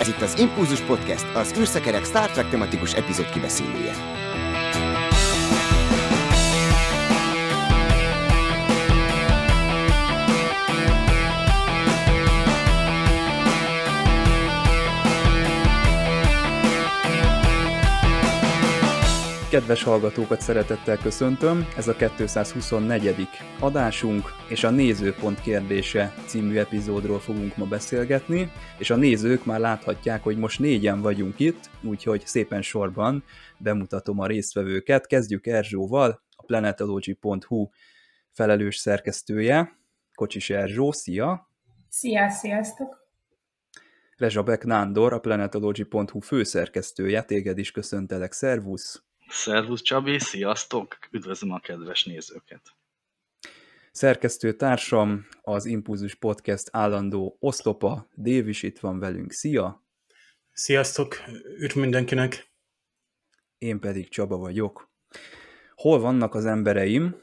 [0.00, 3.92] Ez itt az Impulzus Podcast, az űrszekerek Star Trek tematikus epizód kibeszélője.
[19.50, 23.28] Kedves hallgatókat szeretettel köszöntöm, ez a 224.
[23.60, 30.22] adásunk, és a Nézőpont kérdése című epizódról fogunk ma beszélgetni, és a nézők már láthatják,
[30.22, 33.24] hogy most négyen vagyunk itt, úgyhogy szépen sorban
[33.58, 35.06] bemutatom a résztvevőket.
[35.06, 37.68] Kezdjük Erzsóval, a planetology.hu
[38.32, 39.78] felelős szerkesztője,
[40.14, 41.50] Kocsis Erzsó, szia!
[41.88, 43.06] Szia, sziasztok!
[44.16, 49.07] Rezsabek Nándor, a planetology.hu főszerkesztője, téged is köszöntelek, szervusz!
[49.30, 50.98] Szervusz Csabi, sziasztok!
[51.10, 52.62] Üdvözlöm a kedves nézőket!
[53.92, 59.32] Szerkesztő társam, az Impulzus Podcast állandó oszlopa, Dév is itt van velünk.
[59.32, 59.84] Szia!
[60.52, 61.16] Sziasztok!
[61.58, 62.52] Üdv mindenkinek!
[63.58, 64.90] Én pedig Csaba vagyok.
[65.74, 67.16] Hol vannak az embereim?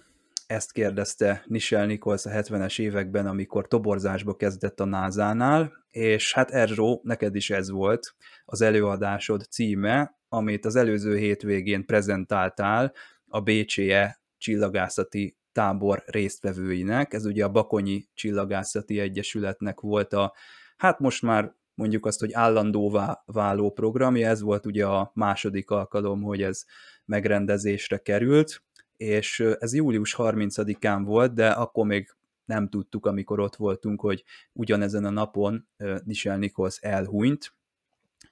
[0.48, 7.02] Ezt kérdezte Nichelle Nichols a 70-es években, amikor toborzásba kezdett a NASA-nál, és hát Erzsó,
[7.04, 12.94] neked is ez volt az előadásod címe, amit az előző hétvégén prezentáltál
[13.28, 17.14] a BCE csillagászati tábor résztvevőinek.
[17.14, 20.34] Ez ugye a Bakonyi Csillagászati Egyesületnek volt a,
[20.78, 26.22] hát most már mondjuk azt, hogy állandóvá váló programja, ez volt ugye a második alkalom,
[26.22, 26.64] hogy ez
[27.06, 28.64] megrendezésre került,
[28.98, 35.06] és ez július 30-án volt, de akkor még nem tudtuk, amikor ott voltunk, hogy ugyanezen
[35.06, 35.68] a napon
[36.04, 37.54] Nichelle Nichols elhunyt,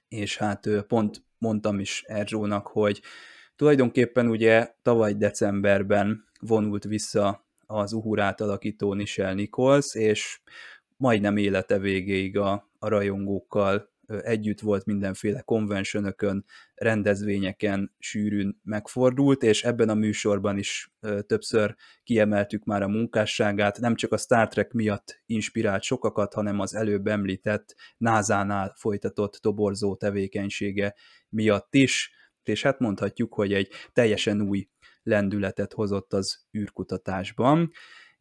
[0.08, 3.02] és hát pont mondtam is Erzsónak, hogy
[3.56, 10.40] tulajdonképpen ugye tavaly decemberben vonult vissza az Uhurát alakító Nichelle Nichols, és
[10.96, 16.44] majdnem élete végéig a, a rajongókkal együtt volt mindenféle konventionökön,
[16.84, 20.92] rendezvényeken sűrűn megfordult, és ebben a műsorban is
[21.26, 26.74] többször kiemeltük már a munkásságát, nem csak a Star Trek miatt inspirált sokakat, hanem az
[26.74, 30.94] előbb említett NASA-nál folytatott toborzó tevékenysége
[31.28, 32.12] miatt is,
[32.42, 34.68] és hát mondhatjuk, hogy egy teljesen új
[35.02, 37.70] lendületet hozott az űrkutatásban,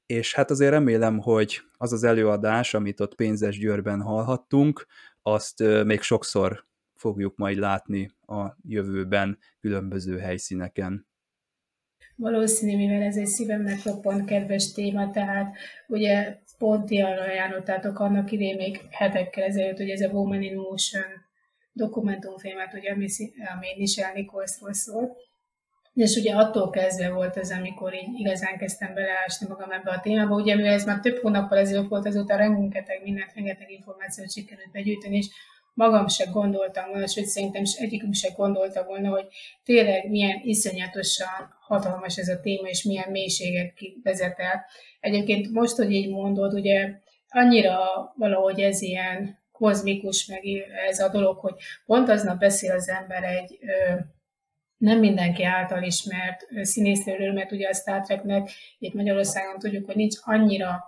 [0.05, 4.85] és hát azért remélem, hogy az az előadás, amit ott Pénzes Győrben hallhattunk,
[5.21, 6.65] azt még sokszor
[7.03, 11.07] fogjuk majd látni a jövőben különböző helyszíneken.
[12.15, 15.55] Valószínű, mivel ez egy szívemnek roppant kedves téma, tehát
[15.87, 21.03] ugye pont ilyen ajánlottátok annak idén még hetekkel ezelőtt, hogy ez a Woman in Motion
[21.73, 23.07] dokumentumfilmet, ugye, ami,
[23.55, 25.11] ami Michelle Nicholsról szólt,
[25.93, 30.35] és ugye attól kezdve volt ez, amikor így igazán kezdtem beleásni magam ebbe a témába.
[30.35, 35.17] Ugye, mivel ez már több hónappal ezelőtt volt, azóta rengeteg mindent, rengeteg információt sikerült begyűjteni,
[35.17, 35.27] és
[35.73, 39.27] magam se gondoltam volna, sőt szerintem egyikünk se gondolta volna, hogy
[39.63, 43.73] tényleg milyen iszonyatosan hatalmas ez a téma, és milyen mélységet
[44.03, 44.65] vezet el.
[44.99, 46.89] Egyébként most, hogy így mondod, ugye
[47.27, 47.77] annyira
[48.17, 50.41] valahogy ez ilyen kozmikus, meg
[50.89, 53.59] ez a dolog, hogy pont aznap beszél az ember egy
[54.77, 60.15] nem mindenki által ismert színésznőről, mert ugye a Star Treknek itt Magyarországon tudjuk, hogy nincs
[60.21, 60.83] annyira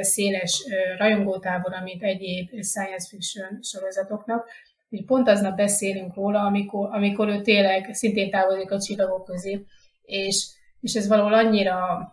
[0.00, 0.64] széles
[0.98, 4.46] rajongótábor, mint egyéb science fiction sorozatoknak.
[4.90, 9.64] Úgy pont aznap beszélünk róla, amikor, amikor ő tényleg szintén távozik a csillagok közé,
[10.02, 10.46] és,
[10.80, 12.08] és ez valahol annyira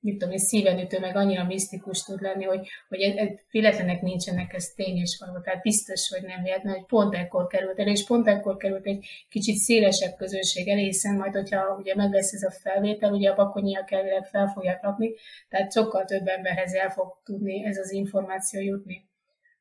[0.00, 4.02] mit tudom én, szíven ütő, meg annyira misztikus tud lenni, hogy, hogy ez, ez véletlenek
[4.02, 5.22] nincsenek, ez tény és.
[5.44, 9.06] Tehát biztos, hogy nem véletlen, hogy pont ekkor került el, és pont ekkor került egy
[9.28, 13.34] kicsit szélesebb közönség elé, hiszen majd, hogyha ugye meg lesz ez a felvétel, ugye a
[13.34, 15.10] bakonyiak elvileg fel fogják rakni,
[15.48, 19.06] tehát sokkal több emberhez el fog tudni ez az információ jutni.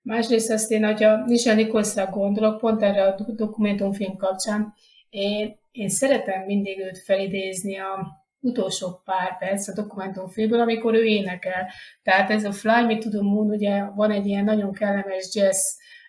[0.02, 4.74] Másrészt azt én, hogyha Nisha Nikolszra gondolok, pont erre a dokumentumfilm kapcsán,
[5.10, 11.68] én, én szeretem mindig őt felidézni a, utolsó pár perc a dokumentumfilmből, amikor ő énekel.
[12.04, 15.60] Tehát ez a Fly Me to the Moon, ugye van egy ilyen nagyon kellemes jazz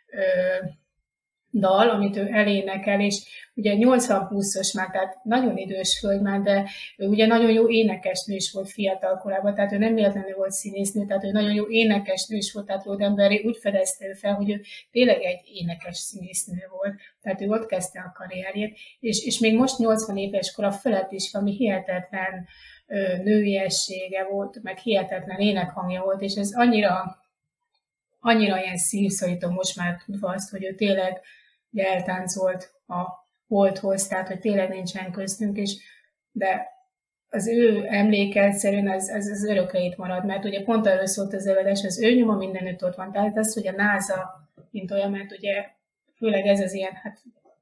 [0.06, 0.20] ö,
[1.52, 3.22] dal, amit ő elénekel, és
[3.54, 8.34] ugye 80 pluszos már, tehát nagyon idős hölgy már, de ő ugye nagyon jó énekesnő
[8.34, 12.36] is volt fiatal korában, tehát ő nem véletlenül volt színésznő, tehát ő nagyon jó énekesnő
[12.36, 14.60] is volt, tehát Rodemberi úgy fedezte ő fel, hogy ő
[14.90, 19.78] tényleg egy énekes színésznő volt, tehát ő ott kezdte a karrierjét, és, és még most
[19.78, 22.46] 80 éves kora felett is valami hihetetlen
[23.24, 27.18] nőiessége volt, meg hihetetlen énekhangja volt, és ez annyira
[28.20, 31.20] annyira ilyen szívszorító most már tudva azt, hogy ő tényleg
[31.76, 35.76] eltáncolt a holdhoz, tehát hogy tényleg nincsen köztünk, és
[36.32, 36.66] de
[37.30, 41.34] az ő emléke egyszerűen az, az, az örökre itt marad, mert ugye pont erről szólt
[41.34, 43.12] az előadás, az ő nyoma mindenütt ott van.
[43.12, 45.66] Tehát az, hogy a NASA, mint olyan, mert ugye
[46.16, 47.18] főleg ez az ilyen, hát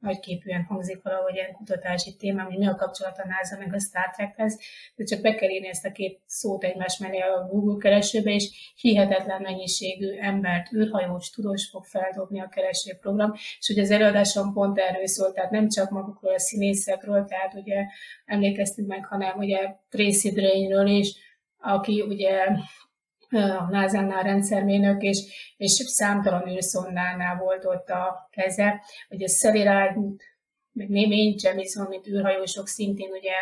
[0.06, 4.10] nagyképűen hangzik valahogy ilyen kutatási téma, hogy mi a kapcsolat a NASA meg a Star
[4.10, 4.58] Trekhez,
[4.96, 8.74] de csak be kell írni ezt a két szót egymás mellé a Google keresőbe, és
[8.80, 15.06] hihetetlen mennyiségű embert, űrhajós, tudós fog feldobni a keresőprogram, és ugye az előadásom pont erről
[15.06, 17.84] szólt, tehát nem csak magukról a színészekről, tehát ugye
[18.24, 21.14] emlékeztünk meg, hanem ugye Tracy Drainről is,
[21.58, 22.48] aki ugye
[23.36, 25.18] a NASA-nál rendszermérnök, és,
[25.56, 28.82] és számtalan űrszondánál volt ott a keze.
[29.08, 29.94] Ugye Szelirá,
[30.72, 33.32] meg némény Jemison, mint űrhajósok, szintén ugye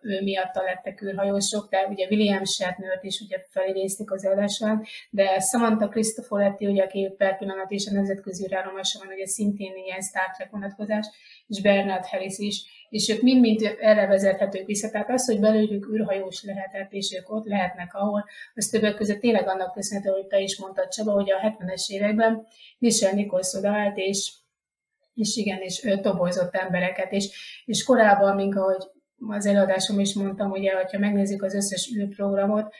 [0.00, 5.88] ő miatta lettek űrhajósok, de ugye William shatner is ugye felidézték az előadáson, de Samantha
[5.88, 10.50] Cristoforetti, ugye, aki per pillanat is a nemzetközi űrállomáson van, ugye szintén ilyen Star Trek
[10.50, 11.06] vonatkozás,
[11.46, 14.90] és Bernard Harris is, és ők mind-mind erre vezethetők vissza.
[14.90, 18.24] Tehát az, hogy belőlük űrhajós lehetett, és ők ott lehetnek, ahol,
[18.54, 22.46] az többek között tényleg annak köszönhető, hogy te is mondtad, Csaba, hogy a 70-es években
[22.78, 24.32] Michel Nichols odaállt, és
[25.14, 28.84] és igen, és ő tobozott embereket, és, és korábban, mint ahogy
[29.28, 32.74] az előadásom is mondtam, ugye, hogyha megnézzük az összes űrprogramot,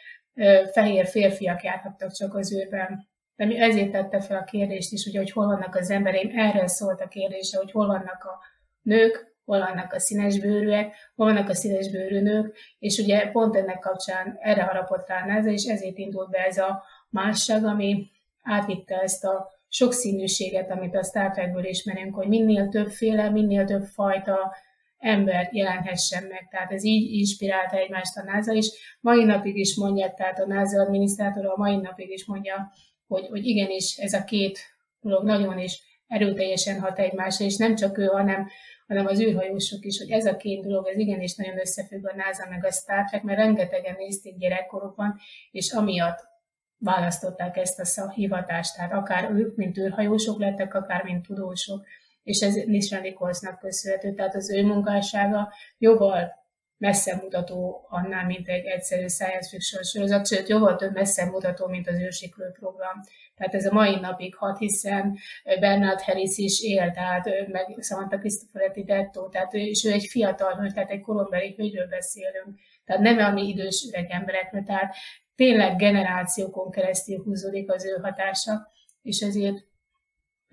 [0.72, 3.08] fehér férfiak járhattak csak az űrben.
[3.36, 6.66] De mi ezért tette fel a kérdést is, ugye, hogy hol vannak az embereim, erről
[6.66, 8.38] szólt a kérdése, hogy hol vannak a
[8.82, 14.38] nők, hol vannak a színesbőrűek, hol vannak a színesbőrű nők, és ugye pont ennek kapcsán
[14.40, 18.10] erre harapott rá ez, és ezért indult be ez a másság, ami
[18.42, 24.54] átvitte ezt a sokszínűséget, amit a Star Trekből ismerünk, hogy minél többféle, minél több fajta
[24.98, 26.48] ember jelenhessen meg.
[26.50, 28.98] Tehát ez így inspirálta egymást a NASA is.
[29.00, 32.72] Mai napig is mondják, tehát a NASA adminisztrátora a mai napig is mondja,
[33.06, 34.58] hogy, hogy igenis ez a két
[35.00, 38.48] dolog nagyon is erőteljesen hat egymásra, és nem csak ő, hanem,
[38.86, 42.48] hanem az űrhajósok is, hogy ez a két dolog, ez igenis nagyon összefügg a NASA
[42.48, 45.18] meg a Star Trek, mert rengetegen nézték gyerekkorukban,
[45.50, 46.32] és amiatt
[46.78, 51.86] választották ezt a hivatást, tehát akár ők, mint űrhajósok lettek, akár mint tudósok,
[52.22, 56.43] és ez Nisha Nicholsnak köszönhető, tehát az ő munkássága jóval
[56.84, 61.88] messze mutató annál, mint egy egyszerű science fiction sorozat, sőt, jóval több messze mutató, mint
[61.88, 63.00] az ősiklő program.
[63.36, 65.18] Tehát ez a mai napig hat, hiszen
[65.60, 70.54] Bernard Harris is él, tehát meg Samantha Cristoforetti Detto, tehát ő, és ő egy fiatal
[70.54, 72.58] hölgy, tehát egy korombeli hölgyről beszélünk.
[72.84, 74.94] Tehát nem a mi idős öreg emberekről, tehát
[75.36, 78.72] tényleg generációkon keresztül húzódik az ő hatása,
[79.02, 79.64] és ezért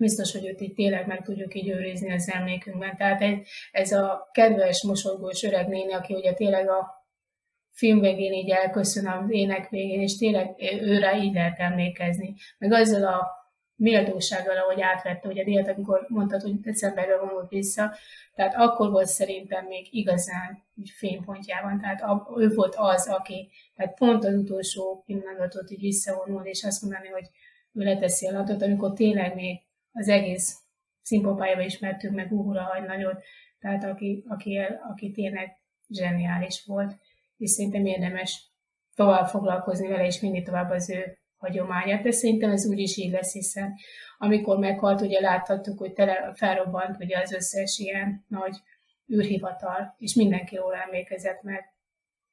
[0.02, 2.96] biztos, hogy őt itt tényleg meg tudjuk így őrizni az emlékünkben.
[2.96, 7.06] Tehát egy, ez a kedves, mosolygós öreg néni, aki ugye tényleg a
[7.70, 12.34] film végén így elköszön az ének végén, és tényleg őre így lehet emlékezni.
[12.58, 13.40] Meg azzal a
[13.76, 17.94] méltósággal, ahogy átvette, ugye díjat, amikor mondtad, hogy decemberben vonult vissza,
[18.34, 20.62] tehát akkor volt szerintem még igazán
[20.96, 22.02] fénypontjában, tehát
[22.36, 27.28] ő volt az, aki, tehát pont az utolsó pillanatot így visszavonul, és azt mondani, hogy
[27.72, 29.60] ő leteszi a latot, amikor tényleg még
[29.92, 30.56] az egész
[31.02, 33.22] szimpopájában ismertük meg Uhura Hajnagyot,
[33.58, 34.58] tehát aki, aki,
[34.90, 36.96] aki tényleg zseniális volt,
[37.36, 38.50] és szerintem érdemes
[38.94, 43.12] tovább foglalkozni vele, és mindig tovább az ő hagyományát, de szerintem ez úgy is így
[43.12, 43.74] lesz, hiszen
[44.18, 48.56] amikor meghalt, ugye láthattuk, hogy tele, felrobbant ugye az összes ilyen nagy
[49.12, 51.72] űrhivatal, és mindenki róla emlékezett meg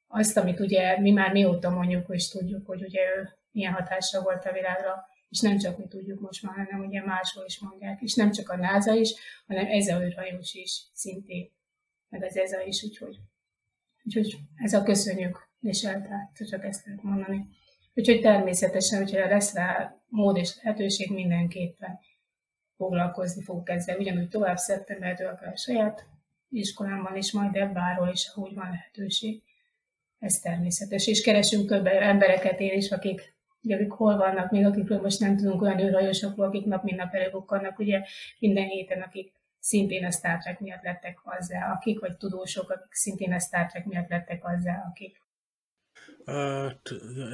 [0.06, 4.44] azt, amit ugye mi már mióta mondjuk, hogy tudjuk, hogy ugye ő milyen hatása volt
[4.44, 8.14] a világra, és nem csak mi tudjuk most már, hanem ugye máshol is mondják, és
[8.14, 9.14] nem csak a NASA is,
[9.46, 11.50] hanem ez a űrhajós is szintén,
[12.08, 13.16] meg az EZA is, úgyhogy,
[14.04, 17.48] úgyhogy ez a köszönjük, és eltárt, csak ezt lehet mondani.
[17.94, 21.98] Úgyhogy természetesen, hogyha lesz rá mód és lehetőség, mindenképpen
[22.76, 23.98] foglalkozni fog ezzel.
[23.98, 26.06] Ugyanúgy tovább szeptembertől akár saját
[26.50, 29.42] iskolámban is, majd ebbáról is, úgy van lehetőség.
[30.18, 31.06] Ez természetes.
[31.06, 35.36] És keresünk több embereket én is, akik ugye akik hol vannak, még akikről most nem
[35.36, 38.02] tudunk olyan űrhajósokról, akik nap mint nap előbukkannak, ugye
[38.38, 43.32] minden héten, akik szintén a Star Trek miatt lettek azzá, akik, vagy tudósok, akik szintén
[43.32, 45.22] a Star Trek miatt lettek azzá, akik.
[46.26, 46.72] Uh,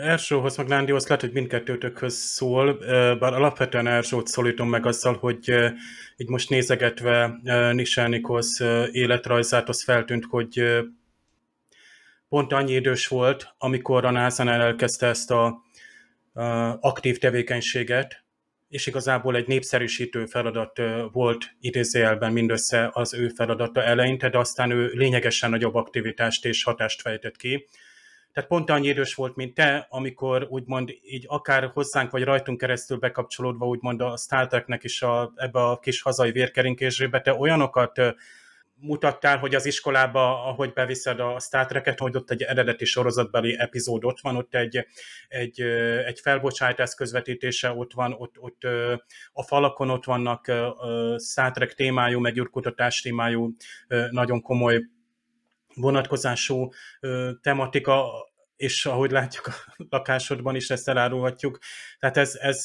[0.00, 5.50] Erzsóhoz, meg Lándihoz lehet, hogy mindkettőtökhöz szól, uh, bár alapvetően Erzsót szólítom meg azzal, hogy
[5.50, 5.70] uh,
[6.16, 7.74] így most nézegetve uh,
[8.60, 10.62] uh, életrajzát, az feltűnt, hogy
[12.28, 15.64] pont annyi idős volt, amikor a NASA elkezdte ezt a
[16.80, 18.24] aktív tevékenységet,
[18.68, 20.80] és igazából egy népszerűsítő feladat
[21.12, 27.00] volt idézőjelben mindössze az ő feladata eleinte, de aztán ő lényegesen nagyobb aktivitást és hatást
[27.00, 27.66] fejtett ki.
[28.32, 32.96] Tehát pont annyi idős volt, mint te, amikor úgymond így akár hozzánk vagy rajtunk keresztül
[32.98, 38.00] bekapcsolódva úgymond a Star Treknek is a, ebbe a kis hazai vérkerinkésrébe, te olyanokat
[38.80, 44.04] mutattál, hogy az iskolába, ahogy beviszed a Star Trek-et, hogy ott egy eredeti sorozatbeli epizód
[44.04, 44.86] ott van, ott egy,
[45.28, 45.60] egy,
[46.06, 48.62] egy felbocsátás közvetítése ott van, ott, ott
[49.32, 50.52] a falakon ott vannak
[51.18, 53.56] Star Trek témájú, meg űrkutatás témájú
[54.10, 54.82] nagyon komoly
[55.74, 56.68] vonatkozású
[57.40, 58.06] tematika,
[58.56, 59.54] és ahogy látjuk a
[59.90, 61.58] lakásodban is ezt elárulhatjuk.
[61.98, 62.64] Tehát ez, ez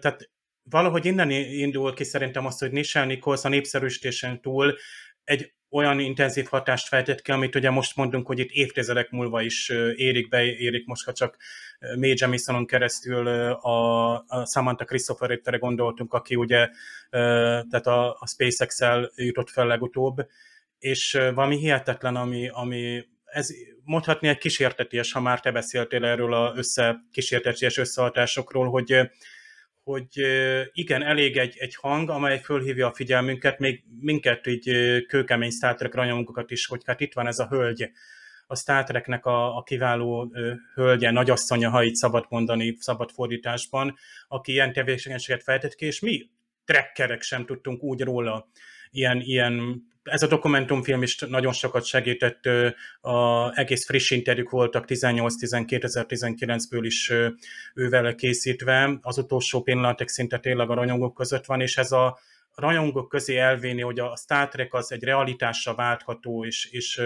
[0.00, 0.30] tehát
[0.62, 4.76] valahogy innen indul ki szerintem azt, hogy Nichelle Nichols a népszerűsítésen túl
[5.30, 9.68] egy olyan intenzív hatást fejtett ki, amit ugye most mondunk, hogy itt évtizedek múlva is
[9.94, 11.36] érik be, érik most, ha csak
[11.96, 16.68] May Jemisonon keresztül a, a Samantha Christopher gondoltunk, aki ugye
[17.10, 20.16] tehát a, a SpaceX-el jutott fel legutóbb,
[20.78, 23.48] és valami hihetetlen, ami, ami ez
[23.84, 29.10] mondhatni egy kísérteties, ha már te beszéltél erről a össze, kísérteties összehatásokról, hogy
[29.82, 30.08] hogy
[30.72, 34.70] igen, elég egy, egy hang, amely fölhívja a figyelmünket, még minket így
[35.06, 37.90] kőkemény Star Trek rajongókat is, hogy hát itt van ez a hölgy,
[38.46, 40.34] a Star Treknek a, a kiváló
[40.74, 43.96] hölgye, nagyasszonya, ha így szabad mondani, szabad fordításban,
[44.28, 46.30] aki ilyen tevékenységet fejtett ki, és mi
[46.64, 48.48] trekkerek sem tudtunk úgy róla
[48.90, 52.48] ilyen, ilyen ez a dokumentumfilm is nagyon sokat segített,
[53.00, 57.12] a, egész friss interjúk voltak 18-2019-ből is
[57.74, 62.18] ővel készítve, az utolsó pillanatok szinte tényleg a rajongók között van, és ez a
[62.54, 67.02] rajongók közé elvéni, hogy a Star Trek az egy realitásra váltható, és, és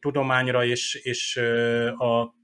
[0.00, 1.36] tudományra és, és
[1.98, 2.34] a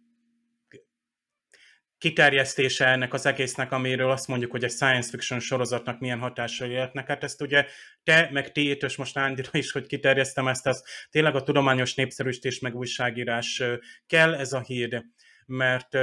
[2.00, 7.06] kiterjesztése ennek az egésznek, amiről azt mondjuk, hogy egy science fiction sorozatnak milyen hatásai lehetnek.
[7.06, 7.66] Hát ezt ugye
[8.04, 12.58] te, meg ti, és most Ándira is, hogy kiterjesztem ezt, az tényleg a tudományos népszerűsítés
[12.58, 13.62] meg újságírás
[14.06, 15.04] kell ez a hír
[15.46, 15.94] mert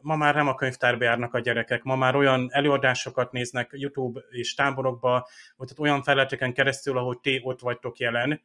[0.00, 4.54] ma már nem a könyvtárba járnak a gyerekek, ma már olyan előadásokat néznek YouTube és
[4.54, 8.42] táborokba, vagy tehát olyan felületeken keresztül, ahogy ti ott vagytok jelen,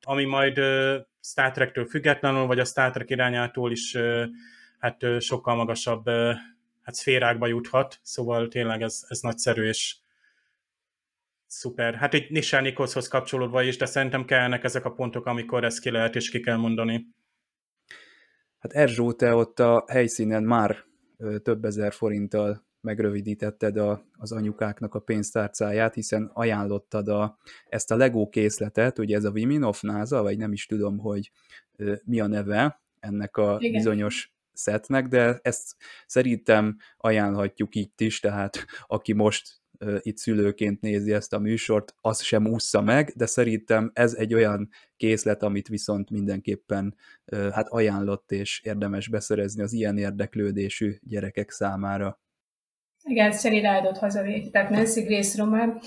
[0.00, 3.96] ami majd uh, Star Trek-től függetlenül, vagy a Star Trek irányától is
[4.78, 6.06] hát sokkal magasabb
[6.82, 9.96] hát szférákba juthat, szóval tényleg ez, ez nagyszerű és
[11.46, 11.94] szuper.
[11.94, 15.90] Hát egy Nisán Nicholshoz kapcsolódva is, de szerintem kellene ezek a pontok, amikor ezt ki
[15.90, 17.06] lehet és ki kell mondani.
[18.58, 20.76] Hát Erzsó, te ott a helyszínen már
[21.42, 28.28] több ezer forinttal megrövidítetted a, az anyukáknak a pénztárcáját, hiszen ajánlottad a, ezt a Lego
[28.28, 31.30] készletet, ugye ez a Viminov NASA, vagy nem is tudom, hogy
[32.04, 33.72] mi a neve ennek a Igen.
[33.72, 39.56] bizonyos szetnek, de ezt szerintem ajánlhatjuk itt is, tehát aki most
[40.00, 44.68] itt szülőként nézi ezt a műsort, az sem ússza meg, de szerintem ez egy olyan
[44.96, 46.96] készlet, amit viszont mindenképpen
[47.52, 52.20] hát ajánlott és érdemes beszerezni az ilyen érdeklődésű gyerekek számára.
[53.02, 55.80] Igen, Szeri Rádot hazavihetjük, tehát Nancy Grace román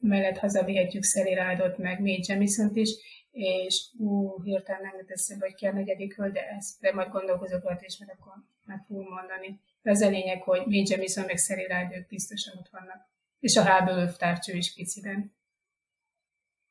[0.00, 2.90] mellett hazavihetjük Szeri Rádot, meg May Jamison is,
[3.32, 7.08] és ú, hirtelen nem jut eszembe, hogy ki a negyedik hölgy, de ezt de majd
[7.08, 8.32] gondolkozok rajta, és mert akkor
[8.64, 9.60] meg fogom mondani.
[9.82, 13.10] De az a lényeg, hogy May Jamison meg Szeri ők biztosan ott vannak.
[13.40, 15.34] És a háből övtárcső is piciben.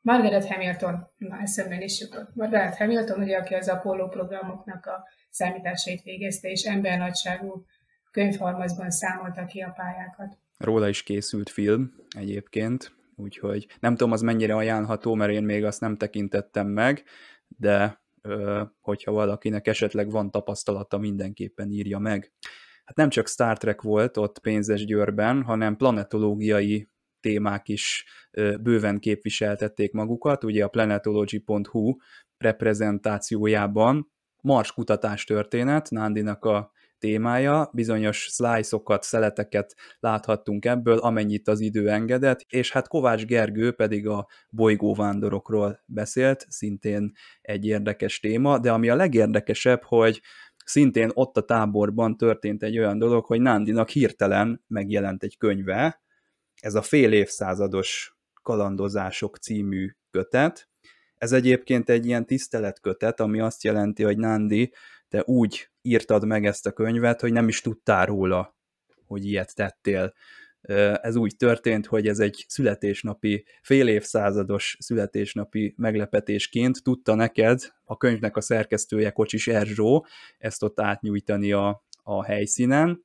[0.02, 2.36] Margaret Hamilton, na eszemben is jutott.
[2.36, 7.66] Margaret Hamilton, ugye, aki az Apollo programoknak a számításait végezte, és embernagyságú
[8.12, 10.38] könyvhalmazban számolta ki a pályákat.
[10.58, 15.82] Róla is készült film egyébként, úgyhogy nem tudom, az mennyire ajánlható, mert én még azt
[15.82, 17.04] nem tekintettem meg,
[17.48, 18.02] de
[18.80, 22.32] hogyha valakinek esetleg van tapasztalata, mindenképpen írja meg.
[22.86, 26.90] Hát nem csak Star Trek volt ott Pénzes Győrben, hanem planetológiai
[27.20, 28.06] témák is
[28.62, 30.44] bőven képviseltették magukat.
[30.44, 31.96] Ugye a planetology.hu
[32.38, 41.90] reprezentációjában Mars kutatás történet, Nándinak a témája, bizonyos slice-okat, szeleteket láthattunk ebből, amennyit az idő
[41.90, 48.90] engedett, és hát Kovács Gergő pedig a bolygóvándorokról beszélt, szintén egy érdekes téma, de ami
[48.90, 50.22] a legérdekesebb, hogy
[50.66, 56.02] szintén ott a táborban történt egy olyan dolog, hogy Nándinak hirtelen megjelent egy könyve,
[56.62, 60.70] ez a fél évszázados kalandozások című kötet.
[61.18, 64.74] Ez egyébként egy ilyen tiszteletkötet, ami azt jelenti, hogy Nándi,
[65.12, 68.58] te úgy írtad meg ezt a könyvet, hogy nem is tudtál róla,
[69.06, 70.14] hogy ilyet tettél.
[71.02, 78.38] Ez úgy történt, hogy ez egy születésnapi, fél évszázados születésnapi meglepetésként tudta neked a könyvnek
[78.38, 80.06] a szerkesztője Kocsis Erzsó
[80.38, 83.04] ezt ott átnyújtani a, a helyszínen.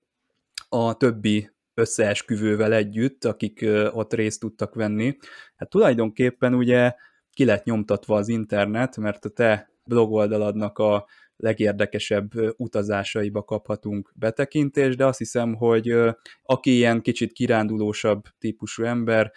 [0.69, 5.17] A többi összeesküvővel együtt, akik ott részt tudtak venni.
[5.57, 6.95] Hát tulajdonképpen ugye
[7.33, 15.07] ki lett nyomtatva az internet, mert a te blogoldaladnak a legérdekesebb utazásaiba kaphatunk betekintést, de
[15.07, 15.95] azt hiszem, hogy
[16.43, 19.33] aki ilyen kicsit kirándulósabb típusú ember,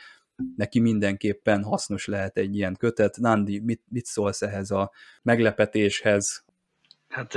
[0.56, 3.18] neki mindenképpen hasznos lehet egy ilyen kötet.
[3.18, 4.92] Nandi, mit, mit szólsz ehhez a
[5.22, 6.46] meglepetéshez?
[7.08, 7.34] Hát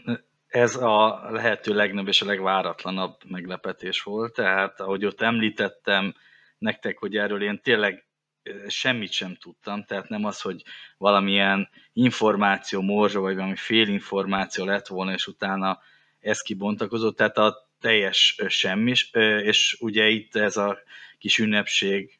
[0.46, 6.14] ez a lehető legnagyobb és a legváratlanabb meglepetés volt, tehát ahogy ott említettem
[6.58, 8.06] nektek, hogy erről én tényleg
[8.68, 10.62] semmit sem tudtam, tehát nem az, hogy
[10.98, 15.78] valamilyen információ morzsa, vagy valami félinformáció lett volna, és utána
[16.20, 18.92] ez kibontakozott, tehát a teljes semmi,
[19.42, 20.78] és ugye itt ez a
[21.18, 22.18] kis ünnepség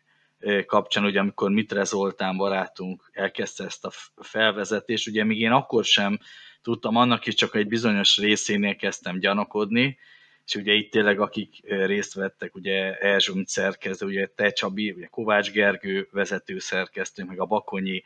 [0.67, 6.19] kapcsán, ugye amikor Mitre Zoltán barátunk elkezdte ezt a felvezetést, ugye még én akkor sem
[6.63, 9.99] tudtam, annak is csak egy bizonyos részénél kezdtem gyanakodni,
[10.47, 15.51] és ugye itt tényleg akik részt vettek, ugye Erzsó szerkesztő, ugye Te Csabi, ugye Kovács
[15.51, 18.03] Gergő vezető szerkesztő, meg a Bakonyi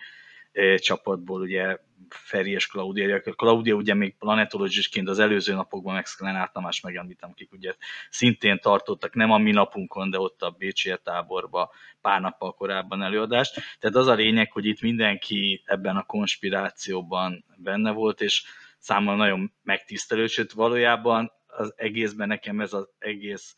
[0.76, 1.76] csapatból ugye
[2.08, 3.20] Feri és Claudia.
[3.20, 7.74] Claudia ugye még planetológusként az előző napokban meg Sklenát Tamás megemlítem, akik ugye
[8.10, 13.60] szintén tartottak, nem a mi napunkon, de ott a Bécsi táborba pár nappal korábban előadást.
[13.78, 18.42] Tehát az a lényeg, hogy itt mindenki ebben a konspirációban benne volt, és
[18.78, 23.56] számomra nagyon megtisztelő, sőt valójában az egészben nekem ez az egész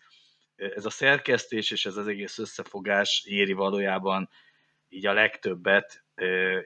[0.56, 4.28] ez a szerkesztés és ez az egész összefogás éri valójában
[4.88, 6.04] így a legtöbbet,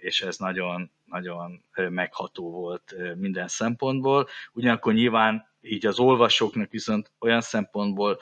[0.01, 4.29] és ez nagyon, nagyon megható volt minden szempontból.
[4.53, 8.19] Ugyanakkor nyilván így az olvasóknak viszont olyan szempontból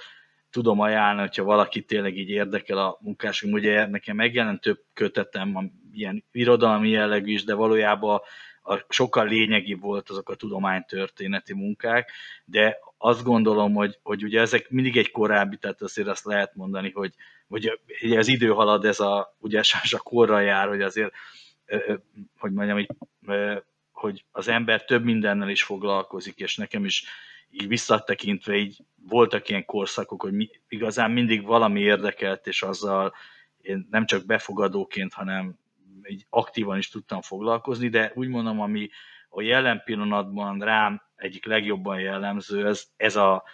[0.51, 3.55] tudom ajánlani, hogyha valaki tényleg így érdekel a munkásunk.
[3.55, 8.21] Ugye nekem megjelent több kötetem, ilyen irodalmi jellegű is, de valójában
[8.63, 12.11] a, sokkal lényegibb volt azok a tudománytörténeti munkák,
[12.45, 16.91] de azt gondolom, hogy, hogy ugye ezek mindig egy korábbi, tehát azért azt lehet mondani,
[16.91, 17.15] hogy,
[17.49, 17.81] hogy
[18.17, 21.13] az idő halad, ez a, ugye a korra jár, hogy azért,
[22.39, 22.87] hogy mondjam,
[23.93, 27.05] hogy az ember több mindennel is foglalkozik, és nekem is
[27.51, 28.77] így visszatekintve így
[29.09, 33.15] voltak ilyen korszakok, hogy mi, igazán mindig valami érdekelt, és azzal
[33.61, 35.59] én nem csak befogadóként, hanem
[36.09, 38.89] így aktívan is tudtam foglalkozni, de úgy mondom, ami
[39.29, 43.45] a jelen pillanatban rám egyik legjobban jellemző, ez, ez, a,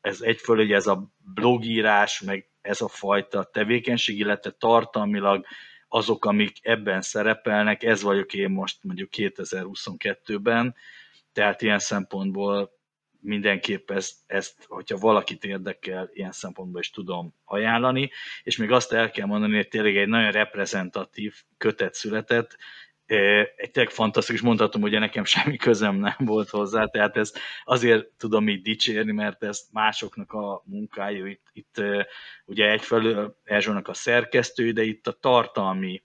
[0.00, 5.44] ez egyföl, hogy ez a blogírás, meg ez a fajta tevékenység, illetve tartalmilag
[5.88, 10.74] azok, amik ebben szerepelnek, ez vagyok én most mondjuk 2022-ben,
[11.32, 12.72] tehát ilyen szempontból
[13.22, 18.10] mindenképp ezt, ezt, hogyha valakit érdekel, ilyen szempontból is tudom ajánlani,
[18.42, 22.56] és még azt el kell mondani, hogy tényleg egy nagyon reprezentatív kötet született,
[23.56, 27.32] egy tényleg fantasztikus, mondhatom, hogy nekem semmi közem nem volt hozzá, tehát ez
[27.64, 31.82] azért tudom így dicsérni, mert ez másoknak a munkája, itt, itt
[32.44, 36.02] ugye egyfelől Erzsónak a szerkesztő, de itt a tartalmi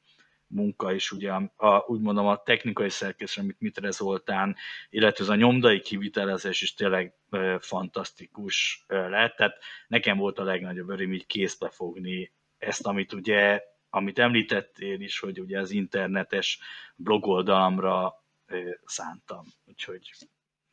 [0.47, 4.55] munka is, ugye a, úgy mondom a technikai szerkesztés, amit Mitre Zoltán,
[4.89, 9.57] illetve az a nyomdai kivitelezés is tényleg e, fantasztikus e, lett, tehát
[9.87, 15.39] nekem volt a legnagyobb öröm így kézbe fogni ezt, amit ugye, amit említettél is, hogy
[15.39, 16.59] ugye az internetes
[16.95, 18.55] blogoldalamra e,
[18.85, 20.11] szántam, úgyhogy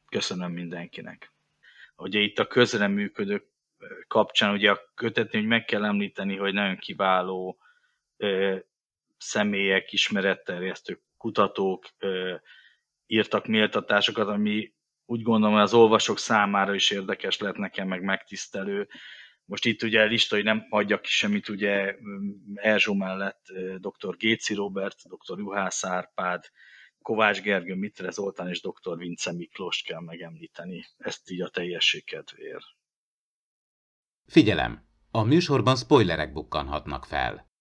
[0.09, 1.33] köszönöm mindenkinek.
[1.97, 3.45] Ugye itt a közreműködők
[4.09, 7.59] kapcsán ugye a kötetni, hogy meg kell említeni, hogy nagyon kiváló
[9.25, 11.87] személyek, ismeretterjesztők, kutatók
[13.07, 14.73] írtak méltatásokat, ami
[15.07, 18.89] úgy gondolom, hogy az olvasók számára is érdekes lett nekem, meg megtisztelő.
[19.45, 21.95] Most itt ugye lista, hogy nem hagyjak ki semmit, ugye
[22.55, 23.45] Erzsó mellett
[23.77, 24.17] dr.
[24.17, 25.39] Géci Robert, dr.
[25.39, 26.45] Juhász Árpád,
[26.99, 28.97] Kovács Gergő, Mitre Zoltán és dr.
[28.97, 30.85] Vince Miklós kell megemlíteni.
[30.97, 32.65] Ezt így a teljesség kedvéért.
[34.27, 34.87] Figyelem!
[35.11, 37.53] A műsorban spoilerek bukkanhatnak fel.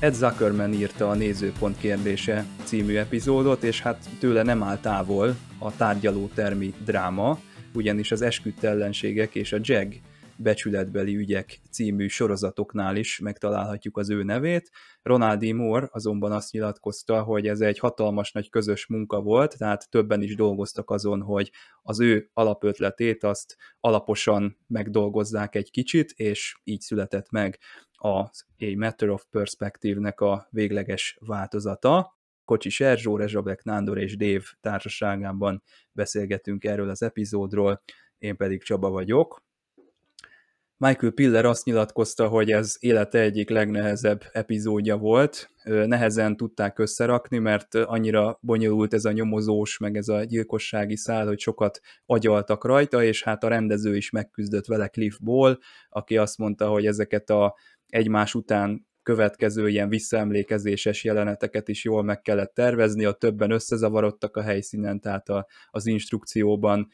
[0.00, 5.76] Ed Zuckerman írta a Nézőpont kérdése című epizódot, és hát tőle nem áll távol a
[5.76, 7.38] tárgyaló termi dráma,
[7.74, 9.94] ugyanis az esküdt ellenségek és a JAG
[10.36, 14.70] becsületbeli ügyek című sorozatoknál is megtalálhatjuk az ő nevét.
[15.02, 15.54] Ronald D.
[15.54, 20.34] Moore azonban azt nyilatkozta, hogy ez egy hatalmas nagy közös munka volt, tehát többen is
[20.34, 21.50] dolgoztak azon, hogy
[21.82, 27.58] az ő alapötletét azt alaposan megdolgozzák egy kicsit, és így született meg
[28.02, 28.18] a
[28.58, 32.18] A Matter of Perspective-nek a végleges változata.
[32.44, 37.82] Kocsi Erzsó, Rezsabek Nándor és Dév társaságában beszélgetünk erről az epizódról,
[38.18, 39.42] én pedig Csaba vagyok.
[40.76, 45.50] Michael Piller azt nyilatkozta, hogy ez élete egyik legnehezebb epizódja volt.
[45.64, 51.38] Nehezen tudták összerakni, mert annyira bonyolult ez a nyomozós, meg ez a gyilkossági szál, hogy
[51.38, 55.58] sokat agyaltak rajta, és hát a rendező is megküzdött vele Cliff Ball,
[55.88, 57.54] aki azt mondta, hogy ezeket a
[57.90, 64.42] egymás után következő ilyen visszaemlékezéses jeleneteket is jól meg kellett tervezni, a többen összezavarodtak a
[64.42, 66.88] helyszínen, tehát a, az instrukcióban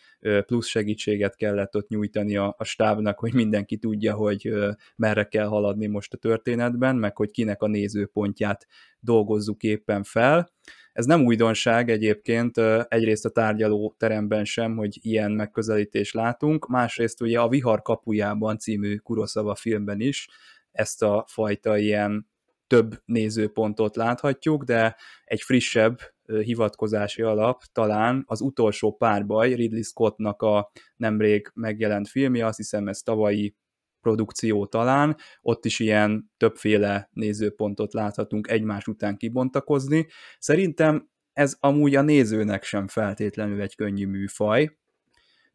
[0.46, 4.52] plusz segítséget kellett ott nyújtani a, a stábnak, hogy mindenki tudja, hogy
[4.96, 8.66] merre kell haladni most a történetben, meg hogy kinek a nézőpontját
[9.00, 10.50] dolgozzuk éppen fel.
[10.92, 17.40] Ez nem újdonság egyébként, egyrészt a tárgyaló teremben sem, hogy ilyen megközelítést látunk, másrészt ugye
[17.40, 20.28] a Vihar kapujában című Kuroszava filmben is,
[20.76, 22.28] ezt a fajta ilyen
[22.66, 25.98] több nézőpontot láthatjuk, de egy frissebb
[26.42, 33.00] hivatkozási alap talán az utolsó párbaj Ridley Scottnak a nemrég megjelent filmje, azt hiszem ez
[33.00, 33.56] tavalyi
[34.00, 40.06] produkció talán, ott is ilyen többféle nézőpontot láthatunk egymás után kibontakozni.
[40.38, 44.78] Szerintem ez amúgy a nézőnek sem feltétlenül egy könnyű műfaj,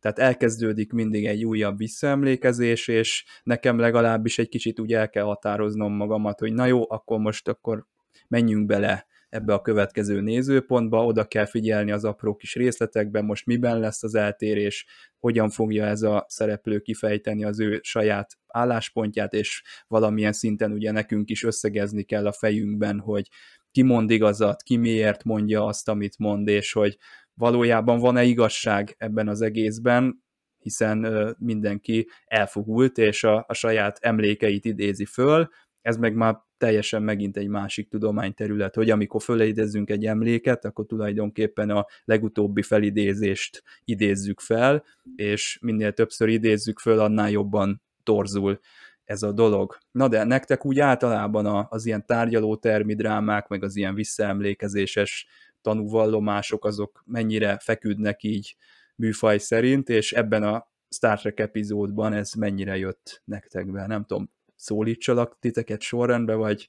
[0.02, 5.94] tehát elkezdődik mindig egy újabb visszaemlékezés, és nekem legalábbis egy kicsit úgy el kell határoznom
[5.94, 7.86] magamat, hogy na jó, akkor most akkor
[8.28, 13.80] menjünk bele ebbe a következő nézőpontba, oda kell figyelni az apró kis részletekben, most miben
[13.80, 14.86] lesz az eltérés,
[15.20, 21.30] hogyan fogja ez a szereplő kifejteni az ő saját álláspontját, és valamilyen szinten ugye nekünk
[21.30, 23.30] is összegezni kell a fejünkben, hogy
[23.72, 26.98] ki mond igazat, ki miért mondja azt, amit mond, és hogy
[27.34, 30.24] valójában van-e igazság ebben az egészben,
[30.58, 31.08] hiszen
[31.39, 35.50] mindenki elfogult, és a, a saját emlékeit idézi föl,
[35.82, 41.70] ez meg már teljesen megint egy másik tudományterület, hogy amikor fölidézzünk egy emléket, akkor tulajdonképpen
[41.70, 44.84] a legutóbbi felidézést idézzük fel,
[45.15, 48.60] és minél többször idézzük föl, annál jobban torzul
[49.04, 49.78] ez a dolog.
[49.91, 55.28] Na de nektek úgy általában az ilyen tárgyaló termidrámák, meg az ilyen visszaemlékezéses
[55.62, 58.56] tanúvallomások azok mennyire feküdnek így
[58.95, 63.88] műfaj szerint, és ebben a Star Trek epizódban ez mennyire jött nektek be.
[63.88, 66.67] Nem tudom, szólítsalak titeket sorrendbe, vagy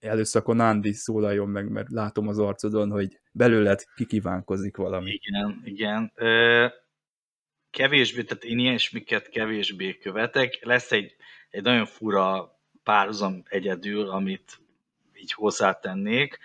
[0.00, 5.10] először akkor Nándi szólaljon meg, mert látom az arcodon, hogy belőled kikívánkozik valami.
[5.10, 6.12] Igen, igen.
[6.14, 6.66] Ö,
[7.70, 10.64] kevésbé, tehát én ilyesmiket kevésbé követek.
[10.64, 11.16] Lesz egy,
[11.50, 14.60] egy nagyon fura párhuzam egyedül, amit
[15.14, 16.38] így hozzátennék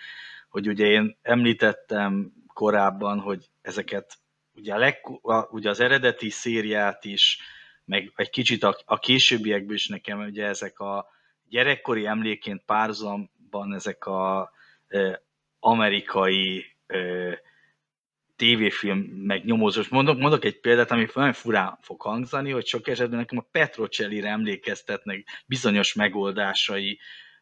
[0.52, 4.18] hogy ugye én említettem korábban, hogy ezeket
[4.56, 7.40] ugye, a leg, a, ugye az eredeti szériát is,
[7.86, 11.08] meg egy kicsit a, a későbbiekből is nekem ugye ezek a
[11.50, 14.52] gyerekkori emléként párhuzamban ezek a
[14.88, 15.22] e,
[15.60, 16.98] amerikai e,
[18.36, 19.88] tévéfilm meg nyomozós.
[19.88, 24.30] Mondok, mondok egy példát, ami nagyon furán fog hangzani, hogy sok esetben nekem a Petrocelli-re
[24.30, 27.00] emlékeztetnek bizonyos megoldásai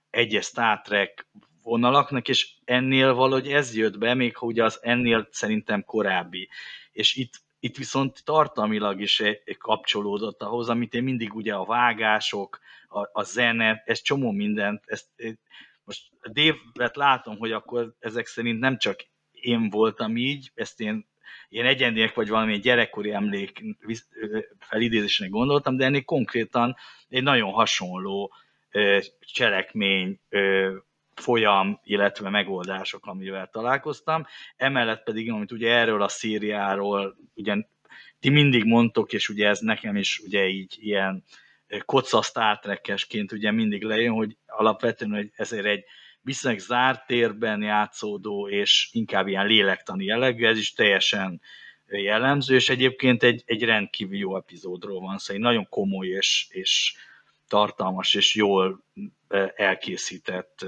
[0.10, 1.28] egyes Star Trek
[1.64, 6.50] vonalaknak, és ennél valahogy ez jött be, még ha ugye az ennél szerintem korábbi.
[6.92, 9.24] És itt, itt viszont tartalmilag is
[9.58, 15.08] kapcsolódott ahhoz, amit én mindig ugye a vágások, a, a zene, ez csomó mindent, ezt,
[15.84, 19.00] most Dave-et látom, hogy akkor ezek szerint nem csak
[19.32, 21.08] én voltam így, ezt én
[21.50, 23.64] én egyenlőek vagy valami gyerekkori emlék
[24.60, 26.76] felidézésnek gondoltam, de ennél konkrétan
[27.08, 28.34] egy nagyon hasonló
[29.20, 30.20] cselekmény
[31.20, 34.26] folyam, illetve megoldások, amivel találkoztam.
[34.56, 37.56] Emellett pedig, amit ugye erről a Szíriáról, ugye
[38.20, 41.24] ti mindig mondtok, és ugye ez nekem is ugye így ilyen
[41.86, 42.60] koca Star
[43.32, 45.84] ugye mindig lejön, hogy alapvetően hogy ezért egy
[46.22, 51.42] viszonylag zárt térben játszódó, és inkább ilyen lélektani jellegű, ez is teljesen
[51.86, 56.48] jellemző, és egyébként egy, egy rendkívül jó epizódról van szó, szóval egy nagyon komoly és,
[56.50, 56.96] és
[57.48, 58.84] tartalmas és jól
[59.56, 60.66] elkészített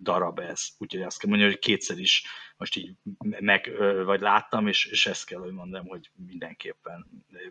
[0.00, 0.68] darab ez.
[0.78, 2.24] Úgyhogy azt kell mondani, hogy kétszer is
[2.56, 2.94] most így
[3.40, 3.72] meg,
[4.04, 7.06] vagy láttam, és, és ezt kell, hogy mondjam, hogy mindenképpen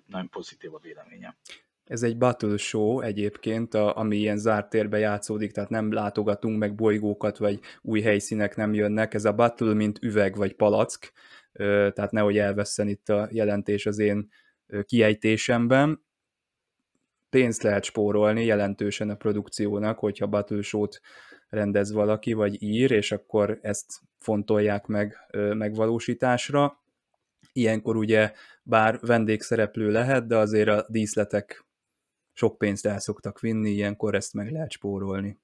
[0.06, 1.36] nagyon pozitív a véleményem.
[1.84, 6.76] Ez egy battle show egyébként, a, ami ilyen zárt térbe játszódik, tehát nem látogatunk meg
[6.76, 9.14] bolygókat, vagy új helyszínek nem jönnek.
[9.14, 11.12] Ez a battle, mint üveg vagy palack,
[11.94, 14.30] tehát nehogy elvesszen itt a jelentés az én
[14.84, 16.06] kiejtésemben
[17.30, 21.02] pénzt lehet spórolni jelentősen a produkciónak, hogyha Battle Show-t
[21.50, 23.86] rendez valaki, vagy ír, és akkor ezt
[24.18, 25.18] fontolják meg
[25.54, 26.82] megvalósításra.
[27.54, 28.32] Ilyenkor ugye
[28.64, 31.66] bár vendégszereplő lehet, de azért a díszletek
[32.34, 35.40] sok pénzt el szoktak vinni, ilyenkor ezt meg lehet spórolni.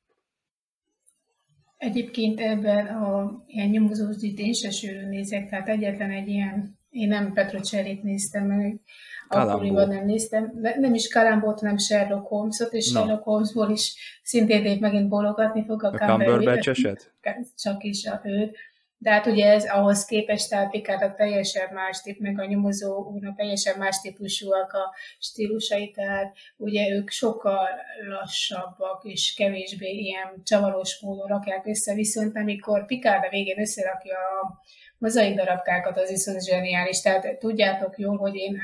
[1.78, 7.34] Egyébként ebben a ilyen nyomozós én se sűrűn nézek, tehát egyetlen egy ilyen Én nem
[7.34, 8.80] Petrocellit néztem meg,
[9.28, 13.00] akkoriban nem néztem, nem is Kalambot, nem Sherlock Holmesot, és no.
[13.00, 17.14] Sherlock Holmesból is szintén megint bologatni fog a, a Cumberbatch eset?
[17.64, 18.58] Csak is a őt.
[18.98, 23.78] De hát ugye ez ahhoz képest, Picard teljesen más tip, meg a nyomozó úrnak teljesen
[23.78, 27.68] más típusúak a stílusai, tehát ugye ők sokkal
[28.10, 34.62] lassabbak és kevésbé ilyen csavaros módon rakják össze, viszont amikor Picard a végén összerakja a
[35.04, 37.02] mozaik darabkákat, az viszont zseniális.
[37.02, 38.60] Tehát tudjátok jól, hogy én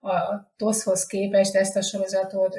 [0.00, 2.56] a TOSZ-hoz képest ezt a sorozatot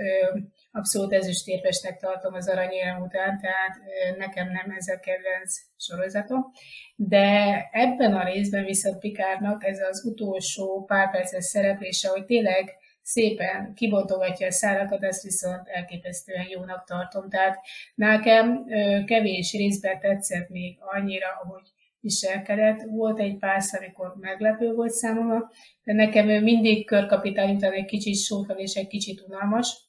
[0.71, 3.75] abszolút ezüstérpesnek tartom az aranyérem után, tehát
[4.17, 6.51] nekem nem ez a kedvenc sorozatom.
[6.95, 13.73] De ebben a részben viszont Pikárnak ez az utolsó pár perces szereplése, hogy tényleg szépen
[13.75, 17.29] kibontogatja a szárakat, ezt viszont elképesztően jónak tartom.
[17.29, 17.59] Tehát
[17.95, 18.65] nekem
[19.05, 22.81] kevés részben tetszett még annyira, hogy viselkedett.
[22.81, 25.49] Volt egy pár amikor meglepő volt számomra,
[25.83, 29.85] de nekem ő mindig körkapitány egy kicsit sótlan és egy kicsit unalmas.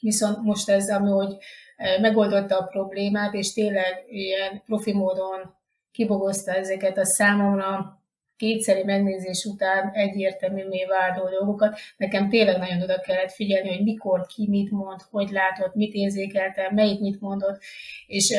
[0.00, 1.36] Viszont most ez, ami, hogy
[1.76, 5.54] eh, megoldotta a problémát, és tényleg ilyen profi módon
[5.90, 8.00] kibogozta ezeket a számomra
[8.36, 11.78] kétszeri megnézés után egyértelművé váló dolgokat.
[11.96, 16.70] Nekem tényleg nagyon oda kellett figyelni, hogy mikor ki mit mond, hogy látott, mit érzékelte,
[16.74, 17.62] melyik mit mondott,
[18.06, 18.34] és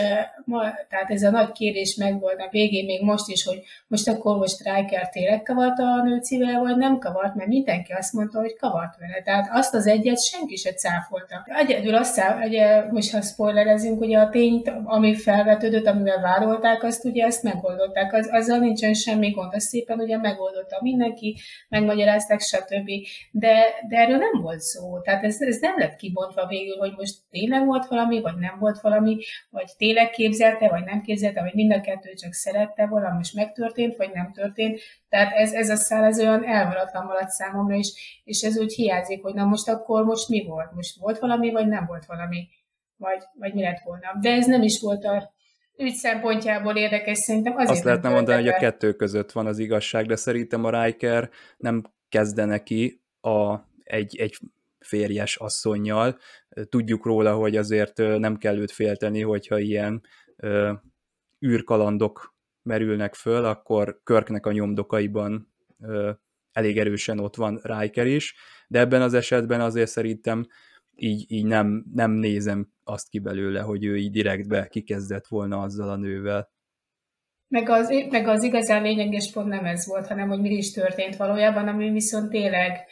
[0.45, 4.37] ma, tehát ez a nagy kérdés megvolt a végén, még most is, hogy most akkor
[4.37, 8.97] most Riker tényleg kavarta a nőcivel, vagy nem kavart, mert mindenki azt mondta, hogy kavart
[8.99, 9.21] vele.
[9.21, 11.45] Tehát azt az egyet senki se cáfolta.
[11.45, 17.05] Egyedül azt szá, ugye, most ha spoilerezünk, ugye a tényt, ami felvetődött, amivel vádolták, azt
[17.05, 18.13] ugye ezt megoldották.
[18.13, 21.37] Az, azzal nincsen semmi gond, azt szép szépen ugye megoldotta mindenki,
[21.69, 22.89] megmagyarázták, stb.
[23.31, 25.01] De, de erről nem volt szó.
[25.01, 28.81] Tehát ez, ez nem lett kibontva végül, hogy most tényleg volt valami, vagy nem volt
[28.81, 29.17] valami,
[29.49, 33.95] vagy tényleg képzelte, vagy nem képzelte, vagy mind a kettő csak szerette valami, és megtörtént,
[33.95, 34.79] vagy nem történt.
[35.09, 39.21] Tehát ez, ez a szál ez olyan elmaradtan maradt számomra is, és ez úgy hiányzik,
[39.21, 40.71] hogy na most akkor most mi volt?
[40.71, 42.47] Most volt valami, vagy nem volt valami?
[42.97, 44.17] Vagy, vagy mi lett volna?
[44.21, 45.35] De ez nem is volt a
[45.77, 50.05] ügy szempontjából érdekes, szerintem azért Azt lehetne mondani, hogy a kettő között van az igazság,
[50.05, 54.37] de szerintem a Riker nem kezdene ki a, egy, egy
[54.79, 56.17] férjes asszonynal.
[56.69, 60.01] Tudjuk róla, hogy azért nem kell őt félteni, hogyha ilyen
[60.35, 60.73] ö,
[61.45, 66.11] űrkalandok merülnek föl, akkor Körknek a nyomdokaiban ö,
[66.51, 68.35] elég erősen ott van Riker is,
[68.67, 70.47] de ebben az esetben azért szerintem
[70.97, 75.89] így, így nem, nem nézem azt ki belőle, hogy ő így direktbe kikezdett volna azzal
[75.89, 76.49] a nővel.
[77.47, 81.15] Meg az, meg az igazán lényeges pont nem ez volt, hanem hogy mi is történt
[81.15, 82.85] valójában, ami viszont tényleg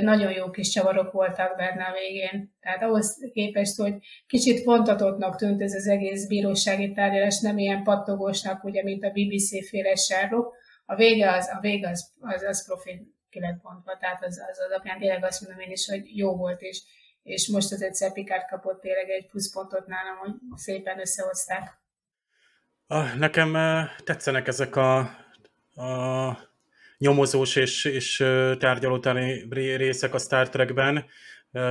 [0.00, 2.56] nagyon jó kis csavarok voltak benne a végén.
[2.60, 3.94] Tehát ahhoz képest, hogy
[4.26, 9.68] kicsit vontatottnak tűnt ez az egész bírósági tárgyalás, nem ilyen pattogósnak, ugye, mint a BBC
[9.68, 10.54] féle Sherlock.
[10.84, 14.58] A vége az, a vége az, az, az profi ki lett pontva, tehát az, az
[14.68, 16.82] alapján tényleg azt mondom én is, hogy jó volt, és
[17.26, 21.78] és most az egyszer Picard kapott tényleg egy pluszpontot nálam, hogy szépen összehozták.
[23.18, 23.56] Nekem
[24.04, 24.98] tetszenek ezek a,
[25.74, 26.38] a
[26.98, 28.16] nyomozós és, és
[28.58, 31.04] tárgyalótári részek a Star Trekben,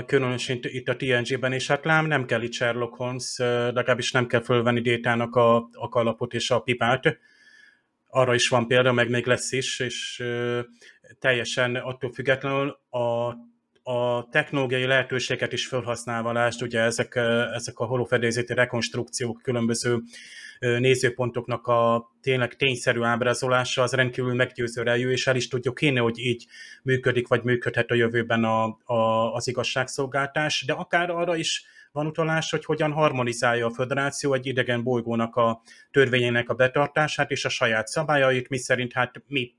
[0.06, 4.41] különösen itt a TNG-ben, és hát lám nem kell itt Sherlock Holmes, legalábbis nem kell
[4.41, 7.18] fölvenni Détának a, a kalapot és a pipát.
[8.08, 10.24] Arra is van példa, meg még lesz is, és
[11.20, 13.36] teljesen attól függetlenül a
[13.88, 17.15] a technológiai lehetőséget is felhasználva, lásd, ugye ezek,
[17.54, 20.02] ezek a holofedélzeti rekonstrukciók, különböző
[20.60, 26.19] nézőpontoknak a tényleg tényszerű ábrázolása az rendkívül meggyőző rejű, és el is tudjuk hinni, hogy
[26.19, 26.45] így
[26.84, 32.52] működik, vagy működhet a jövőben a, a, az igazságszolgáltás, de akár arra is van utalás,
[32.52, 37.88] hogy hogyan harmonizálja a föderáció egy idegen bolygónak a törvényének a betartását és a saját
[37.88, 39.54] szabályait, mi szerint hát mi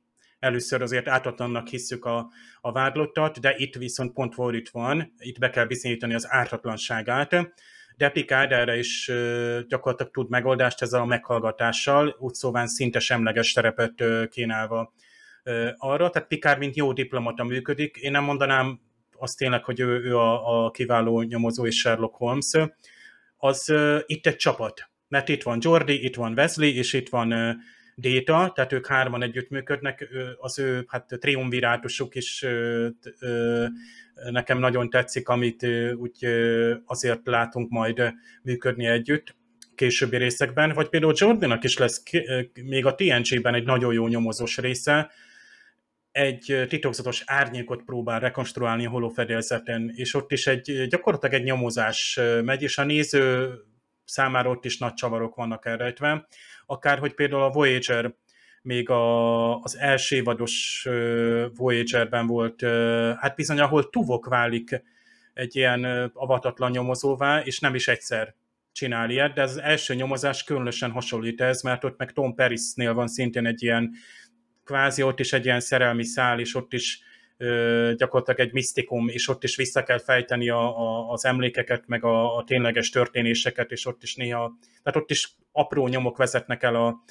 [0.47, 2.31] először azért ártatlannak hisszük a,
[2.61, 7.37] a vádlottat, de itt viszont pont itt van, itt be kell bizonyítani az ártatlanságát,
[7.97, 9.11] de Picard erre is
[9.69, 14.93] gyakorlatilag tud megoldást ezzel a meghallgatással, úgy szóván szinte semleges terepet kínálva
[15.77, 17.97] arra, tehát Picard mint jó diplomata működik.
[17.97, 18.81] Én nem mondanám
[19.19, 22.51] azt tényleg, hogy ő, ő a, a kiváló nyomozó és Sherlock Holmes,
[23.37, 23.73] az
[24.07, 27.59] itt egy csapat, mert itt van Jordi, itt van Wesley, és itt van
[27.99, 32.47] Data, tehát ők hárman együttműködnek, az ő hát triumvirátusuk is
[34.31, 36.27] nekem nagyon tetszik, amit úgy
[36.85, 39.35] azért látunk majd működni együtt
[39.75, 42.03] későbbi részekben, vagy például Jordanak is lesz
[42.63, 45.11] még a TNG-ben egy nagyon jó nyomozós része,
[46.13, 52.63] egy titokzatos árnyékot próbál rekonstruálni a holofedélzeten, és ott is egy gyakorlatilag egy nyomozás megy,
[52.63, 53.55] és a néző
[54.05, 56.27] számára ott is nagy csavarok vannak elrejtve
[56.67, 58.15] akár hogy például a Voyager
[58.63, 60.87] még a, az első évados
[61.55, 62.61] Voyager-ben volt,
[63.19, 64.83] hát bizony, ahol Tuvok válik
[65.35, 68.35] egy ilyen avatatlan nyomozóvá, és nem is egyszer
[68.73, 73.09] csinál ilyet, de az első nyomozás különösen hasonlít ez, mert ott meg Tom Parisnél van
[73.09, 73.93] szintén egy ilyen,
[74.65, 77.01] kvázi ott is egy ilyen szerelmi szál, és ott is
[77.97, 82.37] gyakorlatilag egy misztikum, és ott is vissza kell fejteni a, a, az emlékeket, meg a,
[82.37, 87.03] a tényleges történéseket, és ott is néha, tehát ott is apró nyomok vezetnek el a,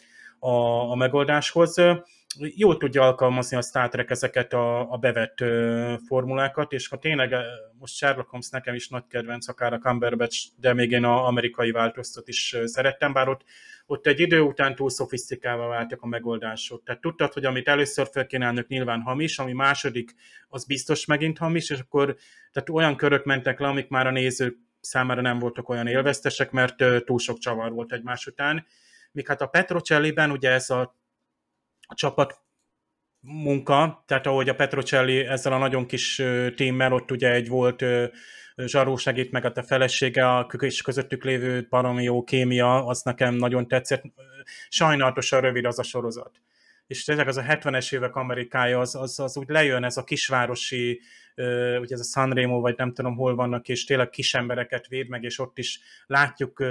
[0.45, 1.81] a, a megoldáshoz.
[2.37, 5.43] Jól tudja alkalmazni a Star Trek ezeket a, a bevett
[6.07, 7.35] formulákat, és ha tényleg
[7.79, 11.71] most Sherlock Holmes nekem is nagy kedvenc, akár a Cumberbatch, de még én az amerikai
[11.71, 13.43] változtat is szerettem, bár ott,
[13.85, 16.83] ott egy idő után túl szofisztikálva váltak a megoldások.
[16.83, 20.15] Tehát tudtad, hogy amit először felkínálnak nyilván hamis, ami második,
[20.49, 22.15] az biztos megint hamis, és akkor
[22.51, 27.05] tehát olyan körök mentek le, amik már a nézők számára nem voltak olyan élveztesek, mert
[27.05, 28.65] túl sok csavar volt egymás után
[29.15, 30.95] míg hát a Petrocelli-ben ugye ez a,
[31.87, 32.43] a csapat
[33.19, 36.21] munka, tehát ahogy a Petrocelli ezzel a nagyon kis
[36.55, 37.85] témmel, ott ugye egy volt
[38.55, 43.67] zsaró segít meg a felesége, a és közöttük lévő baromi jó kémia, az nekem nagyon
[43.67, 44.03] tetszett.
[44.69, 46.41] Sajnálatosan rövid az a sorozat.
[46.87, 51.01] És tényleg az a 70-es évek Amerikája, az, az, az úgy lejön ez a kisvárosi
[51.79, 55.23] ugye ez a Sanremo, vagy nem tudom hol vannak, és tényleg kis embereket véd meg,
[55.23, 56.63] és ott is látjuk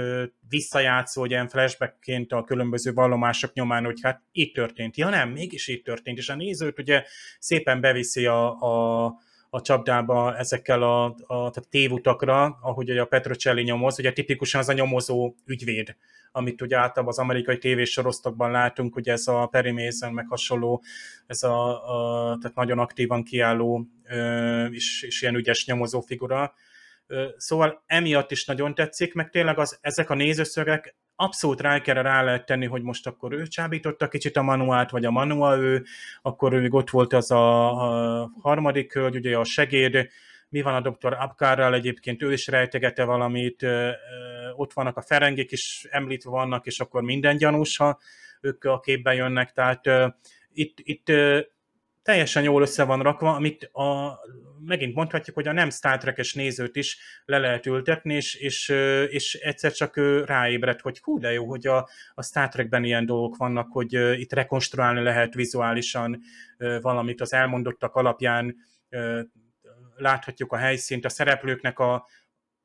[0.49, 4.97] visszajátszó, hogy ilyen flashbackként a különböző vallomások nyomán, hogy hát így történt.
[4.97, 7.03] Ja nem, mégis így történt, és a nézőt ugye
[7.39, 9.13] szépen beviszi a, a
[9.49, 14.73] a csapdába ezekkel a, a tehát tévutakra, ahogy a Petrocelli nyomoz, ugye tipikusan az a
[14.73, 15.95] nyomozó ügyvéd,
[16.31, 20.83] amit ugye általában az amerikai tévésoroztokban látunk, ugye ez a Perry Mason, meg hasonló,
[21.27, 23.87] ez a, a tehát nagyon aktívan kiálló
[24.69, 26.53] és, és ilyen ügyes nyomozó figura.
[27.37, 32.45] Szóval emiatt is nagyon tetszik, meg tényleg az, ezek a nézőszögek abszolút kell rá lehet
[32.45, 35.83] tenni, hogy most akkor ő csábította kicsit a manuált, vagy a manua ő,
[36.21, 40.09] akkor még ott volt az a, a harmadik hölgy, ugye a segéd,
[40.49, 42.21] mi van a doktor Abkárral, egyébként?
[42.21, 43.65] Ő is rejtegete valamit,
[44.55, 47.99] ott vannak a ferengék is említve vannak, és akkor minden gyanús, ha
[48.41, 49.81] ők a képben jönnek, tehát
[50.53, 51.11] itt, itt
[52.05, 54.19] teljesen jól össze van rakva, amit a,
[54.65, 58.69] megint mondhatjuk, hogy a nem Star Trek-es nézőt is le lehet ültetni, és, és,
[59.09, 63.37] és egyszer csak ráébred, hogy hú, de jó, hogy a, a Star Trekben ilyen dolgok
[63.37, 66.21] vannak, hogy itt rekonstruálni lehet vizuálisan
[66.81, 68.55] valamit az elmondottak alapján,
[69.95, 72.07] láthatjuk a helyszínt, a szereplőknek a,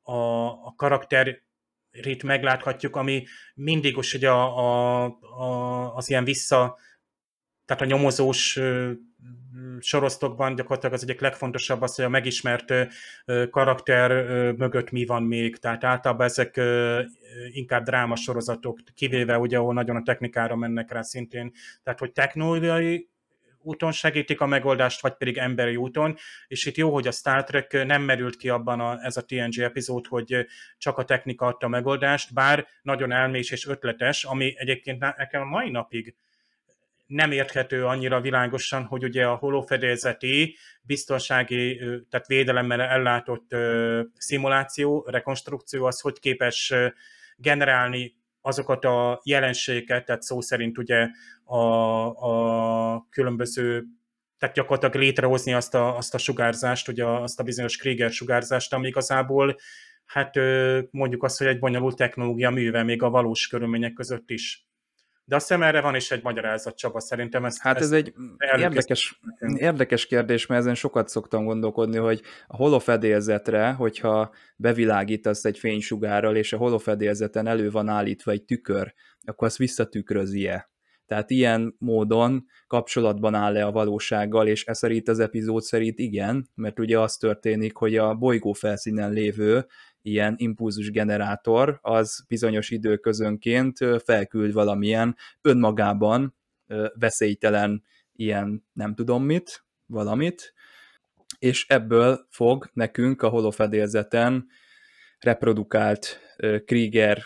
[0.01, 3.25] a, a karakterét megláthatjuk, ami
[3.55, 6.77] mindig is ugye a, a, a, az ilyen vissza,
[7.65, 8.59] tehát a nyomozós
[9.79, 12.73] sorosztokban gyakorlatilag az egyik legfontosabb az, hogy a megismert
[13.49, 14.11] karakter
[14.51, 15.57] mögött mi van még.
[15.57, 16.61] Tehát általában ezek
[17.51, 21.51] inkább drámasorozatok, kivéve ugye, ahol nagyon a technikára mennek rá szintén.
[21.83, 23.09] Tehát, hogy technológiai
[23.63, 27.85] úton segítik a megoldást, vagy pedig emberi úton, és itt jó, hogy a Star Trek
[27.85, 30.45] nem merült ki abban a, ez a TNG epizód, hogy
[30.77, 35.45] csak a technika adta a megoldást, bár nagyon elmés és ötletes, ami egyébként nekem a
[35.45, 36.15] mai napig
[37.11, 41.77] nem érthető annyira világosan, hogy ugye a holofedélzeti biztonsági,
[42.09, 43.55] tehát védelemmel ellátott
[44.17, 46.73] szimuláció, rekonstrukció az hogy képes
[47.35, 51.07] generálni azokat a jelenségeket, tehát szó szerint ugye
[51.43, 51.57] a,
[52.05, 53.83] a különböző
[54.37, 58.87] tehát gyakorlatilag létrehozni azt a, azt a sugárzást, ugye azt a bizonyos Krieger sugárzást, ami
[58.87, 59.57] igazából
[60.05, 60.35] hát
[60.91, 64.70] mondjuk azt, hogy egy bonyolult technológia műve még a valós körülmények között is.
[65.31, 68.13] De azt hiszem erre van is egy magyarázat, Csaba, szerintem ezt Hát ez ezt egy
[68.61, 69.19] érdekes,
[69.55, 76.53] érdekes kérdés, mert ezen sokat szoktam gondolkodni, hogy a holofedélzetre, hogyha bevilágítasz egy fénysugárral, és
[76.53, 78.93] a holofedélzeten elő van állítva egy tükör,
[79.25, 80.69] akkor azt visszatükrözi-e?
[81.05, 86.79] Tehát ilyen módon kapcsolatban áll-e a valósággal, és ez szerint az epizód szerint igen, mert
[86.79, 89.65] ugye az történik, hogy a bolygó felszínen lévő
[90.01, 96.35] ilyen impulzusgenerátor, az bizonyos időközönként felküld valamilyen önmagában
[96.93, 97.83] veszélytelen
[98.15, 100.53] ilyen nem tudom mit, valamit,
[101.39, 104.47] és ebből fog nekünk a holofedélzeten
[105.19, 106.19] reprodukált
[106.65, 107.23] Krieger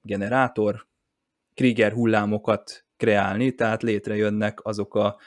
[0.00, 0.86] generátor,
[1.54, 5.18] Krieger hullámokat kreálni, tehát létrejönnek azok a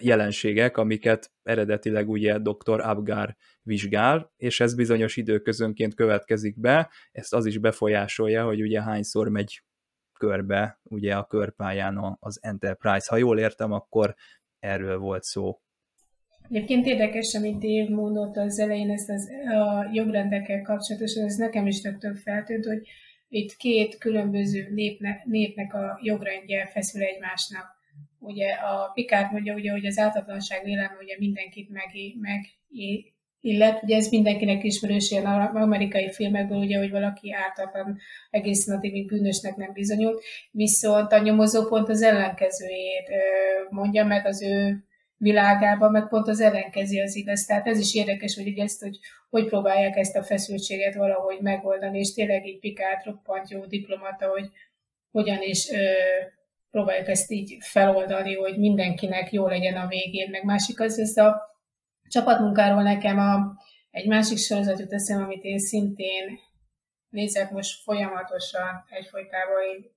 [0.00, 2.80] jelenségek, amiket eredetileg ugye dr.
[2.80, 9.28] Abgar vizsgál, és ez bizonyos időközönként következik be, ezt az is befolyásolja, hogy ugye hányszor
[9.28, 9.62] megy
[10.18, 13.06] körbe ugye a körpályán az Enterprise.
[13.08, 14.14] Ha jól értem, akkor
[14.58, 15.60] erről volt szó.
[16.48, 21.80] Egyébként érdekes, amit Dave mondott az elején, ezt az, a jogrendekkel kapcsolatosan, ez nekem is
[21.80, 22.88] több feltűnt, hogy
[23.28, 27.77] itt két különböző népnek, népnek a jogrendje feszül egymásnak
[28.18, 31.90] ugye a Pikát mondja, ugye, hogy az ártatlanság vélelme ugye mindenkit meg,
[32.20, 32.46] meg
[33.40, 37.98] illet, ugye ez mindenkinek ismerős ilyen amerikai filmekből, ugye, hogy valaki ártatlan
[38.30, 43.10] egész nativig bűnösnek nem bizonyult, viszont a nyomozó pont az ellenkezőjét
[43.70, 44.84] mondja meg az ő
[45.16, 47.44] világában, meg pont az ellenkezi az igaz.
[47.44, 48.98] Tehát ez is érdekes, hogy ezt, hogy
[49.30, 54.48] hogy próbálják ezt a feszültséget valahogy megoldani, és tényleg így Pikát roppant jó diplomata, hogy
[55.10, 55.76] hogyan is ö,
[56.70, 61.40] próbáljuk ezt így feloldani, hogy mindenkinek jó legyen a végén, meg másik az, ez a
[62.08, 63.56] csapatmunkáról nekem a,
[63.90, 66.38] egy másik sorozat jut eszem, amit én szintén
[67.08, 69.96] nézek most folyamatosan egyfolytában,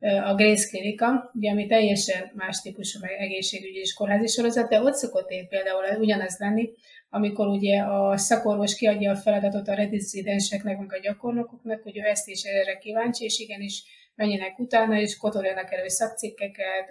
[0.00, 4.94] a Grace Clinica, ugye, ami teljesen más típusú meg egészségügyi és kórházi sorozat, de ott
[4.94, 6.70] szokott én például ugyanez lenni,
[7.10, 12.28] amikor ugye a szakorvos kiadja a feladatot a rezidenseknek, meg a gyakornokoknak, hogy ő ezt
[12.28, 13.82] is erre kíváncsi, és igenis
[14.18, 16.88] menjenek utána, és kotorjanak elő szakcikkeket,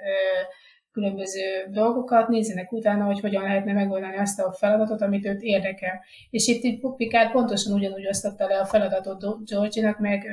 [0.92, 6.04] különböző dolgokat, nézzenek utána, hogy hogyan lehetne megoldani azt a feladatot, amit őt érdekel.
[6.30, 10.26] És itt, itt Picard pontosan ugyanúgy osztotta le a feladatot Georginak, meg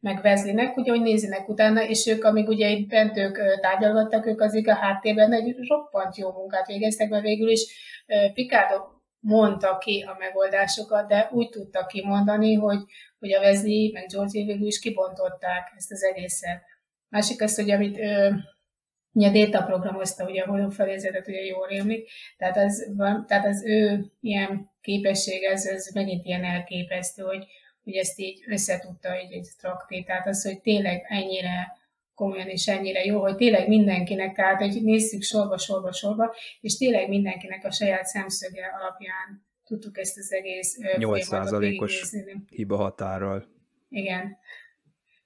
[0.00, 4.40] meg Wesleynek, ugye, hogy nézzenek utána, és ők, amíg ugye itt bent ők tárgyalgattak, ők
[4.40, 7.66] azért a háttérben egy roppant jó munkát végeztek, mert végül is
[8.34, 8.70] Picard
[9.20, 12.78] mondta ki a megoldásokat, de úgy tudta kimondani, hogy,
[13.18, 16.62] hogy a Wesley meg Georgie végül is kibontották ezt az egészet.
[17.08, 18.30] Másik az, hogy amit ö,
[19.12, 22.92] a Déta programozta, ugye a holófelézetet, ugye jól rémlik, tehát az,
[23.26, 27.46] tehát az ő ilyen képesség, ez, ez megint ilyen elképesztő, hogy,
[27.84, 31.77] hogy ezt így összetudta egy, egy trakté, tehát az, hogy tényleg ennyire
[32.18, 37.08] komolyan és ennyire jó, hogy tényleg mindenkinek, tehát hogy nézzük sorba, sorba, sorba, és tényleg
[37.08, 42.14] mindenkinek a saját szemszöge alapján tudtuk ezt az egész 8%-os
[42.50, 43.46] hiba határral.
[43.88, 44.36] Igen.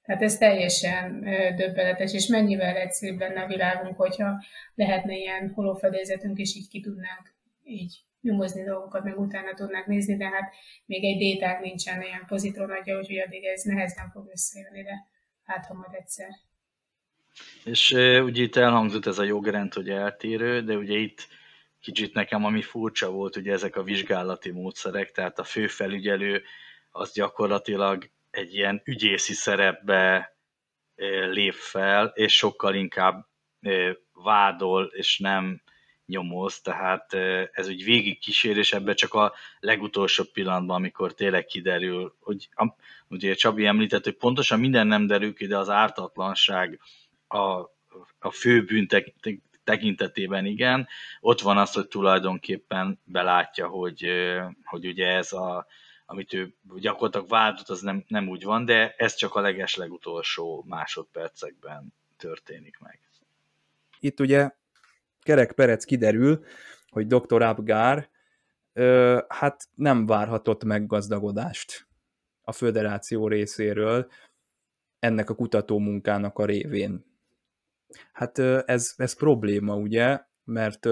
[0.03, 1.21] Tehát ez teljesen
[1.57, 7.35] döbbenetes, és mennyivel egyszerűbb lenne a világunk, hogyha lehetne ilyen holófedélzetünk, és így ki tudnánk
[7.65, 10.53] így nyomozni dolgokat, meg utána tudnák nézni, de hát
[10.87, 15.07] még egy déták nincsen ilyen pozitron adja, úgyhogy addig ez nehezen fog összejönni, de
[15.45, 16.29] hát ha majd egyszer.
[17.65, 17.91] És
[18.23, 21.29] ugye itt elhangzott ez a jogrend, hogy eltérő, de ugye itt
[21.81, 26.43] kicsit nekem ami furcsa volt, ugye ezek a vizsgálati módszerek, tehát a főfelügyelő
[26.91, 30.37] az gyakorlatilag egy ilyen ügyészi szerepbe
[31.31, 33.27] lép fel, és sokkal inkább
[34.13, 35.63] vádol, és nem
[36.07, 37.15] nyomoz, tehát
[37.53, 42.49] ez úgy végig kísér, és ebbe csak a legutolsó pillanatban, amikor tényleg kiderül, hogy
[43.09, 46.81] ugye Csabi említett, hogy pontosan minden nem derül ki, de az ártatlanság
[47.35, 47.71] a,
[48.19, 48.89] a fő bűn
[49.65, 50.89] tekintetében igen,
[51.21, 54.07] ott van az, hogy tulajdonképpen belátja, hogy,
[54.65, 55.67] hogy ugye ez a,
[56.07, 60.65] amit ő gyakorlatilag vádott, az nem, nem úgy van, de ez csak a leges legutolsó
[60.69, 63.01] másodpercekben történik meg.
[64.01, 64.51] Itt ugye
[65.21, 66.45] Kerek Perec kiderül,
[66.89, 67.43] hogy dr.
[67.43, 68.09] Abgár
[68.73, 71.87] ö, hát nem várhatott meg gazdagodást
[72.43, 74.11] a föderáció részéről
[74.99, 77.12] ennek a kutató munkának a révén.
[78.13, 80.89] Hát ez, ez probléma, ugye, mert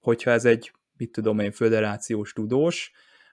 [0.00, 2.92] hogyha ez egy, mit tudom én, föderációs tudós,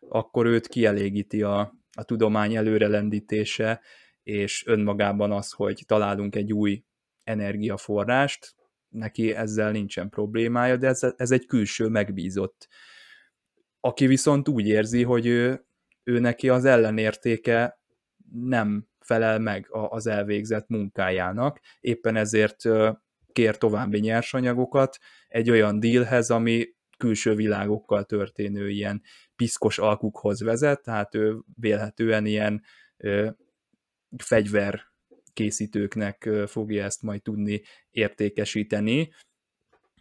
[0.10, 1.60] akkor őt kielégíti a,
[1.92, 3.82] a tudomány előrelendítése,
[4.24, 6.84] és önmagában az, hogy találunk egy új
[7.24, 8.56] energiaforrást,
[8.90, 12.68] neki ezzel nincsen problémája, de ez, ez egy külső megbízott,
[13.80, 15.66] aki viszont úgy érzi, hogy ő,
[16.04, 17.80] ő neki az ellenértéke
[18.32, 22.62] nem felel meg az elvégzett munkájának, éppen ezért
[23.32, 24.98] kér további nyersanyagokat
[25.28, 29.02] egy olyan dealhez, ami külső világokkal történő ilyen
[29.36, 32.64] piszkos alkukhoz vezet, tehát ő vélhetően ilyen
[32.98, 33.30] ö,
[34.18, 34.82] fegyver
[35.34, 39.14] készítőknek fogja ezt majd tudni értékesíteni.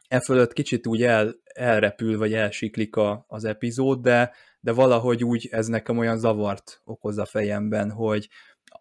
[0.09, 5.49] E fölött kicsit úgy el, elrepül, vagy elsiklik a, az epizód, de, de valahogy úgy
[5.51, 8.29] ez nekem olyan zavart okoz a fejemben, hogy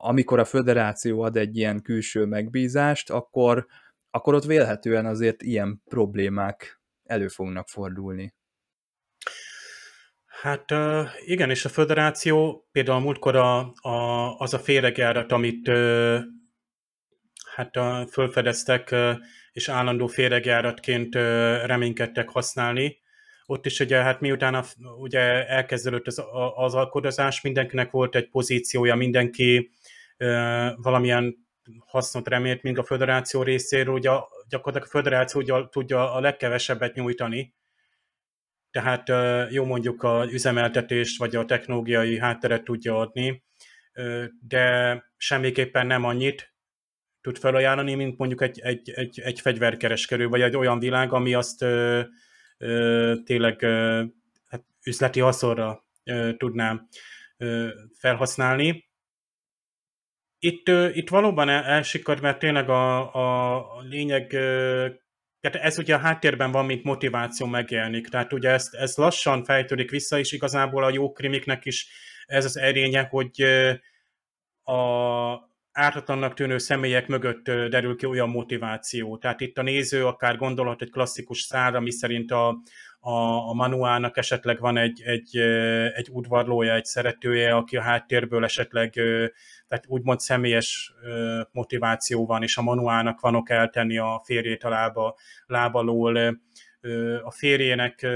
[0.01, 3.67] amikor a föderáció ad egy ilyen külső megbízást, akkor,
[4.09, 8.33] akkor ott vélhetően azért ilyen problémák elő fognak fordulni.
[10.25, 10.65] Hát
[11.25, 15.71] igen, és a föderáció például múltkor a, a, az a féregjárat, amit
[17.55, 17.77] hát
[18.11, 18.95] fölfedeztek,
[19.51, 21.15] és állandó féregjáratként
[21.65, 22.97] reménykedtek használni,
[23.49, 24.63] ott is ugye, hát miután a,
[24.99, 26.23] ugye elkezdődött az,
[26.55, 29.71] az alkodozás, mindenkinek volt egy pozíciója, mindenki
[30.75, 31.47] valamilyen
[31.85, 34.09] hasznot remélt, mint a föderáció részéről, ugye
[34.47, 37.53] gyakorlatilag a föderáció tudja a legkevesebbet nyújtani,
[38.71, 39.07] tehát
[39.51, 43.43] jó mondjuk a üzemeltetést vagy a technológiai hátteret tudja adni,
[44.47, 46.53] de semmiképpen nem annyit,
[47.21, 51.61] tud felajánlani, mint mondjuk egy, egy, egy, egy fegyverkereskedő, vagy egy olyan világ, ami azt
[51.61, 52.01] ö,
[52.57, 54.03] ö, tényleg ö,
[54.47, 56.87] hát üzleti haszonra ö, tudná
[57.37, 57.67] ö,
[57.97, 58.88] felhasználni.
[60.39, 64.27] Itt, itt valóban elsikad, mert tényleg a, a, lényeg,
[65.39, 69.89] tehát ez ugye a háttérben van, mint motiváció megjelenik, tehát ugye ezt, ez lassan fejtődik
[69.89, 71.87] vissza, és igazából a jó krimiknek is
[72.25, 73.43] ez az erénye, hogy
[74.63, 79.17] a, ártatlannak tűnő személyek mögött derül ki olyan motiváció.
[79.17, 82.61] Tehát itt a néző akár gondolhat egy klasszikus szára, mi szerint a,
[82.99, 85.37] a, a manuának esetleg van egy, egy,
[85.95, 88.91] egy udvarlója, egy szeretője, aki a háttérből esetleg
[89.67, 90.93] tehát úgymond személyes
[91.51, 96.39] motiváció van, és a manuának van ok eltenni a férjét a lába, lábalól.
[97.23, 98.07] A férjének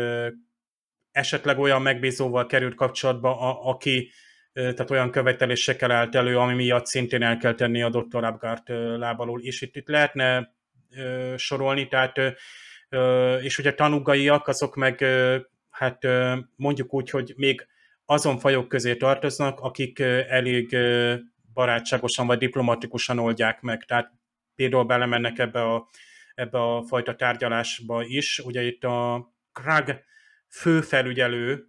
[1.11, 4.11] esetleg olyan megbízóval került kapcsolatba, a, aki
[4.53, 8.23] tehát olyan követelésekkel állt elő, ami miatt szintén el kell tenni a Dr.
[8.23, 10.55] Abgart lábalól, és itt, itt lehetne
[11.36, 12.19] sorolni, tehát
[13.41, 15.05] és ugye tanúgaiak, azok meg
[15.69, 16.07] hát
[16.55, 17.67] mondjuk úgy, hogy még
[18.05, 20.77] azon fajok közé tartoznak, akik elég
[21.53, 23.83] barátságosan vagy diplomatikusan oldják meg.
[23.83, 24.11] Tehát
[24.55, 25.89] például belemennek ebbe a,
[26.35, 28.39] ebbe a fajta tárgyalásba is.
[28.39, 30.03] Ugye itt a Krag
[30.49, 31.67] főfelügyelő,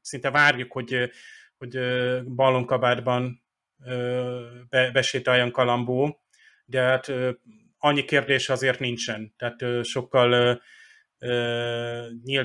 [0.00, 1.10] szinte várjuk, hogy
[1.60, 1.78] hogy
[2.24, 3.42] ballonkabátban
[4.68, 6.20] be, besétáljon Kalambó,
[6.64, 7.12] de hát
[7.80, 9.34] annyi kérdés azért nincsen.
[9.36, 10.60] Tehát sokkal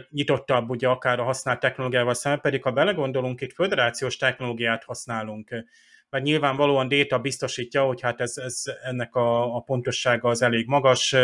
[0.09, 5.65] nyitottabb ugye akár a használt technológiával szemben, pedig ha belegondolunk, itt föderációs technológiát használunk,
[6.09, 11.15] mert nyilvánvalóan Déta biztosítja, hogy hát ez, ez ennek a, a pontossága az elég magas,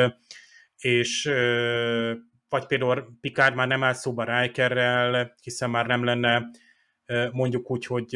[0.78, 1.24] és
[2.50, 6.50] vagy például Picard már nem áll szóba Rikerrel, hiszen már nem lenne
[7.32, 8.16] mondjuk úgy, hogy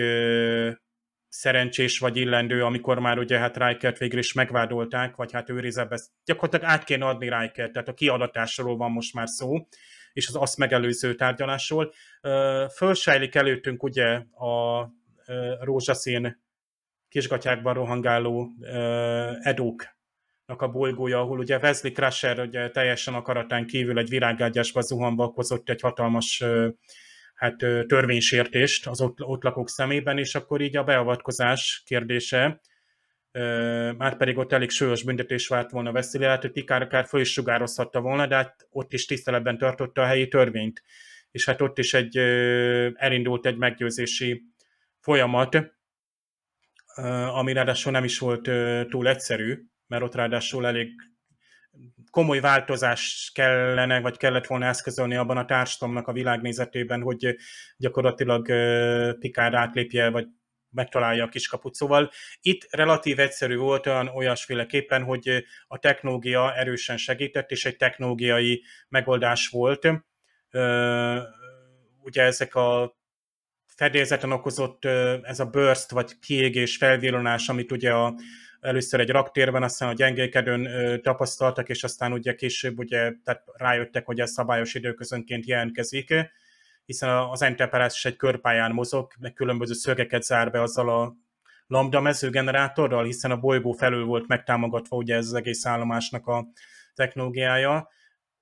[1.36, 6.74] szerencsés vagy illendő, amikor már ugye hát Rikert végül is megvádolták, vagy hát őrizebe, gyakorlatilag
[6.74, 9.68] át kéne adni Rikert, tehát a kiadatásról van most már szó,
[10.14, 11.94] és az azt megelőző tárgyalásról.
[12.76, 14.90] Fölsejlik előttünk ugye a
[15.60, 16.44] rózsaszín
[17.10, 18.50] kisgatyákban rohangáló
[19.42, 19.94] edók
[20.46, 25.82] a bolygója, ahol ugye Wesley Crusher ugye teljesen akaratán kívül egy virágágyásba zuhanva okozott egy
[25.82, 26.44] hatalmas
[27.36, 27.58] hát
[27.88, 32.62] törvénysértést az ott, ott lakók szemében, és akkor így a beavatkozás kérdése,
[33.98, 37.32] már pedig ott elég súlyos büntetés várt volna veszélye, hát hogy Pikár akár föl is
[37.32, 40.84] sugározhatta volna, de hát ott is tiszteletben tartotta a helyi törvényt.
[41.32, 42.18] És hát ott is egy,
[42.96, 44.44] elindult egy meggyőzési
[45.00, 45.74] folyamat,
[47.34, 48.50] ami ráadásul nem is volt
[48.90, 50.90] túl egyszerű, mert ott ráadásul elég
[52.16, 57.36] komoly változás kellene, vagy kellett volna eszközölni abban a társadalomnak a világnézetében, hogy
[57.78, 58.46] gyakorlatilag
[59.20, 60.28] Pikár átlépje, vagy
[60.70, 61.76] megtalálja a kiskaput.
[61.76, 62.12] Szóval
[62.42, 69.48] itt relatív egyszerű volt olyan olyasféleképpen, hogy a technológia erősen segített, és egy technológiai megoldás
[69.48, 69.88] volt.
[72.02, 72.98] Ugye ezek a
[73.66, 74.86] fedélzeten okozott
[75.22, 78.16] ez a burst, vagy kiégés, felvillanás, amit ugye a
[78.66, 84.20] először egy raktérben, aztán a gyengékedőn tapasztaltak, és aztán ugye később ugye, tehát rájöttek, hogy
[84.20, 86.14] ez szabályos időközönként jelentkezik,
[86.86, 91.16] hiszen az Enterprise is egy körpályán mozog, meg különböző szögeket zár be azzal a
[91.68, 96.48] lambda mezőgenerátorral, hiszen a bolygó felül volt megtámogatva ugye ez az egész állomásnak a
[96.94, 97.90] technológiája.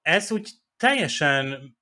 [0.02, 1.76] Ez úgy teljesen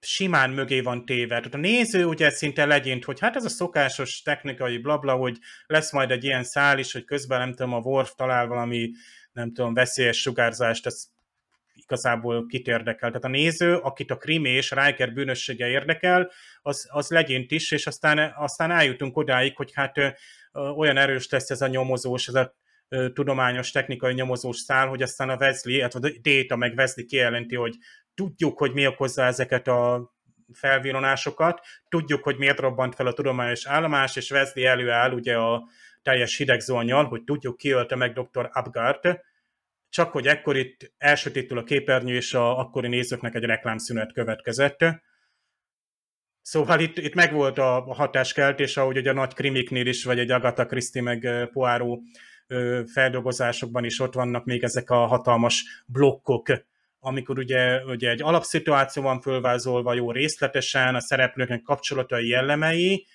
[0.00, 1.36] simán mögé van téve.
[1.36, 5.92] Tehát a néző ugye szinte legyint, hogy hát ez a szokásos technikai blabla, hogy lesz
[5.92, 8.90] majd egy ilyen szál is, hogy közben nem tudom, a Worf talál valami,
[9.32, 11.04] nem tudom, veszélyes sugárzást, ez
[11.74, 13.08] igazából kit érdekel.
[13.08, 16.30] Tehát a néző, akit a Krimi és Riker bűnössége érdekel,
[16.62, 20.08] az, az legyint is, és aztán, aztán eljutunk odáig, hogy hát ö,
[20.52, 22.54] olyan erős lesz ez a nyomozós, ez a
[23.12, 27.74] tudományos, technikai nyomozós szál, hogy aztán a Wesley, illetve a Data meg Wesley kijelenti, hogy
[28.14, 30.12] tudjuk, hogy mi okozza ezeket a
[30.52, 35.68] felvillanásokat, tudjuk, hogy miért robbant fel a tudományos állomás, és Wesley előáll ugye a
[36.02, 38.48] teljes hidegzónyal, hogy tudjuk, ki ölte meg dr.
[38.52, 39.20] Abgart,
[39.88, 44.84] csak hogy ekkor itt elsötétül a képernyő, és a akkori nézőknek egy reklámszünet következett.
[46.42, 50.30] Szóval itt, itt megvolt a, a hatáskeltés, ahogy ugye a nagy krimiknél is, vagy egy
[50.30, 52.00] Agatha Christie meg Poirot
[52.92, 56.48] feldolgozásokban is ott vannak még ezek a hatalmas blokkok,
[57.00, 63.06] amikor ugye, ugye egy alapszituáció van fölvázolva jó részletesen, a szereplőknek kapcsolatai jellemei,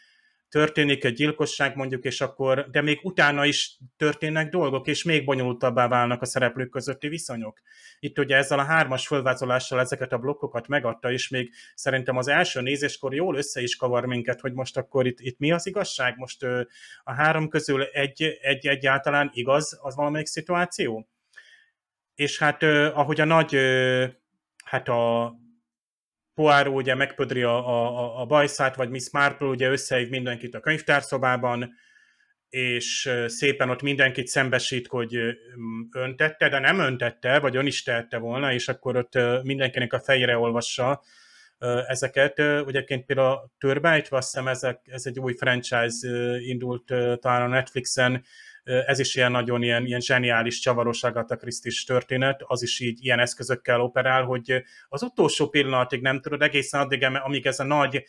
[0.55, 5.87] történik egy gyilkosság mondjuk, és akkor, de még utána is történnek dolgok, és még bonyolultabbá
[5.87, 7.61] válnak a szereplők közötti viszonyok.
[7.99, 12.61] Itt ugye ezzel a hármas fölvázolással ezeket a blokkokat megadta, és még szerintem az első
[12.61, 16.17] nézéskor jól össze is kavar minket, hogy most akkor itt, itt mi az igazság?
[16.17, 16.43] Most
[17.03, 21.07] a három közül egy, egy egyáltalán igaz az valamelyik szituáció?
[22.13, 23.57] És hát ahogy a nagy,
[24.63, 25.33] hát a
[26.35, 31.73] Poirot ugye megpödri a, a, a bajszát, vagy Miss Marple ugye összehív mindenkit a könyvtárszobában,
[32.49, 35.19] és szépen ott mindenkit szembesít, hogy
[35.91, 40.37] öntette, de nem öntette, vagy ön is tehette volna, és akkor ott mindenkinek a fejére
[40.37, 41.01] olvassa
[41.87, 42.39] ezeket.
[42.65, 46.07] Ugyeként például a Turbite, azt hiszem ezek, ez egy új franchise
[46.39, 46.85] indult
[47.19, 48.23] talán a Netflixen,
[48.65, 53.19] ez is ilyen nagyon ilyen, ilyen zseniális, csavaros Agatha Christie történet, az is így ilyen
[53.19, 58.03] eszközökkel operál, hogy az utolsó pillanatig nem tudod, egészen addig, amíg ez a nagy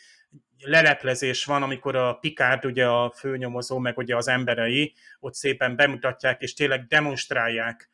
[0.58, 6.42] leleplezés van, amikor a Picard, ugye a főnyomozó, meg ugye az emberei ott szépen bemutatják,
[6.42, 7.90] és tényleg demonstrálják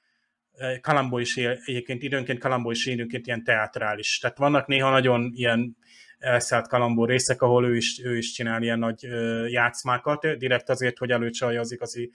[0.80, 4.18] Kalambó is egyébként időnként Kalambó is időnként ilyen teatrális.
[4.18, 5.76] Tehát vannak néha nagyon ilyen
[6.18, 9.02] elszállt Kalambó részek, ahol ő is, ő is csinál ilyen nagy
[9.48, 12.12] játszmákat, direkt azért, hogy előcsalja az igazi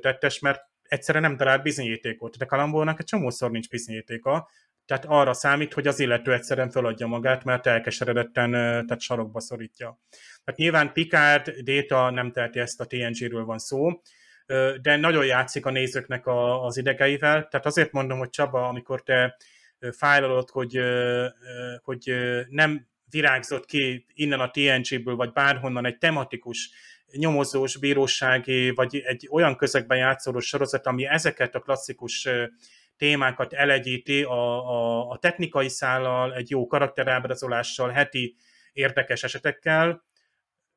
[0.00, 2.36] tettes, mert egyszerűen nem talált bizonyítékot.
[2.36, 4.48] De Kalambónak egy csomószor nincs bizonyítéka,
[4.86, 10.00] tehát arra számít, hogy az illető egyszerűen feladja magát, mert elkeseredetten tehát sarokba szorítja.
[10.44, 14.02] Tehát nyilván Picard, Data nem teheti ezt a TNG-ről van szó,
[14.82, 19.36] de nagyon játszik a nézőknek a, az idegeivel, tehát azért mondom, hogy Csaba, amikor te
[19.90, 20.80] fájlalod, hogy,
[21.82, 22.14] hogy
[22.48, 26.70] nem virágzott ki innen a TNG-ből, vagy bárhonnan egy tematikus
[27.16, 32.28] nyomozós, bírósági, vagy egy olyan közegben játszóló sorozat, ami ezeket a klasszikus
[32.96, 38.36] témákat elegyíti a, a, a technikai szállal, egy jó karakterábrazolással, heti
[38.72, 40.04] érdekes esetekkel.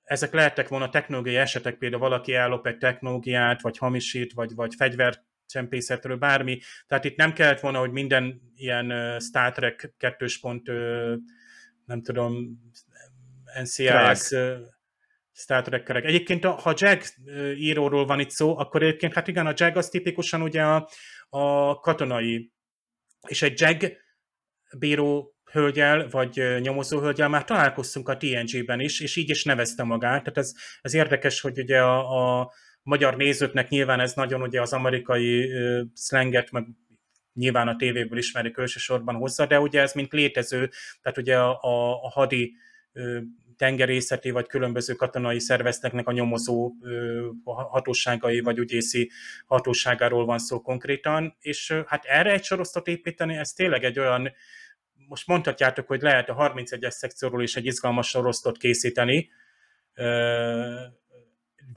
[0.04, 5.26] Ezek lehettek volna technológiai esetek, például valaki ellop egy technológiát, vagy hamisít, vagy, vagy fegyver
[5.46, 6.60] csempészetről, bármi.
[6.88, 10.26] Tehát itt nem kellett volna, hogy minden ilyen Star Trek 2.
[10.42, 10.68] pont,
[11.86, 12.62] nem tudom,
[13.62, 14.36] NCIS,
[15.40, 16.06] Star trek -kerek.
[16.06, 17.04] Egyébként, ha Jag
[17.58, 20.90] íróról van itt szó, akkor egyébként, hát igen, a Jag az tipikusan ugye a,
[21.30, 22.52] a katonai,
[23.28, 23.98] és egy Jag
[24.78, 30.24] bíró hölgyel, vagy nyomozó hölgyel már találkoztunk a TNG-ben is, és így is nevezte magát.
[30.24, 34.74] Tehát ez, ez érdekes, hogy ugye a, a magyar nézőknek nyilván ez nagyon ugye az
[34.74, 36.66] amerikai uh, slanget, meg
[37.34, 40.70] nyilván a tévéből ismerik elsősorban hozzá, de ugye ez mint létező,
[41.02, 42.54] tehát ugye a, a, a hadi
[42.94, 43.22] uh,
[43.58, 46.74] tengerészeti vagy különböző katonai szervezteknek a nyomozó
[47.44, 49.12] hatóságai vagy ügyészi
[49.46, 54.32] hatóságáról van szó konkrétan, és hát erre egy sorosztot építeni, ez tényleg egy olyan,
[55.08, 59.30] most mondhatjátok, hogy lehet a 31-es szekcióról is egy izgalmas sorosztot készíteni,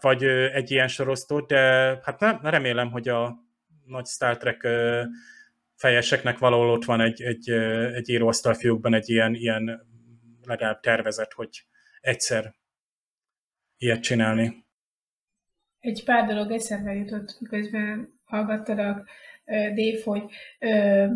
[0.01, 1.61] vagy egy ilyen sorosztot, de
[2.03, 3.37] hát nem, remélem, hogy a
[3.85, 4.69] nagy Star Trek
[5.77, 7.51] fejeseknek valahol ott van egy, egy,
[7.95, 9.87] egy íróasztalfiúkban egy ilyen, ilyen
[10.47, 11.65] legalább tervezet, hogy
[12.01, 12.55] egyszer
[13.77, 14.67] ilyet csinálni.
[15.79, 19.09] Egy pár dolog eszembe jutott, miközben hallgattalak,
[19.75, 20.23] Dév, hogy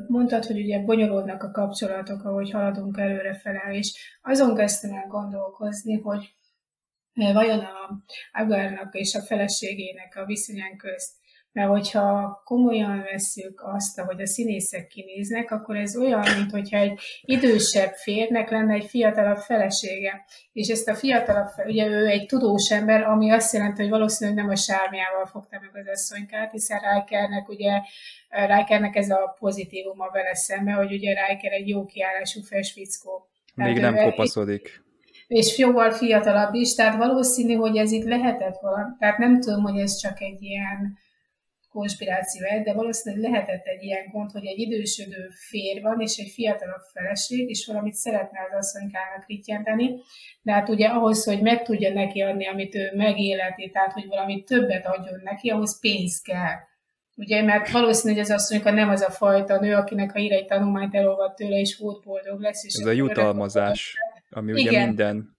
[0.07, 6.35] mondtad, hogy ugye bonyolódnak a kapcsolatok, ahogy haladunk előrefele, és azon kezdtem el gondolkozni, hogy
[7.15, 11.17] vajon a Agarnak és a feleségének a viszonyán közt
[11.55, 17.01] mert hogyha komolyan vesszük azt, hogy a színészek kinéznek, akkor ez olyan, mint hogyha egy
[17.21, 20.25] idősebb férnek lenne egy fiatalabb felesége.
[20.53, 24.53] És ezt a fiatalabb, ugye ő egy tudós ember, ami azt jelenti, hogy valószínűleg nem
[24.53, 27.81] a sármiával fogta meg az asszonykát, hiszen Rikernek ugye
[28.29, 33.29] Rikernek ez a pozitívuma vele szembe, hogy ugye Riker egy jó kiállású festfickó.
[33.55, 34.83] Még nem kopaszodik
[35.27, 38.91] és jóval fiatalabb is, tehát valószínű, hogy ez itt lehetett valami.
[38.99, 40.99] Tehát nem tudom, hogy ez csak egy ilyen
[41.75, 46.85] konspiráció de valószínűleg lehetett egy ilyen gond, hogy egy idősödő férj van, és egy fiatalabb
[46.93, 49.95] feleség, és valamit szeretne az asszonykának rittyenteni,
[50.43, 54.45] de hát ugye ahhoz, hogy meg tudja neki adni, amit ő megéleti, tehát hogy valamit
[54.45, 56.57] többet adjon neki, ahhoz pénz kell.
[57.17, 60.95] Ugye, mert valószínű, hogy az asszonyka nem az a fajta nő, akinek a hírei tanulmányt
[60.95, 62.65] elolvad tőle, és volt boldog lesz.
[62.65, 63.97] És Ez a jutalmazás,
[64.31, 64.87] ami ugye Igen.
[64.87, 65.37] minden,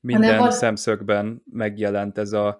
[0.00, 0.50] minden van...
[0.50, 2.58] szemszögben megjelent ez a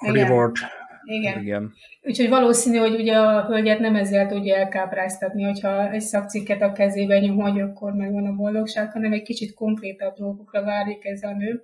[0.00, 0.56] reward.
[1.04, 1.42] Igen.
[1.42, 1.72] Igen.
[2.02, 7.18] Úgyhogy valószínű, hogy ugye a hölgyet nem ezzel tudja elkápráztatni, hogyha egy szakcikket a kezébe
[7.18, 11.62] nyom, hogy akkor megvan a boldogság, hanem egy kicsit konkrétabb dolgokra várik ez a nő,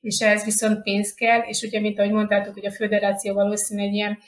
[0.00, 3.94] és ehhez viszont pénz kell, és ugye, mint ahogy mondtátok, hogy a föderáció valószínűleg egy
[3.94, 4.18] ilyen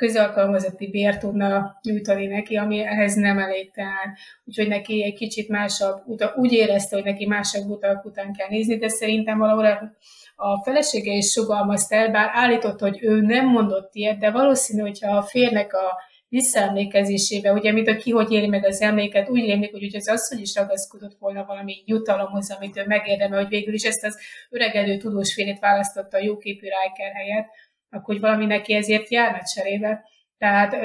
[0.00, 4.18] közalkalmazotti bért tudna nyújtani neki, ami ehhez nem elég tehát.
[4.44, 6.02] Úgyhogy neki egy kicsit másabb,
[6.36, 9.96] úgy érezte, hogy neki másabb utak után kell nézni, de szerintem valahol
[10.42, 15.16] a felesége is sugalmazta el, bár állított, hogy ő nem mondott ilyet, de valószínű, hogyha
[15.16, 19.70] a férnek a visszaemlékezésébe, ugye, mint a ki hogy éli meg az emléket, úgy élik,
[19.70, 24.04] hogy az asszony is ragaszkodott volna valami jutalomhoz, amit ő megérdemel, hogy végül is ezt
[24.04, 24.18] az
[24.50, 27.48] öregedő tudós férét választotta a jóképű Riker helyett,
[27.90, 30.04] akkor hogy valami neki ezért járna cserébe.
[30.38, 30.76] Tehát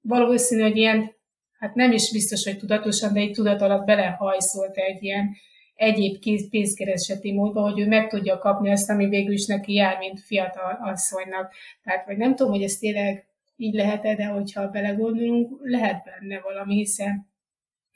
[0.00, 1.16] valószínű, hogy ilyen,
[1.58, 5.36] hát nem is biztos, hogy tudatosan, de egy tudat alatt belehajszolt egy ilyen
[5.78, 10.20] egyéb pénzkereseti módba, hogy ő meg tudja kapni azt, ami végül is neki jár, mint
[10.20, 11.52] fiatal asszonynak.
[11.82, 13.26] Tehát, vagy nem tudom, hogy ez tényleg
[13.56, 17.26] így lehet-e, de hogyha belegondolunk, lehet benne valami, hiszen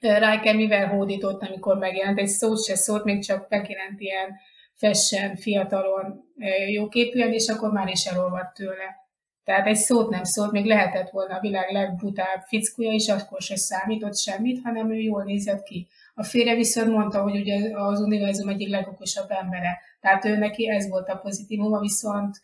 [0.01, 4.35] Riker mivel hódított, amikor megjelent, egy szót se szólt, még csak megjelent ilyen
[4.75, 6.25] fessen, fiatalon,
[6.69, 9.01] jóképűen, és akkor már is elolvadt tőle.
[9.45, 13.57] Tehát egy szót nem szólt, még lehetett volna a világ legbutább fickója, és akkor se
[13.57, 15.89] számított semmit, hanem ő jól nézett ki.
[16.15, 19.81] A férje viszont mondta, hogy ugye az univerzum egyik legokosabb embere.
[20.01, 22.41] Tehát ő neki ez volt a pozitívuma, viszont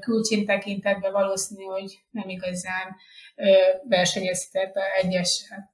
[0.00, 2.96] külcsén tekintetben valószínű, hogy nem igazán
[3.88, 5.72] versenyeztetett egyessel.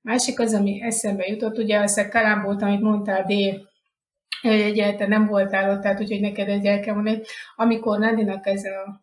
[0.00, 3.32] Másik az, ami eszembe jutott, ugye az a kalámbolt, amit mondtál, D,
[4.42, 7.20] egyáltalán nem voltál ott, tehát úgyhogy neked egy el kell mondani,
[7.56, 9.01] amikor Nandinak ez a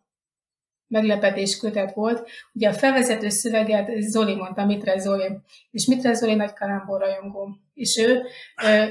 [0.90, 2.30] meglepetés kötet volt.
[2.52, 5.28] Ugye a felvezető szöveget Zoli mondta, Mitre Zoli,
[5.70, 7.48] és Mitre Zoli nagy kalámbor rajongó.
[7.74, 8.22] És ő,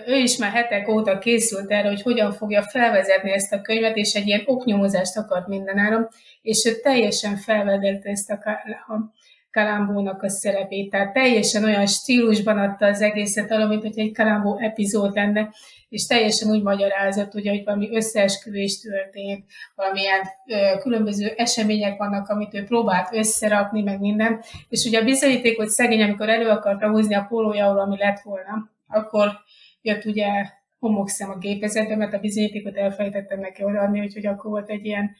[0.06, 4.14] ő is már hetek óta készült erre, hogy hogyan fogja felvezetni ezt a könyvet, és
[4.14, 6.08] egy ilyen oknyomozást akart mindenáron,
[6.42, 8.34] és ő teljesen felvedette ezt a,
[8.88, 9.14] a
[9.52, 10.90] Kalambónak a szerepét.
[10.90, 15.50] Tehát teljesen olyan stílusban adta az egészet, alól, mint hogy egy Kalambó epizód lenne,
[15.90, 19.46] és teljesen úgy magyarázott, ugye, hogy valami összeesküvés történt,
[19.76, 24.42] valamilyen ö, különböző események vannak, amit ő próbált összerakni, meg minden.
[24.70, 29.32] És ugye a bizonyítékot szegény, amikor elő akarta húzni a pólójáról, ami lett volna, akkor
[29.82, 30.28] jött ugye
[30.80, 35.16] homokszem a gépezetbe, mert a bizonyítékot elfelejtettem neki odaadni, úgyhogy akkor volt egy ilyen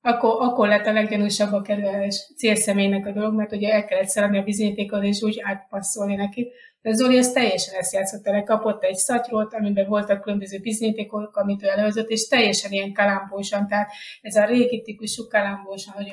[0.00, 4.38] akkor, akkor lett a leggyanúsabb a kedves célszemélynek a dolog, mert ugye el kellett szaladni
[4.38, 6.52] a bizonyítékot, és úgy átpasszolni neki.
[6.82, 11.62] De Zoli az teljesen ezt játszott el, kapott egy szatyrót, amiben voltak különböző bizonyítékok, amit
[11.62, 13.90] ő előhozott, és teljesen ilyen kalambósan, tehát
[14.20, 16.08] ez a régi típusú kalambósan, hogy,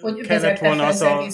[0.00, 1.24] hogy Kellett volna az a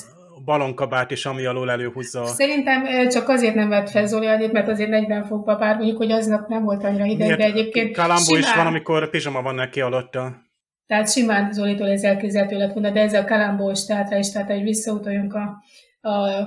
[0.44, 2.26] balonkabát is, ami alól előhúzza.
[2.26, 6.12] Szerintem csak azért nem vett fel Zoli annyit, mert azért 40 fokba bár mondjuk, hogy
[6.12, 8.40] aznap nem volt annyira hideg, de egyébként Kalambó simán...
[8.40, 10.47] is van, amikor pizsama van neki alatta.
[10.88, 14.62] Tehát simán Zolitól ez elképzelhető lett volna, de ez a kalambós teátra is, tehát hogy
[14.62, 15.62] visszautaljunk a,
[16.08, 16.46] a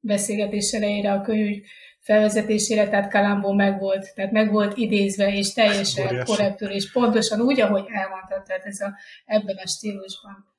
[0.00, 1.62] beszélgetés elejére, a könyv
[2.00, 7.84] felvezetésére, tehát Kalambó megvolt, tehát meg volt idézve, és teljesen korrektül, és pontosan úgy, ahogy
[7.88, 8.94] elmondtad, tehát ez a,
[9.24, 10.54] ebben a stílusban.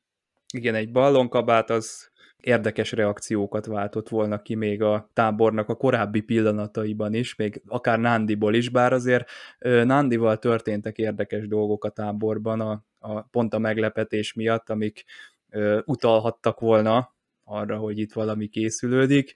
[0.53, 2.11] Igen, egy ballonkabát az
[2.47, 8.53] érdekes reakciókat váltott volna ki még a tábornak a korábbi pillanataiban is, még akár Nándiból
[8.53, 9.29] is, bár azért
[9.59, 15.03] Nándival történtek érdekes dolgok a táborban, a, a, pont a meglepetés miatt, amik
[15.49, 19.33] ö, utalhattak volna arra, hogy itt valami készülődik,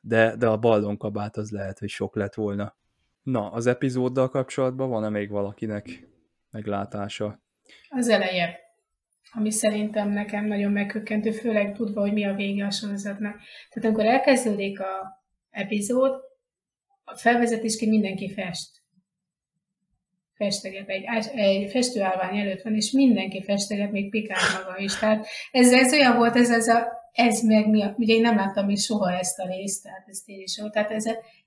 [0.00, 2.76] de, de a ballonkabát az lehet, hogy sok lett volna.
[3.22, 6.08] Na, az epizóddal kapcsolatban van-e még valakinek
[6.50, 7.42] meglátása?
[7.88, 8.63] Az eleje
[9.34, 13.40] ami szerintem nekem nagyon megkökkentő, főleg tudva, hogy mi a vége a sorozatnak.
[13.70, 16.12] Tehát amikor elkezdődik a epizód,
[17.04, 18.70] a felvezetésként mindenki fest.
[20.34, 20.88] Festeget.
[20.88, 21.04] Egy,
[21.34, 24.98] egy festőállvány előtt van, és mindenki festeget, még Pikár maga is.
[24.98, 28.36] Tehát ez, ez olyan volt, ez, ez, a, ez meg mi, a, ugye én nem
[28.36, 31.04] láttam még soha ezt a részt, tehát ez tényleg soha, tehát ez,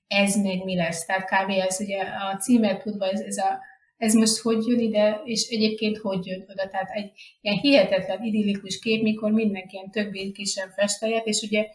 [0.08, 1.06] ez meg mi lesz.
[1.06, 1.50] Tehát kb.
[1.50, 3.60] ez ugye a címet tudva, ez, ez a
[3.98, 6.68] ez most hogy jön ide, és egyébként hogy jön oda.
[6.68, 11.68] Tehát egy ilyen hihetetlen idillikus kép, mikor mindenki ilyen több kisen festejet, és ugye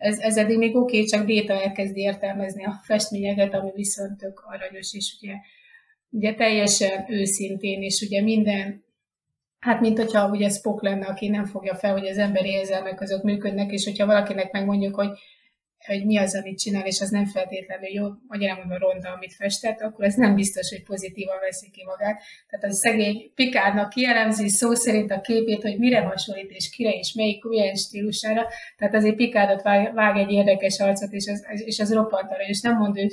[0.00, 4.42] ez, ez eddig még oké, okay, csak Déta elkezdi értelmezni a festményeket, ami viszont tök
[4.46, 5.34] aranyos, és ugye,
[6.10, 8.84] ugye teljesen őszintén, és ugye minden,
[9.58, 13.22] hát mint hogyha ugye Spock lenne, aki nem fogja fel, hogy az emberi érzelmek azok
[13.22, 15.08] működnek, és hogyha valakinek megmondjuk, hogy
[15.86, 19.80] hogy mi az, amit csinál, és az nem feltétlenül jó, magyarán mondva ronda, amit festett,
[19.80, 22.22] akkor ez nem biztos, hogy pozitívan veszi ki magát.
[22.48, 27.14] Tehát a szegény Pikárnak kielemzi szó szerint a képét, hogy mire hasonlít, és kire, és
[27.14, 28.46] melyik, milyen stílusára.
[28.76, 32.60] Tehát azért Pikádot vág, vág egy érdekes arcot, és az, és az roppant arra, és
[32.60, 33.06] nem mond ő,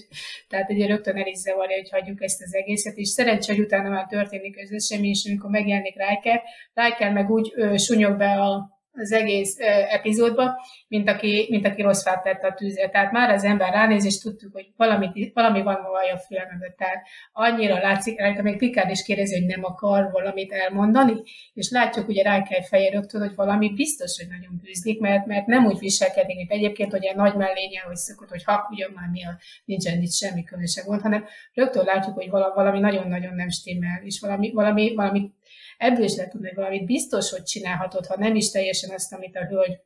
[0.50, 3.90] tehát ugye rögtön el is zavarja, hogy hagyjuk ezt az egészet, és szerencsé, hogy utána
[3.90, 6.42] már történik az esemény, és amikor megjelenik Riker,
[6.74, 9.56] Riker meg úgy ő, sunyog be a az egész
[9.90, 10.56] epizódban,
[10.88, 12.90] mint aki, mint aki rossz fát tett a tűzre.
[12.90, 16.46] Tehát már az ember ránéz, és tudtuk, hogy valami, valami van vaj a fülem
[16.78, 21.22] Tehát annyira látszik, rajta még Pikár is kérdezi, hogy nem akar valamit elmondani,
[21.54, 25.66] és látjuk ugye Rájkály feje rögtön, hogy valami biztos, hogy nagyon bűzlik, mert, mert nem
[25.66, 29.26] úgy viselkedik, mint egyébként, hogy ilyen nagy mellénye, hogy szokott, hogy ha, ugyan már mi
[29.26, 34.20] a, nincsen itt semmi különösebb volt, hanem rögtön látjuk, hogy valami nagyon-nagyon nem stimmel, és
[34.20, 35.32] valami, valami, valami
[35.78, 39.36] ebből is lehet tudni, hogy valamit biztos, hogy csinálhatod, ha nem is teljesen azt, amit
[39.36, 39.80] a hölgy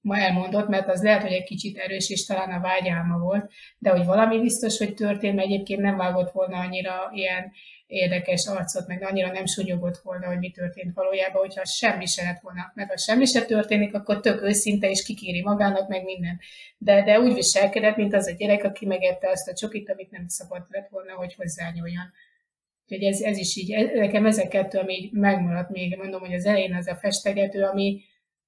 [0.00, 3.90] ma elmondott, mert az lehet, hogy egy kicsit erős, és talán a vágyálma volt, de
[3.90, 7.52] hogy valami biztos, hogy történt, mert egyébként nem vágott volna annyira ilyen
[7.86, 12.40] érdekes arcot, meg annyira nem sunyogott volna, hogy mi történt valójában, hogyha semmi se lett
[12.40, 12.72] volna.
[12.74, 16.40] Mert ha semmi se történik, akkor tök őszinte, és kikéri magának, meg minden.
[16.78, 20.28] De, de úgy viselkedett, mint az a gyerek, aki megette azt a csokit, amit nem
[20.28, 22.12] szabad lett volna, hogy hozzányúljon.
[22.90, 26.74] Úgyhogy ez, ez is így, nekem ezek kettő, ami megmaradt még, mondom, hogy az elején
[26.74, 28.02] az a festegető, ami,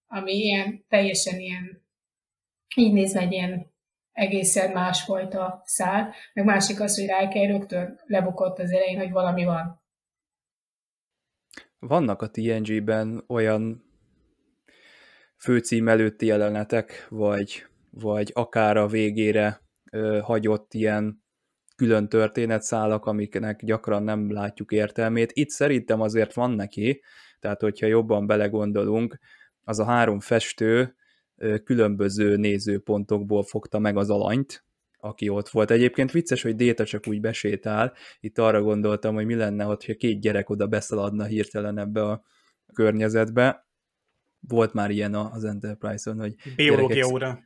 [0.06, 1.82] ami ilyen, teljesen ilyen,
[2.76, 3.72] így nézve egy ilyen
[4.12, 9.82] egészen másfajta szál, meg másik az, hogy Rijker rögtön lebukott az elején, hogy valami van.
[11.78, 13.84] Vannak a TNG-ben olyan
[15.36, 21.21] főcím előtti jelenetek, vagy, vagy akár a végére ö, hagyott ilyen
[21.82, 25.30] külön történetszálak, amiknek gyakran nem látjuk értelmét.
[25.32, 27.02] Itt szerintem azért van neki,
[27.38, 29.18] tehát hogyha jobban belegondolunk,
[29.64, 30.94] az a három festő
[31.64, 34.64] különböző nézőpontokból fogta meg az alanyt,
[34.96, 35.70] aki ott volt.
[35.70, 37.92] Egyébként vicces, hogy Déta csak úgy besétál.
[38.20, 42.22] Itt arra gondoltam, hogy mi lenne, ha két gyerek oda beszaladna hirtelen ebbe a
[42.74, 43.66] környezetbe.
[44.40, 47.38] Volt már ilyen az Enterprise-on, hogy Biológia óra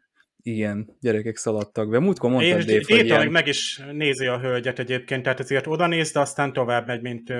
[0.46, 1.98] igen, gyerekek szaladtak be.
[1.98, 3.28] Múltkor mondtad, Dave, hogy ilyen...
[3.28, 7.32] meg, is nézi a hölgyet egyébként, tehát ezért oda néz, de aztán tovább megy, mint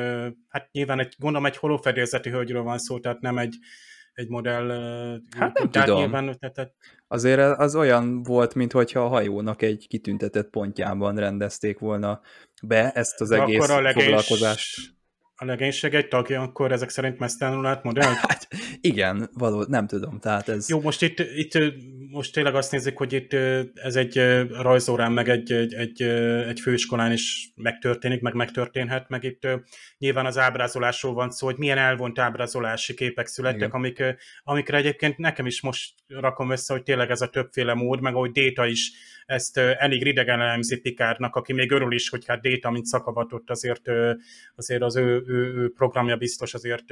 [0.49, 3.55] hát nyilván egy, gondolom egy holófedélzeti hölgyről van szó, tehát nem egy,
[4.13, 4.69] egy modell.
[5.37, 5.99] Hát nem tudom.
[5.99, 6.75] Nyilván, tehát...
[7.07, 12.21] Azért az olyan volt, mintha a hajónak egy kitüntetett pontjában rendezték volna
[12.63, 14.03] be ezt az egész akkor a legény...
[14.03, 14.95] foglalkozást
[15.39, 18.13] a legénység egy tagja, akkor ezek szerint mesztelenül át modell?
[18.13, 18.49] Hát
[18.81, 20.69] igen, való, nem tudom, tehát ez...
[20.69, 21.55] Jó, most itt, itt
[22.17, 23.33] most tényleg azt nézik, hogy itt
[23.75, 24.17] ez egy
[24.49, 26.03] rajzórán, meg egy, egy, egy,
[26.49, 29.47] egy főiskolán is megtörténik, meg megtörténhet, meg itt
[29.99, 34.03] nyilván az ábrázolásról van szó, hogy milyen elvont ábrázolási képek születtek, amik,
[34.43, 38.31] amikre egyébként nekem is most rakom össze, hogy tényleg ez a többféle mód, meg ahogy
[38.31, 38.93] Déta is
[39.27, 43.89] ezt elég ridegen elemzi Pikárnak, aki még örül is, hogy hát Déta, mint szakavatott, azért,
[44.55, 46.85] azért az ő, ő, ő programja biztos azért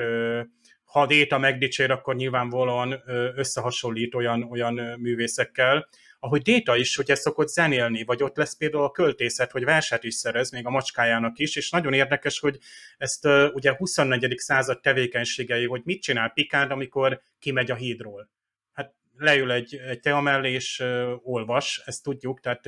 [0.95, 3.03] ha Déta megdicsér, akkor nyilvánvalóan
[3.35, 5.89] összehasonlít olyan, olyan művészekkel,
[6.19, 10.05] ahogy Déta is, hogy ezt szokott zenélni, vagy ott lesz például a költészet, hogy verset
[10.05, 12.59] is szerez, még a macskájának is, és nagyon érdekes, hogy
[12.99, 14.39] ezt ugye 24.
[14.39, 18.31] század tevékenységei, hogy mit csinál Pikár, amikor kimegy a hídról.
[18.73, 20.83] Hát leül egy, egy tea mellé, és
[21.23, 22.63] olvas, ezt tudjuk, tehát,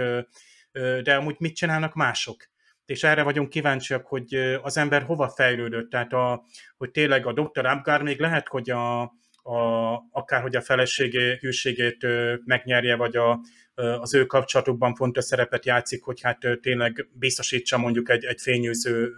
[1.03, 2.49] de amúgy mit csinálnak mások?
[2.87, 6.45] És erre vagyunk kíváncsiak, hogy az ember hova fejlődött, tehát a,
[6.76, 7.66] hogy tényleg a Dr.
[7.66, 9.01] Abgar még lehet, hogy a,
[9.43, 12.07] a, akár hogy a feleségé hűségét
[12.45, 13.41] megnyerje, vagy a,
[13.74, 19.12] az ő kapcsolatukban fontos szerepet játszik, hogy hát tényleg biztosítsa mondjuk egy, egy fényűző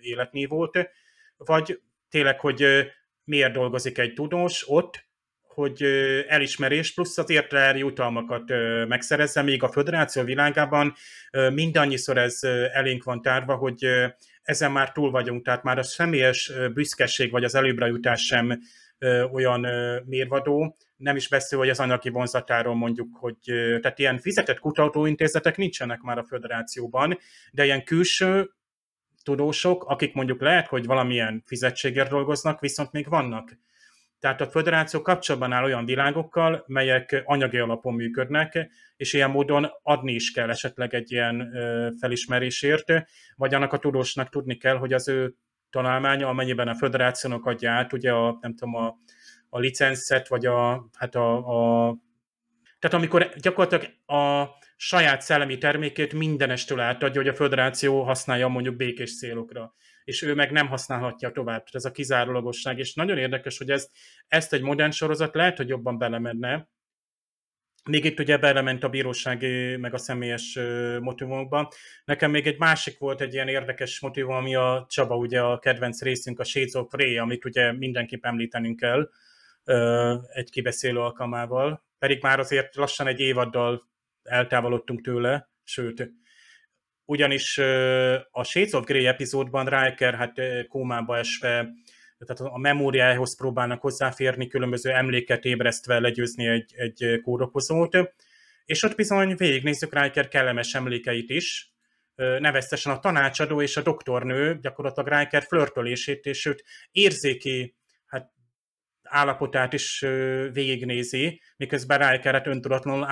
[0.00, 0.78] életnívót,
[1.36, 2.66] vagy tényleg, hogy
[3.24, 5.07] miért dolgozik egy tudós ott,
[5.58, 5.82] hogy
[6.28, 8.52] elismerés plusz az érte jutalmakat
[8.88, 10.94] megszerezze, még a föderáció világában
[11.52, 12.42] mindannyiszor ez
[12.72, 13.86] elénk van tárva, hogy
[14.42, 18.60] ezen már túl vagyunk, tehát már a személyes büszkeség vagy az előbbre jutás sem
[19.32, 19.66] olyan
[20.04, 23.38] mérvadó, nem is beszél, hogy az anyagi vonzatáról mondjuk, hogy
[23.80, 27.18] tehát ilyen fizetett kutatóintézetek nincsenek már a föderációban,
[27.52, 28.50] de ilyen külső
[29.22, 33.58] tudósok, akik mondjuk lehet, hogy valamilyen fizetségért dolgoznak, viszont még vannak.
[34.18, 40.12] Tehát a föderáció kapcsolatban áll olyan világokkal, melyek anyagi alapon működnek, és ilyen módon adni
[40.12, 41.52] is kell esetleg egy ilyen
[42.00, 42.92] felismerésért,
[43.36, 45.34] vagy annak a tudósnak tudni kell, hogy az ő
[45.70, 48.96] találmánya, amennyiben a föderációnak adja át, ugye a, nem tudom, a,
[49.48, 51.36] a licenszet, vagy a, hát a,
[51.86, 51.96] a
[52.78, 59.18] tehát amikor gyakorlatilag a saját szellemi termékét mindenestől átadja, hogy a föderáció használja mondjuk békés
[59.18, 59.74] célokra
[60.08, 61.58] és ő meg nem használhatja tovább.
[61.58, 63.90] Tehát ez a kizárólagosság, és nagyon érdekes, hogy ezt,
[64.28, 66.68] ezt egy modern sorozat lehet, hogy jobban belemenne,
[67.84, 70.58] még itt ugye belement a bírósági, meg a személyes
[71.00, 71.68] motivumokban.
[72.04, 76.02] Nekem még egy másik volt egy ilyen érdekes motivum, ami a Csaba, ugye a kedvenc
[76.02, 79.10] részünk, a Shades of Ray, amit ugye mindenképp említenünk kell
[80.32, 81.84] egy kibeszélő alkalmával.
[81.98, 83.88] Pedig már azért lassan egy évaddal
[84.22, 86.12] eltávolodtunk tőle, sőt,
[87.08, 87.58] ugyanis
[88.30, 91.68] a Shades of Grey epizódban Riker hát kómába esve
[92.18, 97.96] tehát a memóriához próbálnak hozzáférni, különböző emléket ébresztve legyőzni egy, egy kórokozót,
[98.64, 101.72] és ott bizony végignézzük Riker kellemes emlékeit is,
[102.14, 107.77] neveztesen a tanácsadó és a doktornő gyakorlatilag Riker flörtölését, és őt érzéki
[109.08, 110.00] állapotát is
[110.52, 113.04] végignézi, miközben Riker hát öntudatlanul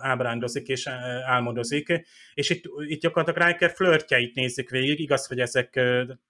[0.00, 0.86] ábrándozik és
[1.26, 5.74] álmodozik, és itt, itt gyakorlatilag Riker flörtjeit nézik végig, igaz, hogy ezek,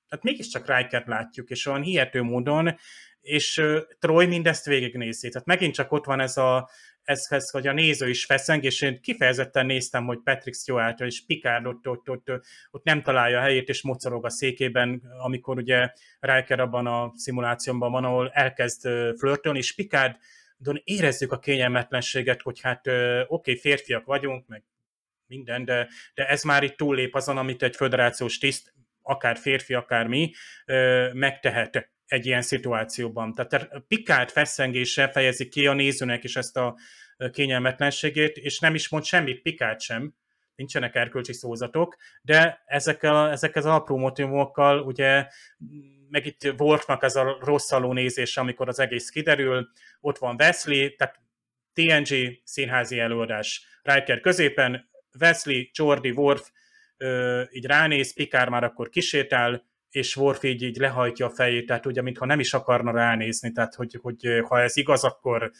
[0.09, 2.77] hát mégiscsak Riker látjuk, és olyan hihető módon,
[3.21, 3.63] és
[3.99, 5.29] Troy mindezt végignézi.
[5.29, 6.71] Tehát megint csak ott van ez a
[7.05, 11.67] ezhez, hogy a néző is feszeng, és én kifejezetten néztem, hogy Patrick Stewart és Picard
[11.67, 12.31] ott, ott, ott,
[12.71, 17.91] ott nem találja a helyét, és mocorog a székében, amikor ugye Riker abban a szimulációban
[17.91, 18.89] van, ahol elkezd
[19.19, 20.17] flörtölni, és Picard
[20.85, 24.65] érezzük a kényelmetlenséget, hogy hát oké, okay, férfiak vagyunk, meg
[25.27, 30.07] minden, de, de ez már itt túllép azon, amit egy föderációs tiszt, akár férfi, akár
[30.07, 30.33] mi,
[31.13, 33.35] megtehet egy ilyen szituációban.
[33.35, 36.77] Tehát Picard feszengése fejezi ki a nézőnek is ezt a
[37.33, 40.15] kényelmetlenségét, és nem is mond semmit Picard sem,
[40.55, 45.27] nincsenek erkölcsi szózatok, de ezekkel, ezekkel az apró motivokkal, ugye
[46.09, 49.69] meg itt Worfnak ez a rosszaló nézése, amikor az egész kiderül,
[50.01, 51.21] ott van Wesley, tehát
[51.73, 54.91] TNG színházi előadás, Riker középen,
[55.21, 56.51] Wesley, Jordi, Worf
[57.51, 62.27] így ránéz, Picard már akkor kisétál, és így, így lehajtja a fejét, tehát ugye, mintha
[62.27, 65.51] nem is akarna ránézni, tehát hogy, hogy ha ez igaz, akkor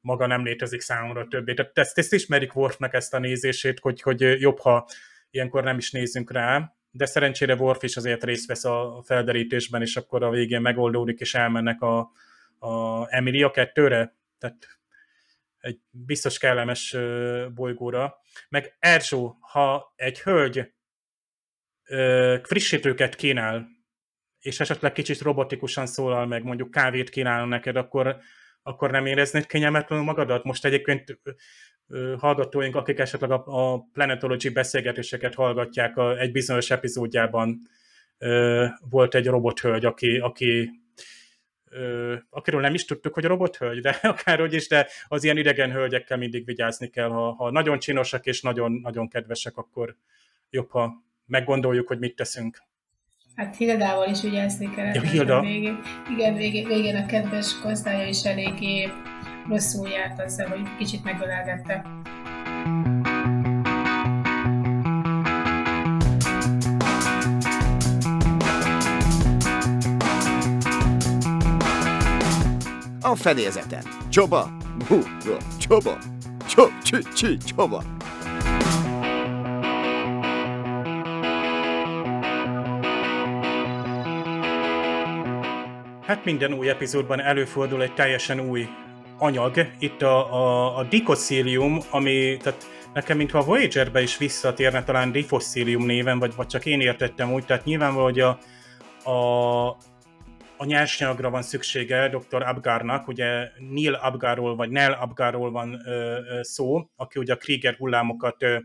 [0.00, 1.54] maga nem létezik számomra többé.
[1.54, 4.88] Tehát ezt, ezt ismerik Worfnak ezt a nézését, hogy, hogy jobb, ha
[5.30, 9.96] ilyenkor nem is nézzünk rá, de szerencsére Worf is azért részt vesz a felderítésben, és
[9.96, 11.98] akkor a végén megoldódik, és elmennek a,
[12.58, 14.78] a Emilia kettőre, tehát
[15.58, 16.96] egy biztos kellemes
[17.54, 18.20] bolygóra.
[18.48, 20.72] Meg Erzsó, ha egy hölgy
[22.42, 23.68] frissítőket kínál,
[24.40, 28.16] és esetleg kicsit robotikusan szólal meg, mondjuk kávét kínál neked, akkor,
[28.62, 30.44] akkor nem éreznéd kényelmetlenül magadat?
[30.44, 31.20] Most egyébként
[32.18, 37.60] hallgatóink, akik esetleg a, a Planetology beszélgetéseket hallgatják, egy bizonyos epizódjában
[38.90, 40.70] volt egy robothölgy, aki, aki
[41.70, 46.16] ö, akiről nem is tudtuk, hogy robothölgy, de akárhogy is, de az ilyen idegen hölgyekkel
[46.16, 47.08] mindig vigyázni kell.
[47.08, 49.96] Ha, ha nagyon csinosak és nagyon, nagyon kedvesek, akkor
[50.50, 52.62] jobb, ha meggondoljuk, hogy mit teszünk.
[53.34, 54.94] Hát Hildával is vigyázni kellett.
[54.94, 55.40] Ja, Hilda.
[55.40, 55.78] Végén,
[56.10, 58.88] igen, végén, végén a kedves gazdája is eléggé
[59.48, 61.84] rosszul járt azzal, hogy kicsit megölelgette.
[73.00, 73.82] A fedélzeten.
[74.08, 74.50] Csoba!
[74.88, 74.98] Hú,
[75.58, 75.98] csoba!
[76.46, 77.97] Csob, csü, csü, csoba!
[86.08, 88.66] Hát minden új epizódban előfordul egy teljesen új
[89.18, 89.54] anyag.
[89.78, 95.84] Itt a, a, a dikosszílium, ami tehát nekem mintha a Voyager-be is visszatérne talán difosszílium
[95.84, 98.38] néven, vagy, vagy csak én értettem úgy, tehát nyilvánvaló, hogy a,
[99.10, 99.68] a,
[100.56, 102.42] a nyersanyagra van szüksége dr.
[102.42, 107.74] Abgarnak, ugye Neil Abgarról, vagy Nell Abgarról van ö, ö, szó, aki ugye a Krieger
[107.74, 108.58] hullámokat ö,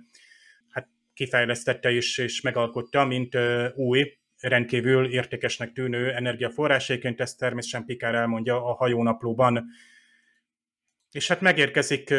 [0.69, 4.17] hát kifejlesztette és, és megalkotta, mint ö, új
[4.47, 9.65] rendkívül értékesnek tűnő energiaforráséként, ezt természetesen Pikár elmondja a hajónaplóban.
[11.11, 12.13] És hát megérkezik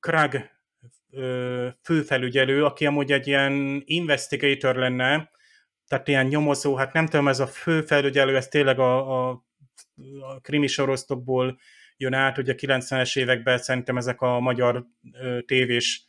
[0.00, 0.50] Krag
[1.82, 5.30] főfelügyelő, aki amúgy egy ilyen investigator lenne,
[5.88, 9.44] tehát ilyen nyomozó, hát nem tudom, ez a főfelügyelő, ez tényleg a, a,
[10.20, 11.58] a krimi sorosztokból
[11.96, 14.86] jön át, ugye 90-es években szerintem ezek a magyar
[15.46, 16.04] tévés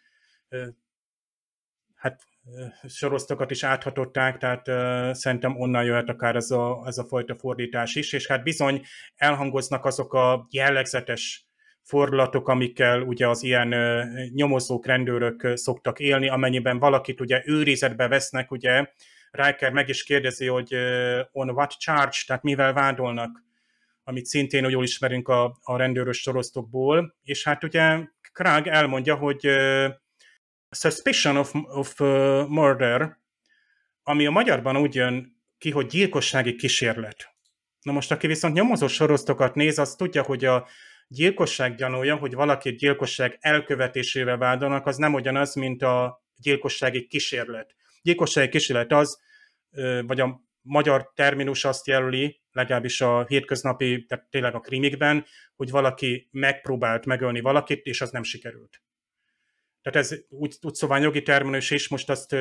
[2.88, 7.96] sorosztokat is áthatották, tehát uh, szerintem onnan jöhet akár ez a, ez a fajta fordítás
[7.96, 8.82] is, és hát bizony
[9.16, 11.48] elhangoznak azok a jellegzetes
[11.82, 18.52] fordulatok, amikkel ugye az ilyen uh, nyomozók, rendőrök szoktak élni, amennyiben valakit ugye őrizetbe vesznek,
[18.52, 18.86] ugye
[19.32, 23.44] Riker meg is kérdezi, hogy uh, on what charge, tehát mivel vádolnak,
[24.04, 28.00] amit szintén jól ismerünk a, a rendőrös sorosztokból, és hát ugye
[28.34, 29.94] Krag elmondja, hogy uh,
[30.74, 33.18] suspicion of, of uh, murder,
[34.04, 37.36] ami a magyarban úgy jön ki, hogy gyilkossági kísérlet.
[37.82, 40.68] Na most, aki viszont nyomozó sorosztokat néz, az tudja, hogy a
[41.08, 47.76] gyilkosság gyanúja, hogy valaki gyilkosság elkövetésével vádolnak, az nem ugyanaz, mint a gyilkossági kísérlet.
[48.02, 49.22] Gyilkossági kísérlet az,
[50.06, 56.28] vagy a magyar terminus azt jelöli, legalábbis a hétköznapi, tehát tényleg a krimikben, hogy valaki
[56.32, 58.82] megpróbált megölni valakit, és az nem sikerült.
[59.84, 62.36] Tehát ez úgy, úgy szóval jogi terminus is, most azt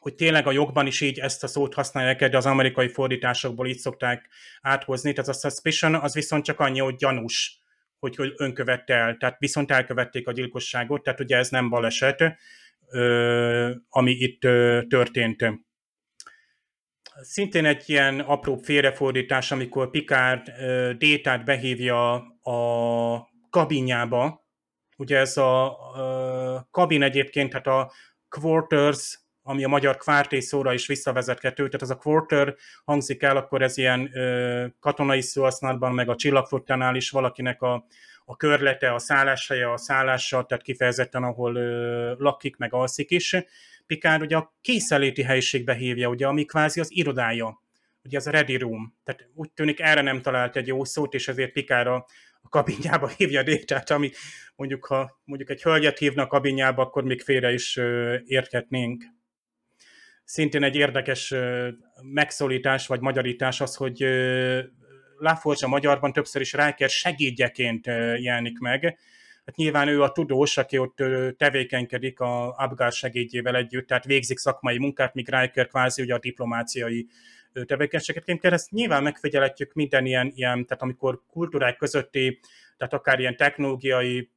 [0.00, 3.78] hogy tényleg a jogban is így ezt a szót használják, de az amerikai fordításokból így
[3.78, 4.28] szokták
[4.60, 5.12] áthozni.
[5.12, 7.58] Tehát a suspicion az viszont csak annyi, hogy gyanús,
[7.98, 9.16] hogy, hogy önkövette el.
[9.16, 12.36] Tehát viszont elkövették a gyilkosságot, tehát ugye ez nem baleset,
[13.88, 14.40] ami itt
[14.88, 15.44] történt.
[17.20, 20.50] Szintén egy ilyen apró félrefordítás, amikor Picard
[20.98, 24.48] Détát behívja a kabinjába.
[25.00, 25.76] Ugye ez a
[26.70, 27.92] kabin egyébként, hát a
[28.28, 33.62] quarters ami a magyar kvárté szóra is visszavezethető, tehát az a quarter hangzik el, akkor
[33.62, 37.86] ez ilyen ö, katonai szóhasználatban, meg a csillagflottánál is valakinek a,
[38.24, 43.36] a körlete, a szálláshelye, a szállása, tehát kifejezetten, ahol ö, lakik, meg alszik is.
[43.86, 47.62] Pikár ugye a készeléti helyiségbe hívja, ugye, ami kvázi az irodája,
[48.04, 51.28] ugye az a ready room, tehát úgy tűnik erre nem talált egy jó szót, és
[51.28, 52.06] ezért Pikára
[52.42, 54.10] a kabinjába hívja Détát, ami
[54.56, 57.76] mondjuk, ha mondjuk egy hölgyet hívna a kabinjába, akkor még félre is
[58.24, 59.04] érthetnénk
[60.30, 61.34] szintén egy érdekes
[62.02, 64.04] megszólítás vagy magyarítás az, hogy
[65.16, 67.86] Laforge a magyarban többször is Riker segédjeként
[68.16, 68.98] jelenik meg.
[69.44, 71.02] Hát nyilván ő a tudós, aki ott
[71.36, 77.06] tevékenykedik a Abgar segédjével együtt, tehát végzik szakmai munkát, míg Riker kvázi ugye a diplomáciai
[77.66, 78.52] tevékenységet kell.
[78.52, 82.40] Ezt nyilván megfigyeletjük minden ilyen, ilyen, tehát amikor kultúrák közötti,
[82.76, 84.30] tehát akár ilyen technológiai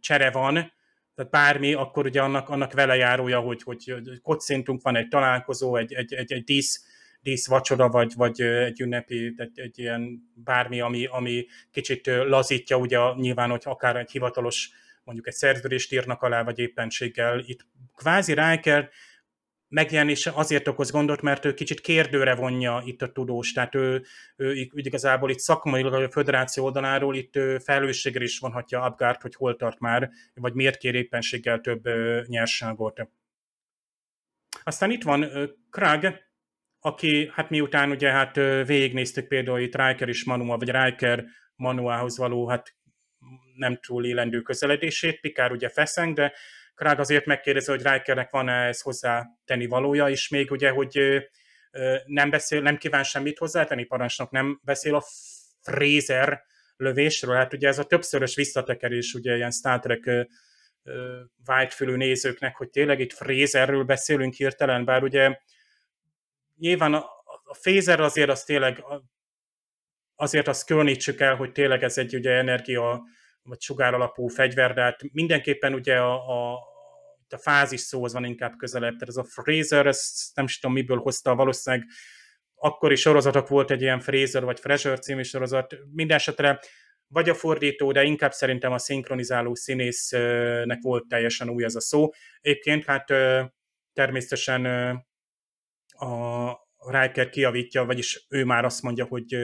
[0.00, 0.72] csere van,
[1.14, 5.92] tehát bármi, akkor ugye annak, annak vele járója, hogy, hogy kocintunk, van egy találkozó, egy,
[5.92, 6.84] egy, egy, egy dísz,
[7.20, 12.98] dísz vacsora, vagy, vagy egy ünnepi, egy, egy ilyen bármi, ami, ami kicsit lazítja, ugye
[13.14, 14.70] nyilván, hogy akár egy hivatalos,
[15.04, 17.38] mondjuk egy szerződést írnak alá, vagy éppenséggel.
[17.46, 17.66] Itt
[17.96, 18.90] kvázi Riker
[19.74, 24.04] megjelenése azért okoz gondot, mert ő kicsit kérdőre vonja itt a tudós, tehát ő,
[24.36, 29.78] ő igazából itt szakmailag a föderáció oldaláról itt felelősségre is vonhatja Abgárt, hogy hol tart
[29.78, 31.88] már, vagy miért kér éppenséggel több
[32.26, 33.08] nyerságot.
[34.64, 35.26] Aztán itt van
[35.70, 36.22] Krag,
[36.80, 41.24] aki, hát miután ugye hát végignéztük például itt Riker és Manua, vagy Riker
[41.56, 42.74] Manuához való, hát
[43.56, 46.32] nem túl élendő közeledését, Pikár ugye feszeng, de
[46.74, 51.22] Krág azért megkérdezi, hogy Rikernek van-e ez hozzá tenni valója, és még ugye, hogy
[52.04, 55.04] nem, beszél, nem kíván semmit hozzátenni, parancsnok nem beszél a
[55.62, 56.42] Fraser
[56.76, 60.28] lövésről, hát ugye ez a többszörös visszatekerés, ugye ilyen Star Trek
[61.44, 65.38] vágyfülű nézőknek, hogy tényleg itt Fraserről beszélünk hirtelen, bár ugye
[66.56, 67.04] nyilván a,
[67.44, 68.84] a Phaser azért az tényleg
[70.14, 73.02] azért azt különítsük el, hogy tényleg ez egy ugye energia
[73.44, 76.52] vagy sugár alapú fegyver, de hát mindenképpen ugye a, a,
[77.28, 78.92] a fázis szóhoz van inkább közelebb.
[78.92, 81.86] Tehát ez a Fraser, ezt nem is tudom miből hozta, valószínűleg
[82.54, 85.76] akkori sorozatok volt egy ilyen Fraser vagy Fraser című sorozat.
[85.92, 86.60] Minden esetre
[87.06, 92.10] vagy a fordító, de inkább szerintem a szinkronizáló színésznek volt teljesen új ez a szó.
[92.40, 93.06] Egyébként hát
[93.92, 94.64] természetesen
[95.88, 99.36] a Riker kiavítja, vagyis ő már azt mondja, hogy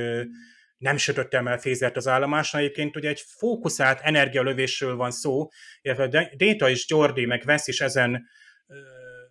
[0.81, 2.59] nem sütöttem el fézert az állomásra.
[2.59, 5.49] Egyébként ugye egy fókuszált energialövésről van szó,
[5.83, 8.27] illetve Data és Jordi meg Vesz is ezen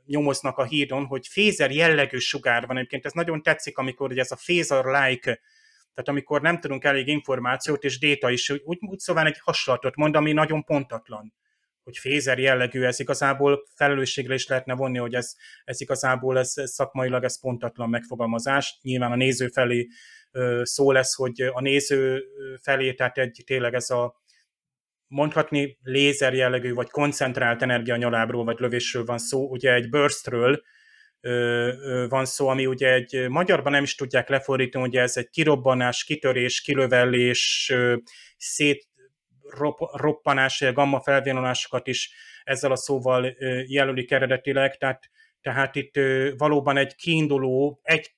[0.06, 2.78] nyomoznak a hídon, hogy fézer jellegű sugár van.
[2.78, 5.42] Egyébként ez nagyon tetszik, amikor ugye ez a phaser-like,
[5.94, 10.16] tehát amikor nem tudunk elég információt, és Data is úgy, úgy szóval egy hasonlatot mond,
[10.16, 11.34] ami nagyon pontatlan
[11.84, 16.72] hogy fézer jellegű, ez igazából felelősségre is lehetne vonni, hogy ez, ez igazából ez, ez
[16.72, 18.80] szakmailag ez pontatlan megfogalmazás.
[18.82, 19.88] Nyilván a néző felé
[20.62, 22.24] szó lesz, hogy a néző
[22.62, 24.22] felé, tehát egy tényleg ez a
[25.08, 30.62] mondhatni lézer jellegű, vagy koncentrált energianyalábról, vagy lövésről van szó, ugye egy burstről
[32.10, 36.62] van szó, ami ugye egy magyarban nem is tudják lefordítani, ugye ez egy kirobbanás, kitörés,
[36.62, 37.74] kilövellés,
[38.38, 38.88] szét
[39.92, 42.12] roppanás, gamma felvonulásokat is
[42.44, 43.36] ezzel a szóval
[43.68, 45.10] jelölik eredetileg, tehát,
[45.42, 46.00] tehát itt
[46.38, 48.16] valóban egy kiinduló, egy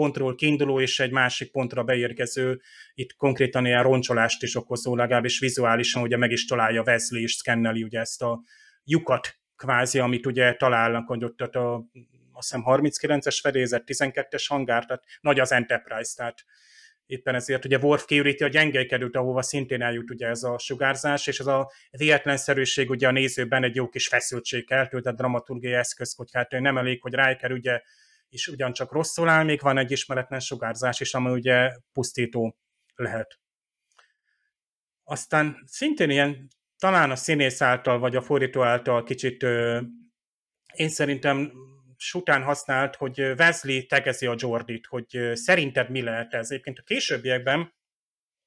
[0.00, 2.60] pontról kiinduló és egy másik pontra beérkező,
[2.94, 7.82] itt konkrétan ilyen roncsolást is okozó, legalábbis vizuálisan ugye meg is találja Wesley és szkenneli
[7.82, 8.40] ugye ezt a
[8.84, 11.74] lyukat kvázi, amit ugye találnak, hogy ott a,
[12.32, 16.44] azt hiszem 39-es fedélzet, 12-es hangár, tehát nagy az Enterprise, tehát
[17.06, 21.40] éppen ezért ugye Worf kiüríti a gyengékedőt, ahova szintén eljut ugye ez a sugárzás, és
[21.40, 26.28] ez a véletlenszerűség ugye a nézőben egy jó kis feszültség keltő, tehát dramaturgiai eszköz, hogy
[26.32, 27.80] hát nem elég, hogy Riker ugye
[28.30, 32.56] is ugyancsak rosszul áll, még van egy ismeretlen sugárzás is, ami ugye pusztító
[32.94, 33.38] lehet.
[35.04, 39.42] Aztán szintén ilyen, talán a színész által, vagy a fordító által kicsit
[40.74, 41.52] én szerintem
[41.96, 46.50] sután használt, hogy Wesley tegezi a Jordit, hogy szerinted mi lehet ez.
[46.50, 47.74] Egyébként a későbbiekben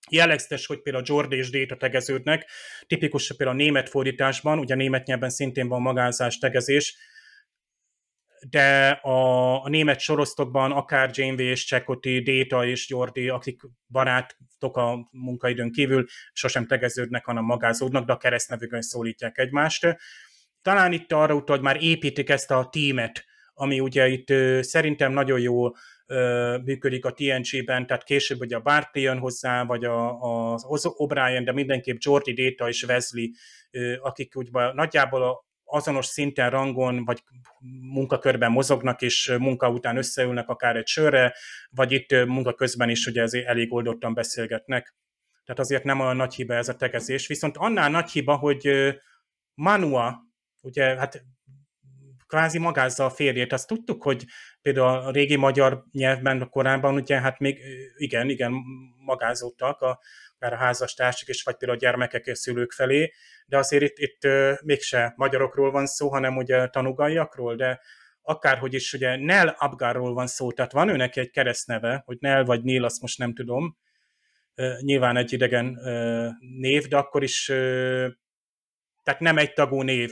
[0.10, 2.50] jellegzetes, hogy például Jordi és Data tegeződnek,
[2.88, 6.98] tipikus például a német fordításban, ugye a német nyelven szintén van magázás, tegezés,
[8.50, 15.10] de a, a német sorosztokban akár Janeway és Csekoti, Déta és Jordi, akik barátok a
[15.12, 19.98] munkaidőn kívül, sosem tegeződnek, hanem magázódnak, de a keresztnevükön szólítják egymást.
[20.62, 24.34] Talán itt arra utal, hogy már építik ezt a tímet, ami ugye itt
[24.64, 25.70] szerintem nagyon jó
[26.64, 31.42] működik a TNG-ben, tehát később ugye a Bartley jön hozzá, vagy a, a, az O'Brien,
[31.46, 33.26] de mindenképp Jordi Data és Wesley,
[34.02, 37.24] akik úgy nagyjából azonos szinten, rangon, vagy
[37.94, 41.36] munkakörben mozognak, és munka után összeülnek akár egy sörre,
[41.70, 44.96] vagy itt munka közben is ugye ezért elég oldottan beszélgetnek.
[45.46, 47.28] Tehát azért nem olyan nagy hiba ez a tegezés.
[47.28, 48.70] Viszont annál nagy hiba, hogy
[49.54, 50.20] Manua,
[50.62, 51.24] ugye hát
[52.28, 53.54] kvázi magázza a férjét.
[53.54, 54.26] Azt tudtuk, hogy
[54.62, 57.60] például a régi magyar nyelvben korábban ugye hát még
[57.96, 58.52] igen, igen,
[59.06, 60.00] magázottak a,
[60.40, 63.14] a házastársak is, vagy például a gyermekek és szülők felé,
[63.46, 64.28] de azért itt, itt
[64.64, 67.80] mégse magyarokról van szó, hanem ugye tanugaiakról, de
[68.22, 72.64] akárhogy is ugye Nel Abgarról van szó, tehát van őnek egy keresztneve, hogy Nel vagy
[72.64, 73.78] Nél, azt most nem tudom,
[74.80, 75.80] nyilván egy idegen
[76.40, 77.46] név, de akkor is
[79.04, 80.12] tehát nem egy tagú név,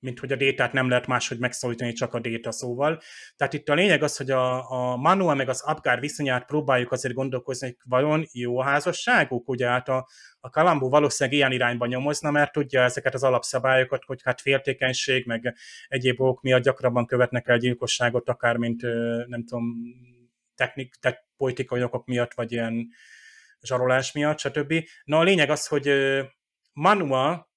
[0.00, 3.00] mint hogy a détát nem lehet máshogy megszólítani, csak a déta szóval.
[3.36, 7.14] Tehát itt a lényeg az, hogy a, a Manua meg az Abgar viszonyát próbáljuk azért
[7.14, 10.08] gondolkozni, hogy vajon jó a házasságuk, ugye hát a,
[10.40, 15.56] a Kalambó valószínűleg ilyen irányba nyomozna, mert tudja ezeket az alapszabályokat, hogy hát féltékenység, meg
[15.88, 18.82] egyéb okok miatt gyakrabban követnek el gyilkosságot, akár mint
[19.26, 19.74] nem tudom,
[20.54, 22.88] technik, tehát politikai okok miatt, vagy ilyen
[23.62, 24.74] zsarolás miatt, stb.
[25.04, 25.92] Na a lényeg az, hogy
[26.72, 27.49] Manua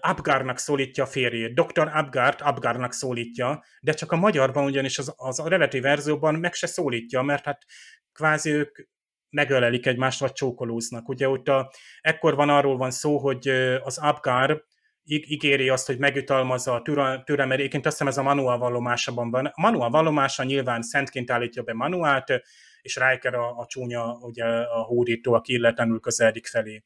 [0.00, 1.54] Abgarnak szólítja a férjét.
[1.54, 1.90] Dr.
[1.94, 6.66] Abgart Abgarnak szólítja, de csak a magyarban ugyanis az, az a relatív verzióban meg se
[6.66, 7.64] szólítja, mert hát
[8.12, 8.78] kvázi ők
[9.30, 11.08] megölelik egymást, vagy csókolóznak.
[11.08, 13.48] Ugye ott a, ekkor van arról van szó, hogy
[13.82, 14.64] az Abgar
[15.04, 16.82] ígéri azt, hogy megütalmazza a
[17.24, 17.58] türelmet.
[17.58, 19.46] Egyébként azt hiszem ez a manuál vallomásában van.
[19.46, 22.42] A manuál vallomása nyilván szentként állítja be manuált,
[22.82, 26.84] és Riker a, a csúnya, ugye a hódító, aki illetlenül közeledik felé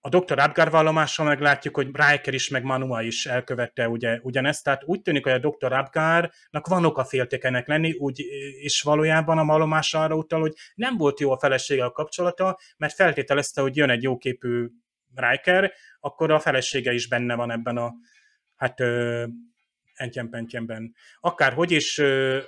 [0.00, 0.38] a Dr.
[0.38, 5.24] Abgar vallomással meglátjuk, hogy Riker is, meg Manua is elkövette ugye, ugyanezt, tehát úgy tűnik,
[5.24, 5.72] hogy a Dr.
[5.72, 8.20] Abgarnak van oka féltékenek lenni, úgy,
[8.60, 12.94] és valójában a vallomás arra utal, hogy nem volt jó a felesége a kapcsolata, mert
[12.94, 14.66] feltételezte, hogy jön egy jóképű
[15.14, 17.92] Riker, akkor a felesége is benne van ebben a
[18.56, 18.80] hát
[19.94, 20.94] entyenpentyenben.
[21.20, 22.38] Akárhogy is ö,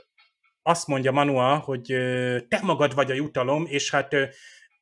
[0.63, 4.25] azt mondja Manua, hogy ö, te magad vagy a jutalom, és hát ö,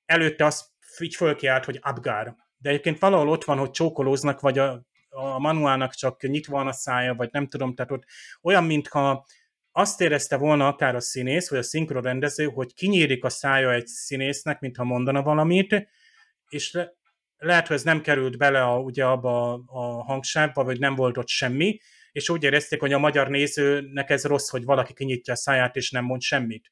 [0.05, 0.67] előtte azt
[0.99, 5.95] így fölkiált, hogy Abgar de egyébként valahol ott van, hogy csókolóznak, vagy a, a manuálnak
[5.95, 8.05] csak nyitva van a szája, vagy nem tudom, tehát ott
[8.43, 9.27] olyan, mintha
[9.73, 14.61] azt érezte volna akár a színész, vagy a szinkronrendező, hogy kinyírik a szája egy színésznek,
[14.61, 15.89] mintha mondana valamit,
[16.49, 16.93] és le,
[17.37, 21.17] lehet, hogy ez nem került bele a, ugye abba a, a hangsávba, vagy nem volt
[21.17, 21.81] ott semmi,
[22.13, 25.91] és úgy érezték, hogy a magyar nézőnek ez rossz, hogy valaki kinyitja a száját, és
[25.91, 26.71] nem mond semmit.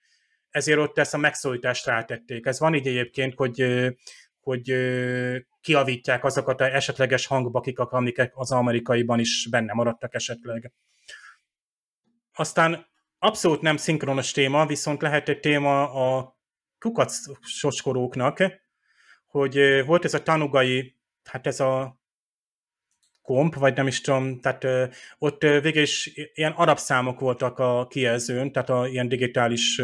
[0.50, 2.46] Ezért ott ezt a megszólítást rátették.
[2.46, 3.66] Ez van így egyébként, hogy
[4.46, 4.74] hogy
[5.60, 10.72] kiavítják azokat a esetleges hangbakik, amik az amerikaiban is benne maradtak esetleg.
[12.34, 12.86] Aztán
[13.18, 16.36] abszolút nem szinkronos téma, viszont lehet egy téma a
[16.78, 18.38] kukac soskoróknak,
[19.26, 22.00] hogy volt ez a tanugai, hát ez a
[23.22, 28.52] komp, vagy nem is tudom, tehát ott végül is ilyen arab számok voltak a kijelzőn,
[28.52, 29.82] tehát a ilyen digitális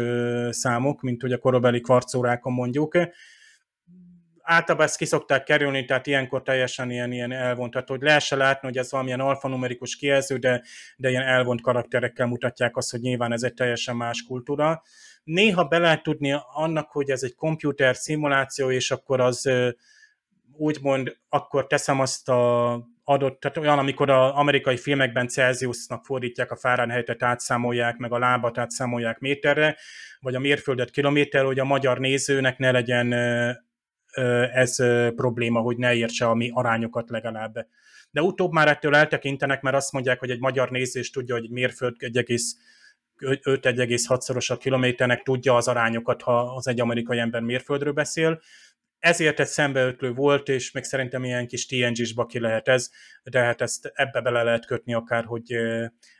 [0.49, 2.97] számok, mint hogy a korabeli kvarcórákon mondjuk,
[4.43, 8.77] általában ezt kiszokták kerülni, tehát ilyenkor teljesen ilyen, ilyen elvont, tehát hogy lehessen látni, hogy
[8.77, 10.63] ez valamilyen alfanumerikus kijelző, de,
[10.97, 14.81] de ilyen elvont karakterekkel mutatják azt, hogy nyilván ez egy teljesen más kultúra.
[15.23, 19.49] Néha be lehet tudni annak, hogy ez egy komputer szimuláció, és akkor az
[20.57, 26.55] úgymond akkor teszem azt a adott, tehát olyan, amikor az amerikai filmekben Celsiusnak fordítják a
[26.55, 29.77] Fahrenheitet, átszámolják, meg a lábat átszámolják méterre,
[30.19, 33.13] vagy a mérföldet kilométer, hogy a magyar nézőnek ne legyen
[34.53, 34.75] ez
[35.15, 37.67] probléma, hogy ne értse a mi arányokat legalább.
[38.11, 41.95] De utóbb már ettől eltekintenek, mert azt mondják, hogy egy magyar nézés tudja, hogy mérföld
[43.19, 48.41] 5,6-szoros a kilométernek tudja az arányokat, ha az egy amerikai ember mérföldről beszél.
[48.99, 52.89] Ezért egy szembeötlő volt, és még szerintem ilyen kis TNG-s baki lehet ez,
[53.23, 55.55] de hát ezt ebbe bele lehet kötni akár, hogy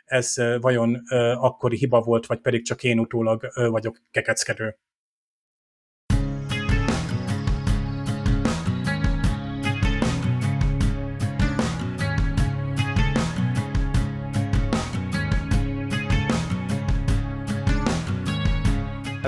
[0.05, 1.01] ez vajon
[1.35, 4.77] akkori hiba volt, vagy pedig csak én utólag vagyok kekeckedő.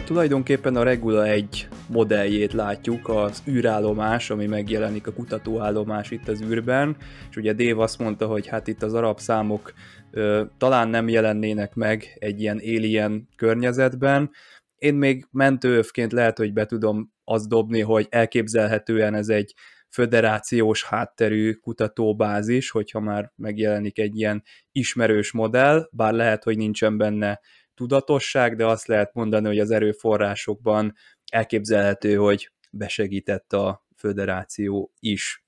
[0.06, 6.98] Tulajdonképpen a Regula egy modelljét látjuk, az űrállomás, ami megjelenik a kutatóállomás itt az űrben,
[7.30, 9.74] és ugye Dave azt mondta, hogy hát itt az arab számok
[10.12, 14.32] ö, talán nem jelennének meg egy ilyen alien környezetben.
[14.76, 19.54] Én még mentőövként lehet, hogy be tudom azt dobni, hogy elképzelhetően ez egy
[19.90, 27.40] föderációs hátterű kutatóbázis, hogyha már megjelenik egy ilyen ismerős modell, bár lehet, hogy nincsen benne
[27.76, 30.94] tudatosság, de azt lehet mondani, hogy az erőforrásokban
[31.32, 35.46] elképzelhető, hogy besegített a föderáció is.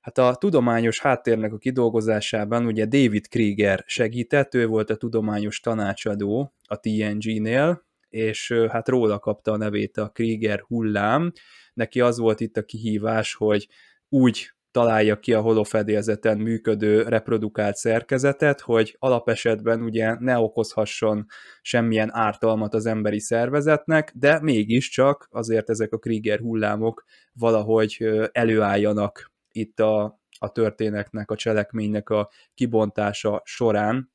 [0.00, 6.54] Hát a tudományos háttérnek a kidolgozásában ugye David Krieger segített, ő volt a tudományos tanácsadó
[6.66, 11.32] a TNG-nél, és hát róla kapta a nevét a Krieger hullám.
[11.74, 13.68] Neki az volt itt a kihívás, hogy
[14.08, 21.26] úgy találja ki a holofedélzeten működő reprodukált szerkezetet, hogy alapesetben ugye ne okozhasson
[21.62, 29.80] semmilyen ártalmat az emberi szervezetnek, de mégiscsak azért ezek a Krieger hullámok valahogy előálljanak itt
[29.80, 34.12] a, a történetnek, a cselekménynek a kibontása során,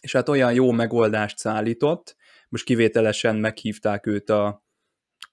[0.00, 2.16] és hát olyan jó megoldást szállított,
[2.48, 4.62] most kivételesen meghívták őt a,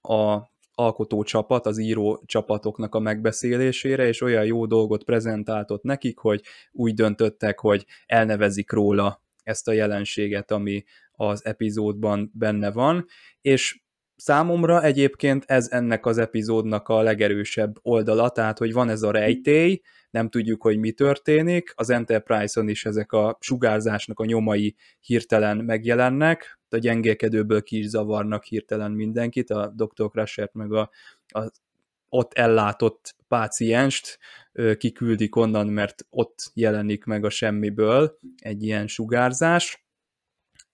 [0.00, 6.42] a alkotó csapat, az író csapatoknak a megbeszélésére, és olyan jó dolgot prezentáltott nekik, hogy
[6.72, 13.06] úgy döntöttek, hogy elnevezik róla ezt a jelenséget, ami az epizódban benne van,
[13.40, 13.80] és
[14.16, 19.80] számomra egyébként ez ennek az epizódnak a legerősebb oldala, tehát hogy van ez a rejtély,
[20.16, 26.58] nem tudjuk, hogy mi történik, az Enterprise-on is ezek a sugárzásnak a nyomai hirtelen megjelennek,
[26.68, 30.10] a gyengélkedőből ki is zavarnak hirtelen mindenkit, a Dr.
[30.10, 30.90] Crusher meg a,
[31.26, 31.50] a
[32.08, 34.18] ott ellátott pácienst
[34.78, 39.86] kiküldik onnan, mert ott jelenik meg a semmiből egy ilyen sugárzás,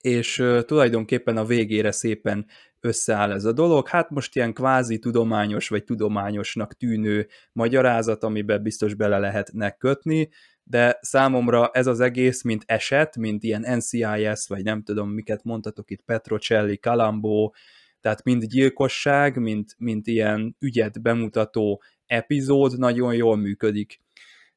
[0.00, 2.46] és tulajdonképpen a végére szépen
[2.84, 3.88] összeáll ez a dolog.
[3.88, 10.28] Hát most ilyen kvázi tudományos vagy tudományosnak tűnő magyarázat, amiben biztos bele lehetnek kötni,
[10.64, 15.90] de számomra ez az egész, mint eset, mint ilyen NCIS, vagy nem tudom, miket mondhatok
[15.90, 17.54] itt, Petrocelli, Kalambó,
[18.00, 24.00] tehát mind gyilkosság, mint, mint ilyen ügyet bemutató epizód nagyon jól működik.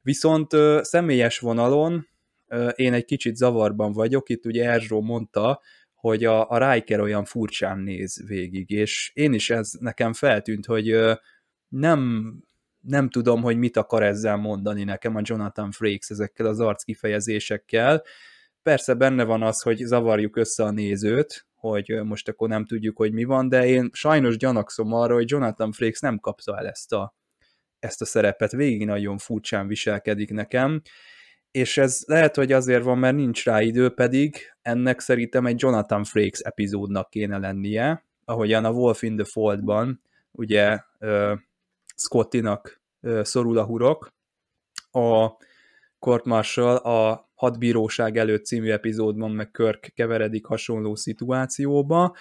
[0.02, 2.08] Viszont ö, személyes vonalon
[2.48, 5.62] ö, én egy kicsit zavarban vagyok, itt ugye Erzsó mondta,
[6.06, 10.96] hogy a, a Riker olyan furcsán néz végig, és én is ez nekem feltűnt, hogy
[11.68, 12.34] nem
[12.80, 18.04] nem tudom, hogy mit akar ezzel mondani nekem a Jonathan Frakes ezekkel az arckifejezésekkel.
[18.62, 23.14] Persze benne van az, hogy zavarjuk össze a nézőt, hogy most akkor nem tudjuk, hogy
[23.14, 27.16] mi van, de én sajnos gyanakszom arra, hogy Jonathan Frakes nem kapta el ezt a,
[27.80, 30.82] ezt a szerepet, végig nagyon furcsán viselkedik nekem,
[31.56, 36.04] és ez lehet, hogy azért van, mert nincs rá idő, pedig ennek szerintem egy Jonathan
[36.04, 40.02] Frakes epizódnak kéne lennie, ahogyan a Wolf in the Fold-ban,
[40.32, 40.80] ugye
[41.96, 42.82] Scottinak
[43.22, 44.14] szorul a hurok.
[44.92, 45.30] A
[46.00, 52.16] Court Marshall a hadbíróság előtt című epizódban meg Kirk keveredik hasonló szituációba,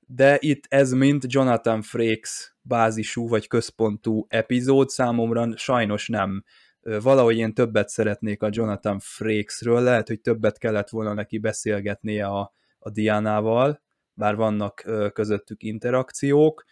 [0.00, 6.44] de itt ez mind Jonathan Frakes bázisú vagy központú epizód számomra sajnos nem.
[6.80, 12.54] Valahogy én többet szeretnék a Jonathan Frakesről, lehet, hogy többet kellett volna neki beszélgetnie a,
[12.78, 13.82] a Diánával,
[14.12, 16.64] bár vannak közöttük interakciók,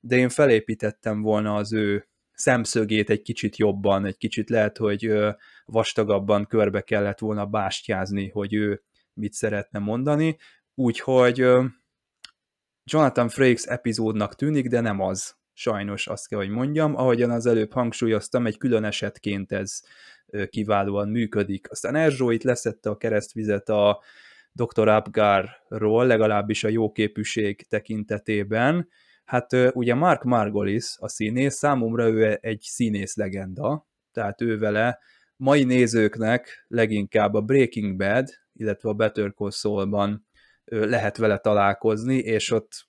[0.00, 5.12] de én felépítettem volna az ő szemszögét egy kicsit jobban, egy kicsit lehet, hogy
[5.64, 8.82] vastagabban körbe kellett volna bástyázni, hogy ő
[9.12, 10.36] mit szeretne mondani,
[10.74, 11.36] úgyhogy
[12.84, 15.38] Jonathan Frakes epizódnak tűnik, de nem az.
[15.60, 16.96] Sajnos azt kell, hogy mondjam.
[16.96, 19.80] Ahogyan az előbb hangsúlyoztam, egy külön esetként ez
[20.48, 21.70] kiválóan működik.
[21.70, 24.00] Aztán Erzsó itt leszette a keresztvizet a
[24.52, 24.88] Dr.
[24.88, 28.88] Abgarról, legalábbis a jóképűség tekintetében,
[29.24, 34.98] Hát ugye Mark Margolis, a színész, számomra ő egy színész legenda, tehát ő vele
[35.36, 40.26] mai nézőknek leginkább a Breaking Bad, illetve a Better Call Saul-ban
[40.64, 42.88] lehet vele találkozni, és ott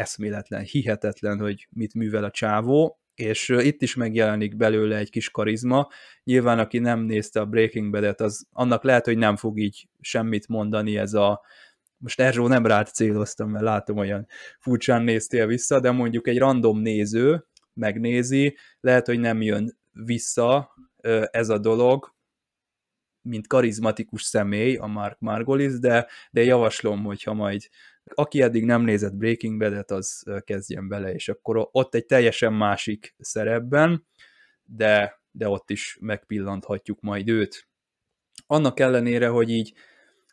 [0.00, 5.88] eszméletlen, hihetetlen, hogy mit művel a csávó, és itt is megjelenik belőle egy kis karizma.
[6.24, 10.48] Nyilván, aki nem nézte a Breaking Bad-et, az annak lehet, hogy nem fog így semmit
[10.48, 11.40] mondani ez a
[11.96, 14.26] most Erzsó nem rád céloztam, mert látom olyan
[14.58, 20.74] furcsán néztél vissza, de mondjuk egy random néző megnézi, lehet, hogy nem jön vissza
[21.30, 22.14] ez a dolog,
[23.22, 27.68] mint karizmatikus személy, a Mark Margolis, de, de javaslom, hogyha majd
[28.14, 33.14] aki eddig nem nézett Breaking Bad-et, az kezdjen bele, és akkor ott egy teljesen másik
[33.18, 34.06] szerepben,
[34.62, 37.68] de, de ott is megpillanthatjuk majd őt.
[38.46, 39.72] Annak ellenére, hogy így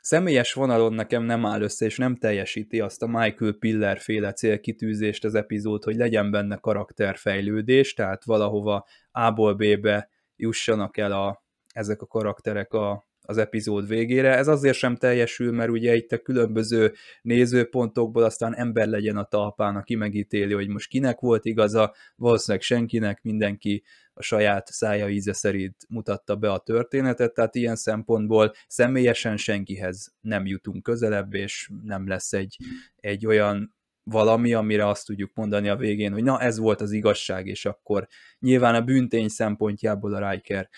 [0.02, 5.26] személyes vonalon nekem nem áll össze, és nem teljesíti azt a Michael Piller féle célkitűzést
[5.26, 11.44] az epizód, hogy legyen benne karakterfejlődés, tehát valahova A-ból B-be jussanak el a,
[11.74, 14.36] ezek a karakterek a, az epizód végére.
[14.36, 19.76] Ez azért sem teljesül, mert ugye itt a különböző nézőpontokból aztán ember legyen a talpán,
[19.76, 23.84] aki megítéli, hogy most kinek volt igaza, valószínűleg senkinek, mindenki
[24.14, 30.46] a saját szája íze szerint mutatta be a történetet, tehát ilyen szempontból személyesen senkihez nem
[30.46, 32.58] jutunk közelebb, és nem lesz egy,
[32.96, 37.48] egy olyan valami, amire azt tudjuk mondani a végén, hogy na ez volt az igazság,
[37.48, 38.08] és akkor
[38.40, 40.70] nyilván a bűntény szempontjából a Riker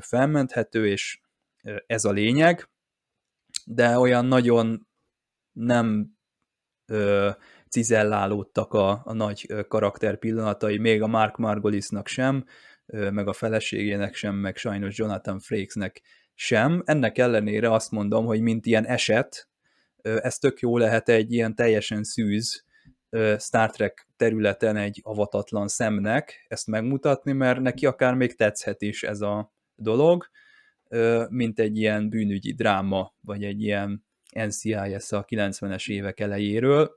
[0.00, 1.20] felmenthető, és
[1.86, 2.68] ez a lényeg,
[3.64, 4.86] de olyan nagyon
[5.52, 6.18] nem
[6.86, 7.30] ö,
[7.68, 12.44] cizellálódtak a, a nagy karakter pillanatai, még a Mark Margolisnak sem,
[12.86, 16.02] ö, meg a feleségének sem, meg sajnos Jonathan Frakesnek
[16.34, 16.82] sem.
[16.84, 19.48] Ennek ellenére azt mondom, hogy mint ilyen eset,
[20.02, 22.64] ö, ez tök jó lehet egy ilyen teljesen szűz
[23.10, 29.02] ö, Star Trek területen egy avatatlan szemnek ezt megmutatni, mert neki akár még tetszhet is
[29.02, 30.30] ez a dolog,
[31.28, 34.04] mint egy ilyen bűnügyi dráma, vagy egy ilyen
[34.34, 36.90] NCIS a 90-es évek elejéről.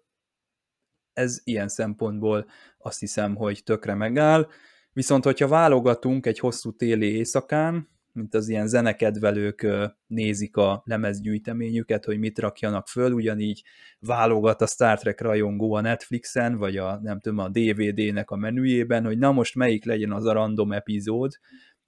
[1.14, 2.46] Ez ilyen szempontból
[2.78, 4.48] azt hiszem, hogy tökre megáll.
[4.92, 9.68] Viszont, hogyha válogatunk egy hosszú téli éjszakán, mint az ilyen zenekedvelők
[10.08, 13.64] nézik a lemezgyűjteményüket, hogy mit rakjanak föl, ugyanígy
[14.00, 19.06] válogat a Star Trek rajongó a Netflixen, vagy a, nem tudom, a DVD-nek a menüjében,
[19.06, 21.32] hogy na most melyik legyen az a random epizód,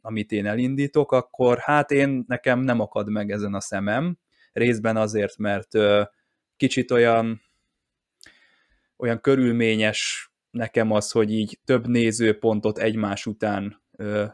[0.06, 4.18] amit én elindítok, akkor hát én nekem nem akad meg ezen a szemem,
[4.54, 5.72] részben azért, mert
[6.58, 7.42] kicsit olyan
[8.98, 13.84] olyan körülményes nekem az, hogy így több nézőpontot egymás után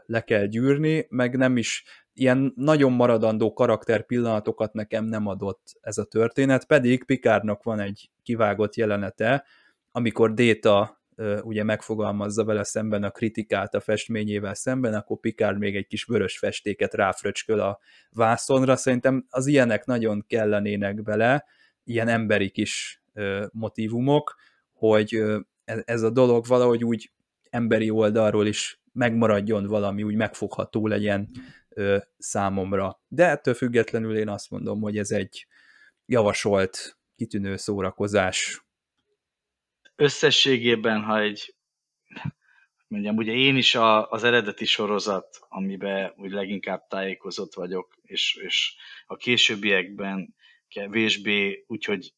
[0.06, 1.84] le kell gyűrni, meg nem is
[2.14, 8.10] ilyen nagyon maradandó karakter pillanatokat nekem nem adott ez a történet, pedig Pikárnak van egy
[8.24, 9.46] kivágott jelenete,
[9.92, 11.01] amikor Déta
[11.42, 16.38] ugye megfogalmazza vele szemben a kritikát a festményével szemben, akkor Picard még egy kis vörös
[16.38, 17.80] festéket ráfröcsköl a
[18.12, 18.76] vászonra.
[18.76, 21.46] Szerintem az ilyenek nagyon kellenének bele,
[21.84, 23.02] ilyen emberi kis
[23.52, 24.36] motivumok,
[24.72, 25.14] hogy
[25.66, 27.12] e, ez a dolog valahogy úgy
[27.50, 31.30] emberi oldalról is megmaradjon valami, úgy megfogható legyen
[32.18, 33.02] számomra.
[33.08, 35.48] De ettől függetlenül én azt mondom, hogy ez egy
[36.06, 38.66] javasolt, kitűnő szórakozás
[40.02, 41.56] összességében, ha egy
[42.88, 48.76] mondjam, ugye én is a, az eredeti sorozat, amiben úgy leginkább tájékozott vagyok, és, és
[49.06, 50.36] a későbbiekben
[50.68, 52.14] kevésbé, úgyhogy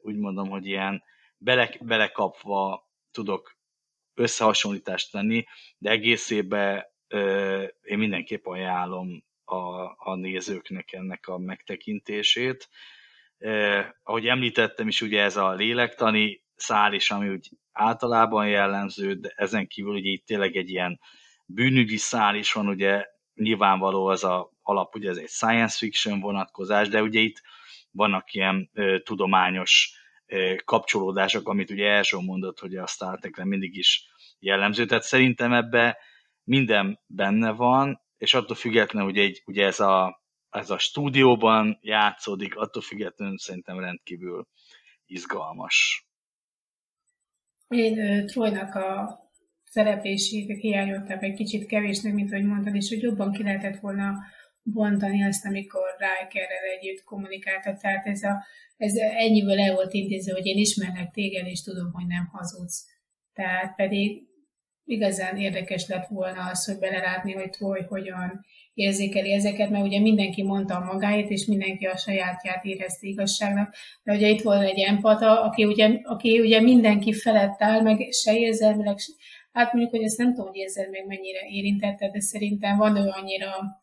[0.00, 1.02] úgy mondom, hogy ilyen
[1.36, 3.56] bele, belekapva tudok
[4.14, 5.44] összehasonlítást tenni,
[5.78, 6.84] de egészében
[7.82, 12.68] én mindenképp ajánlom a, a nézőknek ennek a megtekintését.
[14.02, 19.66] Ahogy említettem is, ugye ez a lélektani szál is, ami úgy általában jellemző, de ezen
[19.66, 21.00] kívül ugye itt tényleg egy ilyen
[21.46, 23.04] bűnügyi szál is van, ugye
[23.34, 27.40] nyilvánvaló az a alap, ugye ez egy science fiction vonatkozás, de ugye itt
[27.90, 29.92] vannak ilyen ö, tudományos
[30.26, 34.06] ö, kapcsolódások, amit ugye első mondott, hogy a Star trek mindig is
[34.38, 35.98] jellemző, tehát szerintem ebbe
[36.44, 42.56] minden benne van, és attól függetlenül, hogy egy, ugye ez a, ez a stúdióban játszódik,
[42.56, 44.48] attól függetlenül szerintem rendkívül
[45.06, 46.08] izgalmas.
[47.74, 49.18] Én Trojnak a
[49.64, 54.18] szereplését hiányoltam egy kicsit kevésnek, mint ahogy mondtad, és hogy jobban ki lehetett volna
[54.62, 57.80] bontani azt, amikor Rikerrel együtt kommunikáltak.
[57.80, 58.44] Tehát ez, a,
[58.76, 62.86] ez ennyiből el volt intézve, hogy én ismerlek téged, és tudom, hogy nem hazudsz.
[63.32, 64.22] Tehát pedig
[64.84, 68.44] igazán érdekes lett volna az, hogy belerátni, hogy Troy hogyan
[68.74, 74.12] érzékeli ezeket, mert ugye mindenki mondta a magáét, és mindenki a sajátját érezte igazságnak, de
[74.12, 78.96] ugye itt volt egy empata, aki ugye, aki ugye mindenki felett áll, meg se érzelmileg,
[79.52, 83.82] hát mondjuk, hogy ezt nem tudom, hogy érzelmileg mennyire érintette, de szerintem van ő annyira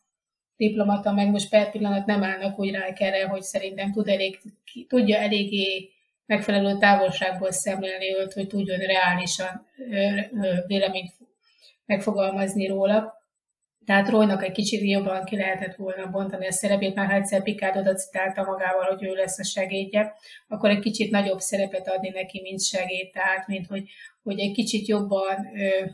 [0.56, 4.40] diplomata, meg most per pillanat nem állnak úgy rá erre, hogy szerintem tud elég,
[4.88, 5.90] tudja eléggé
[6.28, 9.66] megfelelő távolságból szemlélni őt, hogy tudjon reálisan
[10.66, 11.12] véleményt
[11.84, 13.16] megfogalmazni róla.
[13.84, 17.76] Tehát Roynak egy kicsit jobban ki lehetett volna bontani a szerepét, már ha egyszer Picard
[17.76, 20.14] oda citálta magával, hogy ő lesz a segédje,
[20.48, 23.88] akkor egy kicsit nagyobb szerepet adni neki, mint segéd, tehát mint hogy,
[24.22, 25.84] hogy egy kicsit jobban ö,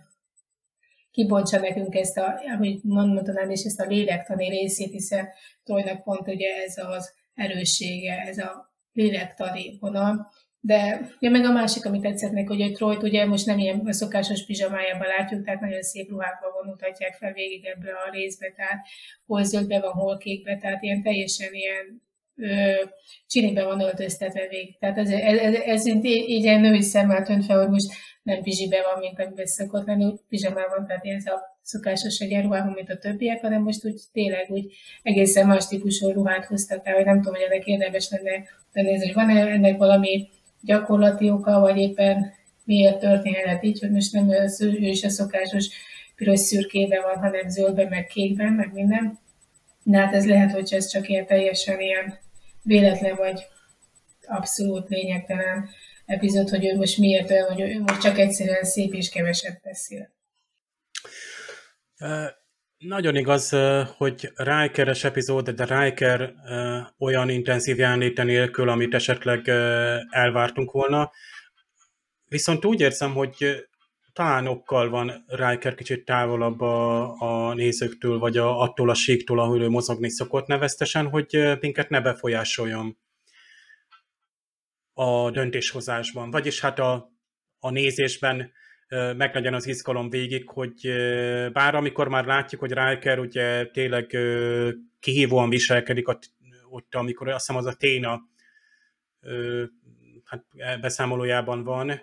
[1.10, 5.28] kibontsa nekünk ezt a, amit mondanám, és ezt a lélektani részét, hiszen
[5.64, 11.86] Roynak pont ugye ez az erőssége, ez a lélektani vonal, de ja, meg a másik,
[11.86, 15.82] amit tetszett neki, hogy egy Troyt ugye most nem ilyen szokásos pizsamájában látjuk, tehát nagyon
[15.82, 18.86] szép ruhákban vonultatják fel végig ebbe a részbe, tehát
[19.26, 22.02] hol zöldbe van, hol kékbe, tehát ilyen teljesen ilyen
[23.26, 24.78] csinibe van öltöztetve végig.
[24.78, 27.92] Tehát ez, ez, ez, ez így, így egy női szemmel tönt fel, hogy most
[28.24, 32.98] nem pizsibe van, mint amiben szokott lenni, pizsamában, tehát ez a szokásos egyenruhában, mint a
[32.98, 34.72] többiek, hanem most úgy tényleg úgy
[35.02, 39.14] egészen más típusú ruhát hoztak el, hogy nem tudom, hogy ennek érdemes lenne nézni, hogy
[39.14, 40.28] van-e ennek valami
[40.60, 42.32] gyakorlati oka, vagy éppen
[42.64, 44.30] miért történhet így, hogy most nem
[44.60, 45.68] ő is a szokásos
[46.16, 49.18] piros szürkében van, hanem zöldben, meg kékben, meg minden.
[49.82, 52.18] De hát ez lehet, hogy ez csak ilyen teljesen ilyen
[52.62, 53.46] véletlen, vagy
[54.26, 55.68] abszolút lényegtelen
[56.06, 60.12] epizód, hogy ő most miért olyan, hogy ő most csak egyszerűen szép és keveset beszél.
[62.78, 63.56] Nagyon igaz,
[63.96, 66.34] hogy Riker-es epizód, de Riker
[66.98, 69.48] olyan intenzív jelenléte nélkül, amit esetleg
[70.10, 71.10] elvártunk volna.
[72.28, 73.66] Viszont úgy érzem, hogy
[74.12, 79.62] talán okkal van Riker kicsit távolabb a, a nézőktől, vagy a, attól a síktól, ahol
[79.62, 82.98] ő mozogni szokott neveztesen, hogy minket ne befolyásoljon
[84.94, 86.30] a döntéshozásban.
[86.30, 87.12] Vagyis hát a,
[87.58, 88.52] a nézésben
[89.16, 90.92] meglegyen az izgalom végig, hogy
[91.52, 94.16] bár amikor már látjuk, hogy Riker ugye tényleg
[95.00, 96.32] kihívóan viselkedik ott,
[96.68, 98.20] ott amikor azt hiszem az a Téna
[100.24, 100.44] hát
[100.80, 102.02] beszámolójában van,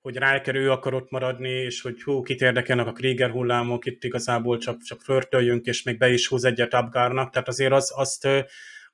[0.00, 4.04] hogy Riker ő akar ott maradni, és hogy hú, kit érdekelnek a Krieger hullámok, itt
[4.04, 8.28] igazából csak, csak flörtöljünk, és még be is húz egyet Abgárnak, tehát azért az, azt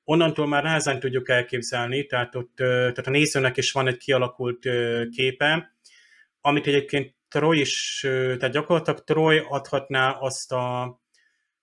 [0.05, 4.67] onnantól már nehezen tudjuk elképzelni, tehát ott tehát a nézőnek is van egy kialakult
[5.09, 5.75] képe,
[6.41, 10.95] amit egyébként Troy is, tehát gyakorlatilag Troy adhatná azt a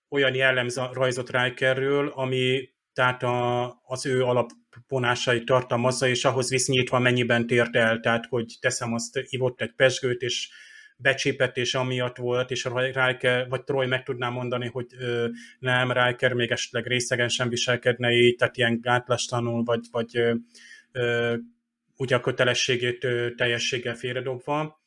[0.09, 7.77] olyan jellemrajzot Rikerről, ami tehát a, az ő alapvonásait tartalmazza, és ahhoz viszonyítva mennyiben tért
[7.77, 10.49] el, tehát hogy teszem azt, ivott egy pesgőt, és
[11.03, 16.51] becsípetés amiatt volt, és Riker, vagy Troy meg tudná mondani, hogy ö, nem, Riker még
[16.51, 20.35] esetleg részegen sem viselkedne így, tehát ilyen gátlástanul, vagy, vagy ö,
[20.93, 21.37] ö,
[21.97, 24.81] ugye a kötelességét ö, teljességgel félredobva.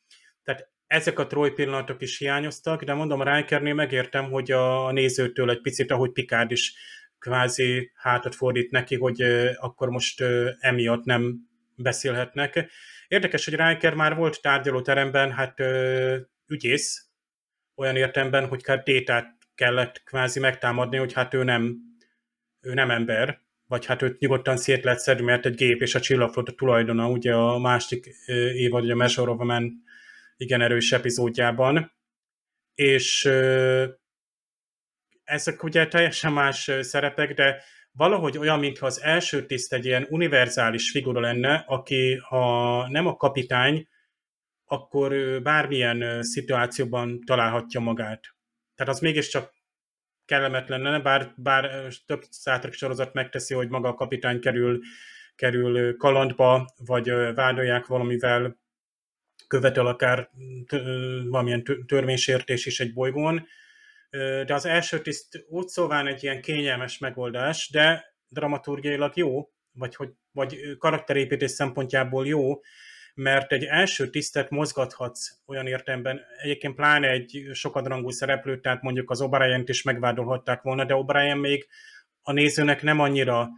[0.44, 5.50] Tehát ezek a Troy pillanatok is hiányoztak, de mondom, a Rikernél megértem, hogy a nézőtől
[5.50, 6.74] egy picit, ahogy Picard is
[7.18, 9.22] kvázi hátat fordít neki, hogy
[9.56, 10.24] akkor most
[10.58, 11.36] emiatt nem
[11.74, 12.70] beszélhetnek.
[13.08, 15.60] Érdekes, hogy Riker már volt tárgyalóteremben, hát
[16.46, 17.06] ügyész,
[17.74, 21.76] olyan értemben, hogy hát Détát kellett kvázi megtámadni, hogy hát ő nem,
[22.60, 26.00] ő nem ember, vagy hát őt nyugodtan szét lehet szedni, mert egy gép és a
[26.00, 28.06] csillagflotta tulajdona, ugye a másik
[28.54, 29.82] évad, ugye a Measure of Man
[30.36, 31.92] igen erős epizódjában,
[32.74, 33.24] és
[35.24, 37.62] ezek ugye teljesen más szerepek, de
[37.96, 43.16] valahogy olyan, mintha az első tiszt egy ilyen univerzális figura lenne, aki ha nem a
[43.16, 43.88] kapitány,
[44.64, 48.20] akkor bármilyen szituációban találhatja magát.
[48.74, 49.54] Tehát az mégiscsak
[50.24, 54.80] kellemetlen lenne, bár, bár több Star sorozat megteszi, hogy maga a kapitány kerül,
[55.34, 58.58] kerül kalandba, vagy vádolják valamivel,
[59.46, 60.30] követel akár
[61.28, 63.46] valamilyen törvénysértés is egy bolygón,
[64.10, 70.08] de az első tiszt úgy szóván egy ilyen kényelmes megoldás, de dramaturgiailag jó, vagy, hogy,
[70.32, 72.60] vagy karakterépítés szempontjából jó,
[73.14, 79.20] mert egy első tisztet mozgathatsz olyan értelemben, egyébként pláne egy sokadrangú szereplőt, tehát mondjuk az
[79.20, 81.66] obrien is megvádolhatták volna, de O'Brien még
[82.22, 83.48] a nézőnek nem annyira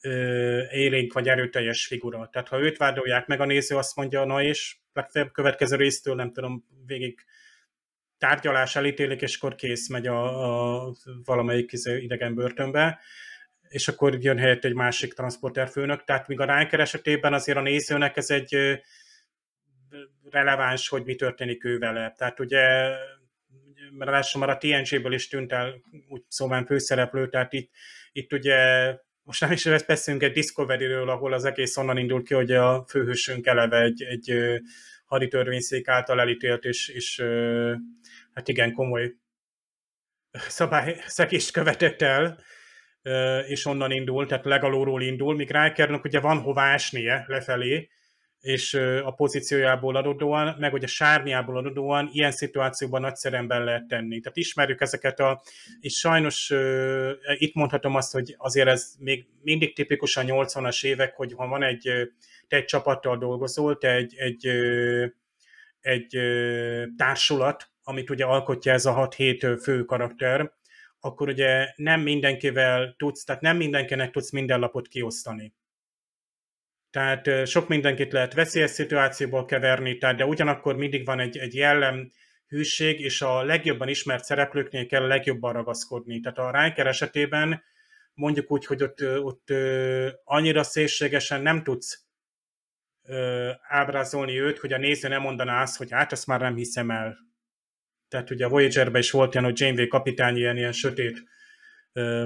[0.00, 2.28] ö, élénk vagy erőteljes figura.
[2.32, 6.32] Tehát ha őt vádolják meg, a néző azt mondja, na és legfeljebb következő résztől nem
[6.32, 7.24] tudom, végig
[8.18, 10.92] tárgyalás elítélik, és akkor kész, megy a, a
[11.24, 13.00] valamelyik izé idegen börtönbe,
[13.68, 18.16] és akkor jön helyett egy másik transporterfőnök, tehát míg a Riker esetében azért a nézőnek
[18.16, 18.80] ez egy
[20.30, 22.14] releváns, hogy mi történik ő vele.
[22.16, 22.90] Tehát ugye
[23.98, 25.74] ráadásul már a TNG-ből is tűnt el
[26.08, 27.70] úgy szóval főszereplő, tehát itt,
[28.12, 28.56] itt ugye
[29.22, 33.46] most nem is beszélünk egy Discovery-ről, ahol az egész onnan indul ki, hogy a főhősünk
[33.46, 34.60] eleve egy, egy
[35.08, 37.22] haditörvényszék által elítélt, és, és
[38.32, 39.14] hát igen, komoly
[40.32, 42.38] szabályszekést követett el,
[43.46, 47.88] és onnan indul, tehát legalóról indul, míg Rikernek ugye van hova esnie lefelé,
[48.40, 48.74] és
[49.04, 54.20] a pozíciójából adódóan, meg ugye a sárnyából adódóan ilyen szituációban nagyszerűen be lehet tenni.
[54.20, 55.42] Tehát ismerjük ezeket a,
[55.80, 61.14] és sajnos uh, itt mondhatom azt, hogy azért ez még mindig tipikus a 80-as évek,
[61.14, 61.90] hogy ha van egy,
[62.48, 64.46] te egy csapattal dolgozol, te egy, egy,
[65.80, 66.18] egy,
[66.96, 70.52] társulat, amit ugye alkotja ez a 6-7 fő karakter,
[71.00, 75.54] akkor ugye nem mindenkivel tudsz, tehát nem mindenkinek tudsz minden lapot kiosztani.
[76.90, 82.10] Tehát sok mindenkit lehet veszélyes szituációból keverni, tehát, de ugyanakkor mindig van egy, egy jellem,
[82.48, 86.20] hűség, és a legjobban ismert szereplőknél kell legjobban ragaszkodni.
[86.20, 87.62] Tehát a Riker esetében
[88.14, 89.48] mondjuk úgy, hogy ott, ott
[90.24, 92.07] annyira szélségesen nem tudsz
[93.68, 97.16] ábrázolni őt, hogy a néző nem mondaná azt, hogy hát ezt már nem hiszem el.
[98.08, 101.22] Tehát ugye a Voyager-ben is volt ilyen, hogy Janeway kapitány ilyen, ilyen sötét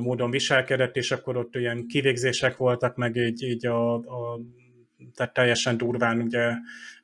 [0.01, 4.41] módon viselkedett, és akkor ott ilyen kivégzések voltak, meg így, így a, a
[5.15, 6.53] tehát teljesen durván ugye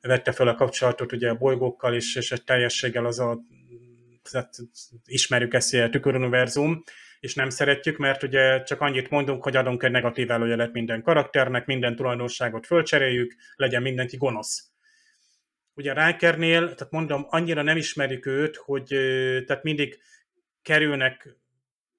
[0.01, 3.39] vette fel a kapcsolatot ugye a bolygókkal is, és egy teljességgel az a
[4.31, 4.55] tehát
[5.05, 6.83] ismerjük ezt a tüköruniverzum,
[7.19, 11.65] és nem szeretjük, mert ugye csak annyit mondunk, hogy adunk egy negatív előjelet minden karakternek,
[11.65, 14.71] minden tulajdonságot fölcseréljük, legyen mindenki gonosz.
[15.73, 18.85] Ugye Rikernél, tehát mondom, annyira nem ismerjük őt, hogy
[19.45, 19.99] tehát mindig
[20.61, 21.37] kerülnek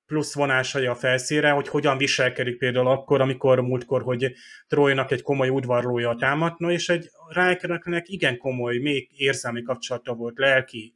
[0.07, 4.33] plusz vonásai a felszíre, hogy hogyan viselkedik például akkor, amikor múltkor, hogy
[4.67, 10.95] Trojnak egy komoly udvarlója támadna, és egy Rikernek igen komoly, még érzelmi kapcsolata volt, lelki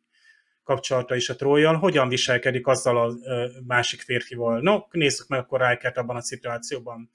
[0.64, 3.14] kapcsolata is a Trojjal, hogyan viselkedik azzal a
[3.66, 4.60] másik férfival.
[4.60, 7.10] No, nézzük meg akkor Rikert abban a szituációban.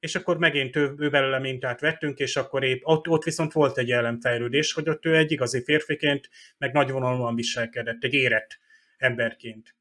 [0.00, 3.78] És akkor megint ő, ő belőle mintát vettünk, és akkor épp, ott, ott viszont volt
[3.78, 8.58] egy ellenfejlődés, hogy ott ő egy igazi férfiként, meg nagyvonalúan viselkedett, egy érett
[8.96, 9.76] emberként.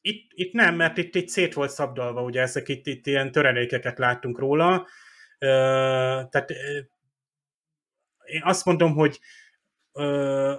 [0.00, 3.98] Itt, itt nem, mert itt, itt szét volt szabdalva, ugye ezek itt, itt ilyen töredékeket
[3.98, 6.50] láttunk róla, uh, tehát
[8.24, 9.20] én azt mondom, hogy
[9.92, 10.54] uh,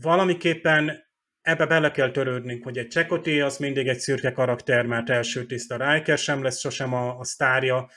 [0.00, 1.04] valamiképpen
[1.40, 5.92] ebbe bele kell törődnünk, hogy egy Csekoti az mindig egy szürke karakter, mert első tiszta
[5.92, 7.88] Riker sem lesz sosem a, a sztárja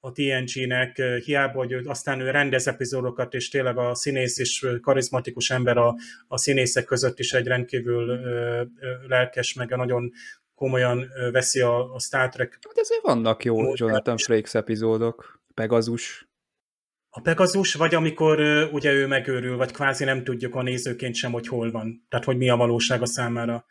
[0.00, 5.50] a TNG-nek, hiába, hogy ő, aztán ő rendez epizódokat, és tényleg a színész és karizmatikus
[5.50, 5.94] ember a,
[6.28, 8.62] a színészek között is egy rendkívül ö,
[9.06, 10.10] lelkes, meg nagyon
[10.54, 12.58] komolyan veszi a, a Star Trek.
[12.68, 16.27] Hát ezért vannak jó Jonathan Frakes epizódok, Pegazus,
[17.18, 18.40] a Pegazus, vagy amikor
[18.72, 22.06] ugye ő megőrül, vagy kvázi nem tudjuk a nézőként sem, hogy hol van.
[22.08, 23.64] Tehát, hogy mi a valósága számára.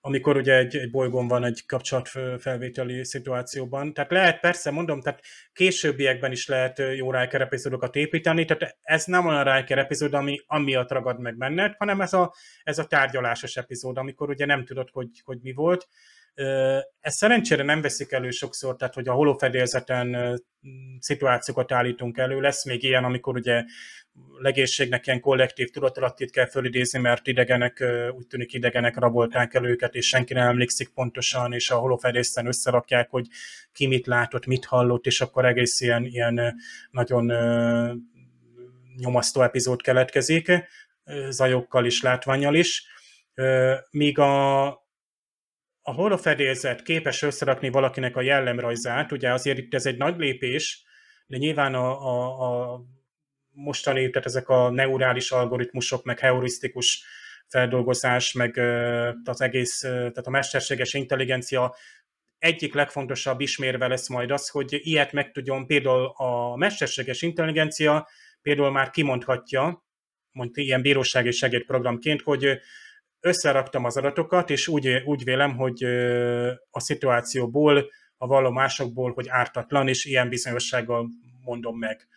[0.00, 3.92] Amikor ugye egy, egy bolygón van egy kapcsolatfelvételi szituációban.
[3.92, 5.22] Tehát lehet, persze, mondom, tehát
[5.52, 10.90] későbbiekben is lehet jó Riker epizódokat építeni, tehát ez nem olyan Riker epizód, ami amiatt
[10.90, 15.10] ragad meg benned, hanem ez a, ez a tárgyalásos epizód, amikor ugye nem tudod, hogy,
[15.24, 15.88] hogy mi volt.
[17.00, 20.40] Ezt szerencsére nem veszik elő sokszor, tehát hogy a holófedélzeten
[20.98, 22.40] szituációkat állítunk elő.
[22.40, 23.64] Lesz még ilyen, amikor ugye
[24.38, 27.84] legészségnek ilyen kollektív tudatalattit kell fölidézni, mert idegenek,
[28.16, 33.10] úgy tűnik idegenek rabolták el őket, és senki nem emlékszik pontosan, és a holofedészen összerakják,
[33.10, 33.26] hogy
[33.72, 36.54] ki mit látott, mit hallott, és akkor egész ilyen, ilyen
[36.90, 37.32] nagyon
[38.96, 40.52] nyomasztó epizód keletkezik,
[41.28, 42.86] zajokkal is, látványjal is.
[43.90, 44.66] Míg a,
[45.88, 50.84] a holofedélzet képes összerakni valakinek a jellemrajzát, ugye azért itt ez egy nagy lépés,
[51.26, 52.80] de nyilván a, a, a
[53.52, 57.04] mostani, tehát ezek a neurális algoritmusok, meg heurisztikus
[57.48, 58.58] feldolgozás, meg
[59.24, 61.74] az egész, tehát a mesterséges intelligencia
[62.38, 68.08] egyik legfontosabb ismérve lesz majd az, hogy ilyet meg tudjon, például a mesterséges intelligencia
[68.42, 69.86] például már kimondhatja,
[70.30, 72.58] mondta ilyen bírósági segédprogramként, hogy
[73.20, 75.84] összeraktam az adatokat, és úgy, úgy vélem, hogy
[76.70, 81.08] a szituációból, a vallomásokból, hogy ártatlan, és ilyen bizonyossággal
[81.44, 82.08] mondom meg.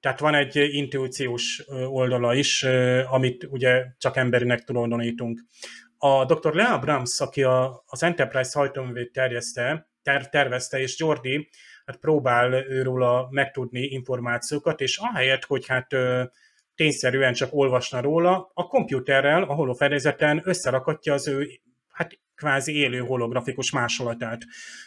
[0.00, 2.62] Tehát van egy intuíciós oldala is,
[3.10, 5.40] amit ugye csak emberinek tulajdonítunk.
[5.98, 6.54] A dr.
[6.54, 11.48] Lea Brams, aki a, az Enterprise hajtóművét terjeszte, ter, tervezte, és Jordi
[11.84, 15.86] hát próbál őről megtudni információkat, és ahelyett, hogy hát
[16.74, 21.48] tényszerűen csak olvasna róla, a komputerrel, a holofedezeten összerakatja az ő
[21.88, 24.42] hát kvázi élő holografikus másolatát.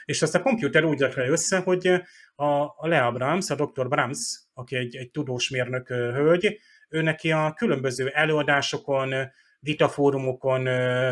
[0.05, 1.87] És azt a komputer úgy rakja össze, hogy
[2.35, 3.87] a, a Lea Brahms, a Dr.
[3.87, 6.59] Brahms, aki egy, egy tudós mérnök hölgy,
[6.89, 9.13] ő neki a különböző előadásokon,
[9.59, 10.61] vitafórumokon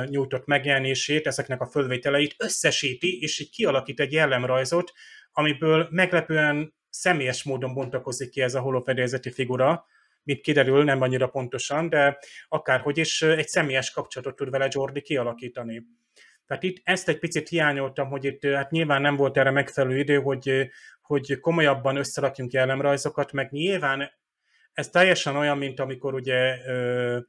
[0.05, 4.91] nyújtott megjelenését, ezeknek a fölvételeit összesíti, és így kialakít egy jellemrajzot,
[5.31, 9.85] amiből meglepően személyes módon bontakozik ki ez a holofedélzeti figura,
[10.23, 12.17] mint kiderül, nem annyira pontosan, de
[12.47, 15.83] akárhogy is egy személyes kapcsolatot tud vele Jordi kialakítani.
[16.45, 20.21] Tehát itt ezt egy picit hiányoltam, hogy itt hát nyilván nem volt erre megfelelő idő,
[20.21, 20.69] hogy,
[21.01, 24.11] hogy komolyabban összerakjunk jellemrajzokat, meg nyilván
[24.73, 27.19] ez teljesen olyan, mint amikor ugye ö,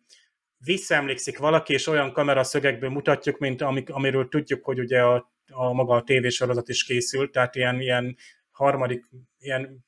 [0.58, 5.94] visszaemlékszik valaki, és olyan kameraszögekből mutatjuk, mint amik, amiről tudjuk, hogy ugye a, a maga
[5.94, 8.16] a tévésorozat is készült, tehát ilyen, ilyen
[8.50, 9.04] harmadik,
[9.38, 9.84] ilyen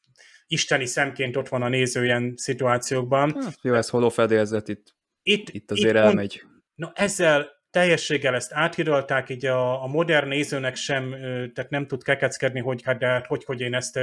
[0.47, 3.35] isteni szemként ott van a néző ilyen szituációkban.
[3.43, 6.43] Hát, jó, ez holofedélzet itt, itt, itt azért itt elmegy.
[6.43, 11.11] Mond, no, ezzel teljességgel ezt áthidalták, így a, a modern nézőnek sem,
[11.55, 14.01] tehát nem tud kekeckedni, hogy hát de hát hogy, hogy én ezt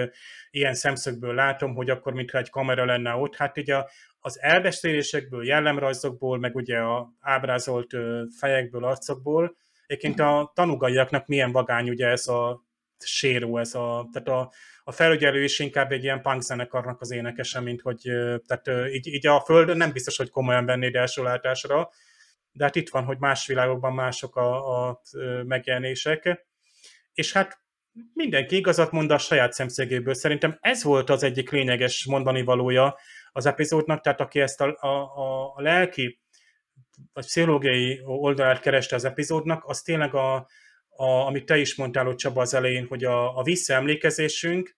[0.51, 3.35] ilyen szemszögből látom, hogy akkor mintha egy kamera lenne ott.
[3.35, 3.89] Hát így a,
[4.19, 7.95] az elbeszélésekből, jellemrajzokból, meg ugye a ábrázolt
[8.39, 9.55] fejekből, arcokból,
[9.85, 12.63] egyébként a tanúgaiaknak milyen vagány ugye ez a
[13.05, 14.51] séró ez a, tehát a,
[14.83, 18.01] a felügyelő is inkább egy ilyen punk zenekarnak az énekese, mint hogy,
[18.45, 21.89] tehát így, így a földön nem biztos, hogy komolyan vennéd első látásra,
[22.51, 25.01] de hát itt van, hogy más világokban mások a, a
[25.43, 26.47] megjelenések,
[27.13, 27.61] és hát
[28.13, 30.13] mindenki igazat mond a saját szemszögéből.
[30.13, 32.97] Szerintem ez volt az egyik lényeges mondani valója
[33.31, 36.21] az epizódnak, tehát aki ezt a, a, a lelki
[37.13, 40.47] vagy pszichológiai oldalát kereste az epizódnak, az tényleg a,
[40.95, 44.75] a, amit te is mondtál ott Csaba az elején, hogy a, a visszaemlékezésünk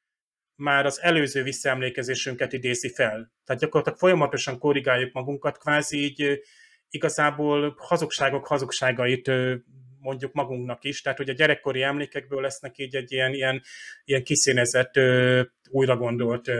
[0.55, 3.31] már az előző visszaemlékezésünket idézi fel.
[3.45, 6.39] Tehát gyakorlatilag folyamatosan korrigáljuk magunkat, kvázi így
[6.89, 9.31] igazából hazugságok hazugságait
[9.99, 13.61] mondjuk magunknak is, tehát hogy a gyerekkori emlékekből lesznek így egy ilyen, ilyen,
[14.03, 14.99] ilyen kiszínezett,
[15.69, 16.51] újra gondolt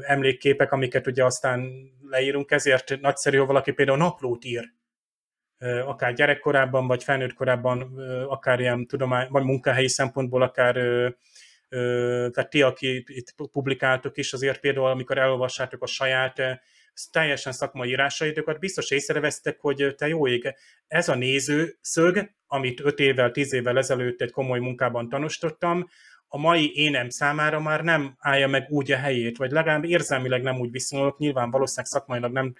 [0.00, 1.70] emlékképek, amiket ugye aztán
[2.02, 4.72] leírunk, ezért nagyszerű, hogy valaki például naplót ír,
[5.84, 7.98] akár gyerekkorában, vagy felnőtt korában,
[8.28, 10.74] akár ilyen tudomány, vagy munkahelyi szempontból, akár
[12.32, 16.42] tehát ti, aki itt publikáltok is, azért például, amikor elolvassátok a saját
[17.10, 20.54] teljesen szakmai írásaitokat, biztos észrevesztek, hogy te jó ég,
[20.86, 25.88] ez a nézőszög, amit 5 évvel, 10 évvel ezelőtt egy komoly munkában tanúsítottam,
[26.28, 30.58] a mai énem számára már nem állja meg úgy a helyét, vagy legalább érzelmileg nem
[30.58, 32.54] úgy viszonyulok, nyilván valószínűleg szakmailag nem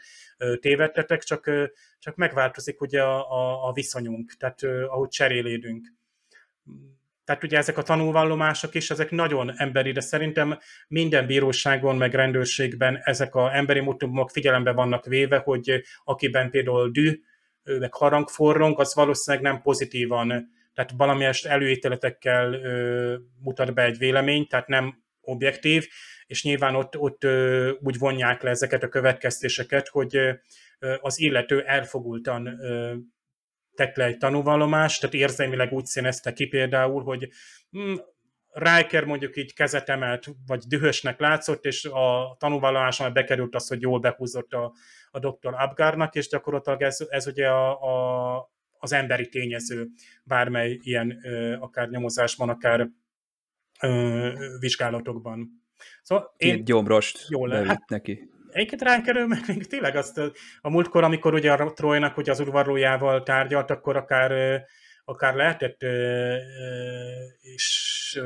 [0.60, 1.50] tévedtetek, csak,
[1.98, 5.96] csak megváltozik ugye a, a, a viszonyunk, tehát ahogy cserélédünk.
[7.24, 10.58] Tehát ugye ezek a tanulvallomások is, ezek nagyon emberi, de szerintem
[10.88, 17.20] minden bíróságon, meg rendőrségben ezek a emberi motivumok figyelembe vannak véve, hogy akiben például dű,
[17.62, 24.66] meg harangforrong, az valószínűleg nem pozitívan tehát valamilyen előítéletekkel ö, mutat be egy vélemény, tehát
[24.66, 25.88] nem objektív,
[26.26, 30.32] és nyilván ott, ott ö, úgy vonják le ezeket a következtéseket, hogy ö,
[31.00, 32.94] az illető elfogultan ö,
[33.74, 37.28] tett le egy tanúvallomást, tehát érzelmileg úgy színezte ki például, hogy
[37.70, 37.94] hm,
[38.52, 44.00] Riker mondjuk így kezet emelt, vagy dühösnek látszott, és a tanúvallomáson bekerült az, hogy jól
[44.00, 44.72] behúzott a,
[45.10, 45.54] a dr.
[45.54, 49.88] Abgarnak, és gyakorlatilag ez, ez ugye a, a, az emberi tényező
[50.24, 51.10] bármely ilyen
[51.60, 52.88] akár nyomozásban, akár
[54.60, 55.62] vizsgálatokban.
[56.02, 58.30] Szóval én Két gyomrost jól hát, neki.
[58.50, 60.18] Egyébként rákerül, meg még tényleg azt
[60.60, 64.62] a múltkor, amikor ugye a Trojnak ugye az udvarlójával tárgyalt, akkor akár,
[65.04, 65.82] akár lehetett
[67.40, 68.20] és,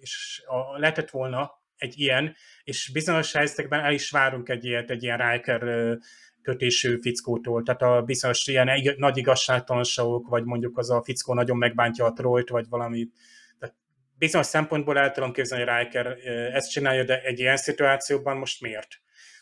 [0.00, 5.02] és a, lehetett volna egy ilyen, és bizonyos helyzetekben el is várunk egy ilyet, egy
[5.02, 5.98] ilyen Riker
[6.46, 12.04] kötésű fickótól, tehát a bizonyos ilyen nagy igazságtalanságok, vagy mondjuk az a fickó nagyon megbántja
[12.04, 13.08] a trojt, vagy valami.
[13.58, 13.74] Tehát
[14.18, 16.06] bizonyos szempontból el tudom képzelni, hogy Riker
[16.52, 18.88] ezt csinálja, de egy ilyen szituációban most miért?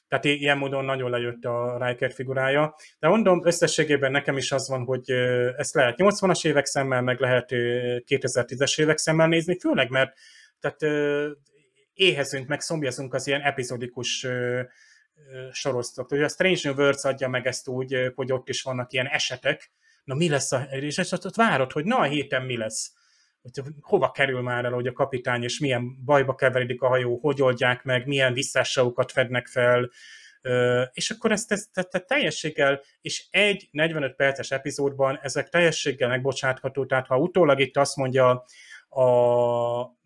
[0.08, 2.74] Tehát ilyen módon nagyon lejött a Riker figurája.
[2.98, 5.10] De mondom, összességében nekem is az van, hogy
[5.56, 10.12] ezt lehet 80-as évek szemmel, meg lehet 2010-es évek szemmel nézni, főleg mert
[10.60, 10.80] tehát
[11.94, 14.26] éhezünk, meg szombjazunk az ilyen epizodikus
[15.52, 16.10] soroztak.
[16.10, 19.72] Ugye a Strange New Worlds adja meg ezt úgy, hogy ott is vannak ilyen esetek,
[20.04, 22.92] na mi lesz a, és ott várod, hogy na a héten mi lesz.
[23.42, 27.42] Hogy hova kerül már el, hogy a kapitány, és milyen bajba keveredik a hajó, hogy
[27.42, 29.90] oldják meg, milyen visszásságokat fednek fel,
[30.92, 36.86] és akkor ezt, ezt, ezt, ezt teljességgel, és egy 45 perces epizódban ezek teljességgel megbocsátható,
[36.86, 38.44] tehát ha utólag itt azt mondja
[38.88, 39.04] a,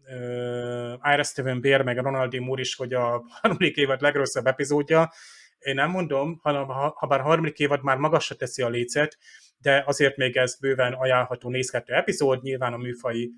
[0.09, 5.12] uh, Ira Steven Bear, meg a Ronaldi Moore is, hogy a harmadik évad legrosszabb epizódja.
[5.59, 9.18] Én nem mondom, hanem ha, ha bár harmadik évad már magasra teszi a lécet,
[9.59, 13.32] de azért még ez bőven ajánlható nézhető epizód, nyilván a műfai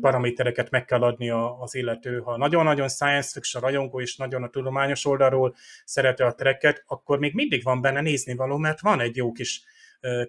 [0.00, 2.18] paramétereket meg kell adni az illető.
[2.18, 5.54] Ha nagyon-nagyon science fiction rajongó és nagyon a tudományos oldalról
[5.84, 9.62] szereti a treket, akkor még mindig van benne nézni való, mert van egy jó kis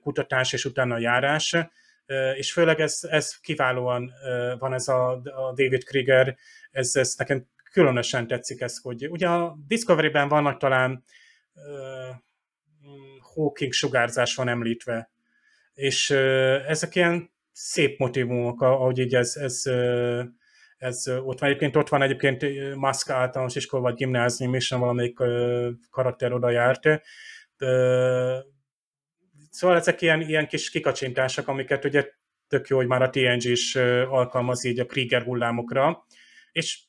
[0.02, 1.56] kutatás és utána járás,
[2.36, 4.12] és főleg ez, ez kiválóan
[4.60, 6.38] van ez a, a David Krieger,
[6.72, 11.04] ez, ez nekem különösen tetszik ez, hogy ugye a Discovery-ben vannak talán
[11.54, 12.16] uh,
[13.34, 15.12] Hawking sugárzás van említve,
[15.74, 20.24] és uh, ezek ilyen szép motivumok, ahogy így ez, ez, uh,
[20.78, 21.50] ez ott van.
[21.50, 26.86] Egyébként ott van egyébként Musk általános iskola vagy gimnázium is, valamelyik uh, karakter oda járt.
[26.86, 28.52] Uh,
[29.54, 32.12] Szóval ezek ilyen, ilyen kis kikacsintások, amiket ugye
[32.48, 33.76] tök jó, hogy már a TNG is
[34.10, 36.06] alkalmaz így a Krieger hullámokra,
[36.52, 36.80] és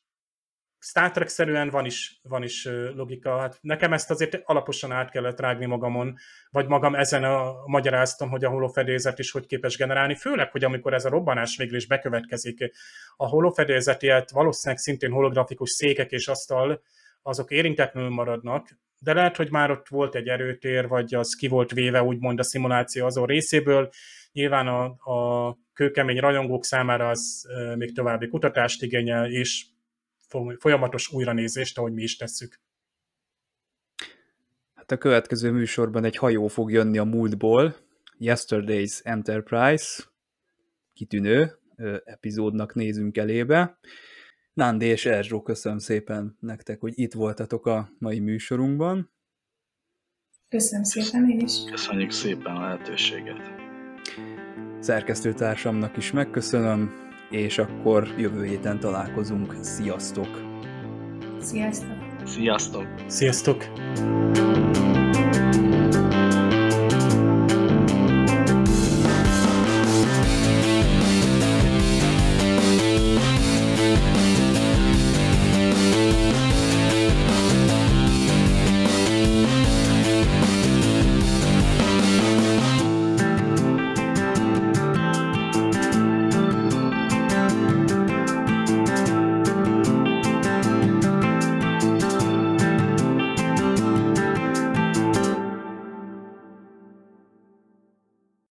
[0.79, 3.39] Star Trek-szerűen van is, van is logika.
[3.39, 6.17] Hát nekem ezt azért alaposan át kellett rágni magamon,
[6.51, 10.95] vagy magam ezen a, magyaráztam, hogy a holofedélzet is hogy képes generálni, főleg, hogy amikor
[10.95, 12.73] ez a robbanás végül is bekövetkezik,
[13.17, 16.83] a holofedélzetiet valószínűleg szintén holografikus székek és asztal,
[17.23, 18.69] azok érintetlenül maradnak,
[19.05, 22.43] de lehet, hogy már ott volt egy erőtér, vagy az ki volt véve úgymond a
[22.43, 23.91] szimuláció azon részéből.
[24.33, 29.67] Nyilván a, a kőkemény rajongók számára az még további kutatást igényel, és
[30.59, 32.61] folyamatos újranézést, ahogy mi is tesszük.
[34.75, 37.77] Hát a következő műsorban egy hajó fog jönni a múltból,
[38.19, 40.05] Yesterday's Enterprise,
[40.93, 41.59] kitűnő
[42.05, 43.79] epizódnak nézünk elébe.
[44.55, 49.13] Nándi és Erzsó, köszönöm szépen nektek, hogy itt voltatok a mai műsorunkban.
[50.49, 51.65] Köszönöm szépen én is.
[51.71, 53.51] Köszönjük szépen a lehetőséget.
[54.81, 56.93] Szerkesztőtársamnak is megköszönöm,
[57.31, 59.57] és akkor jövő héten találkozunk.
[59.61, 60.29] Sziasztok!
[61.41, 61.97] Sziasztok!
[62.25, 62.87] Sziasztok!
[63.07, 63.65] Sziasztok!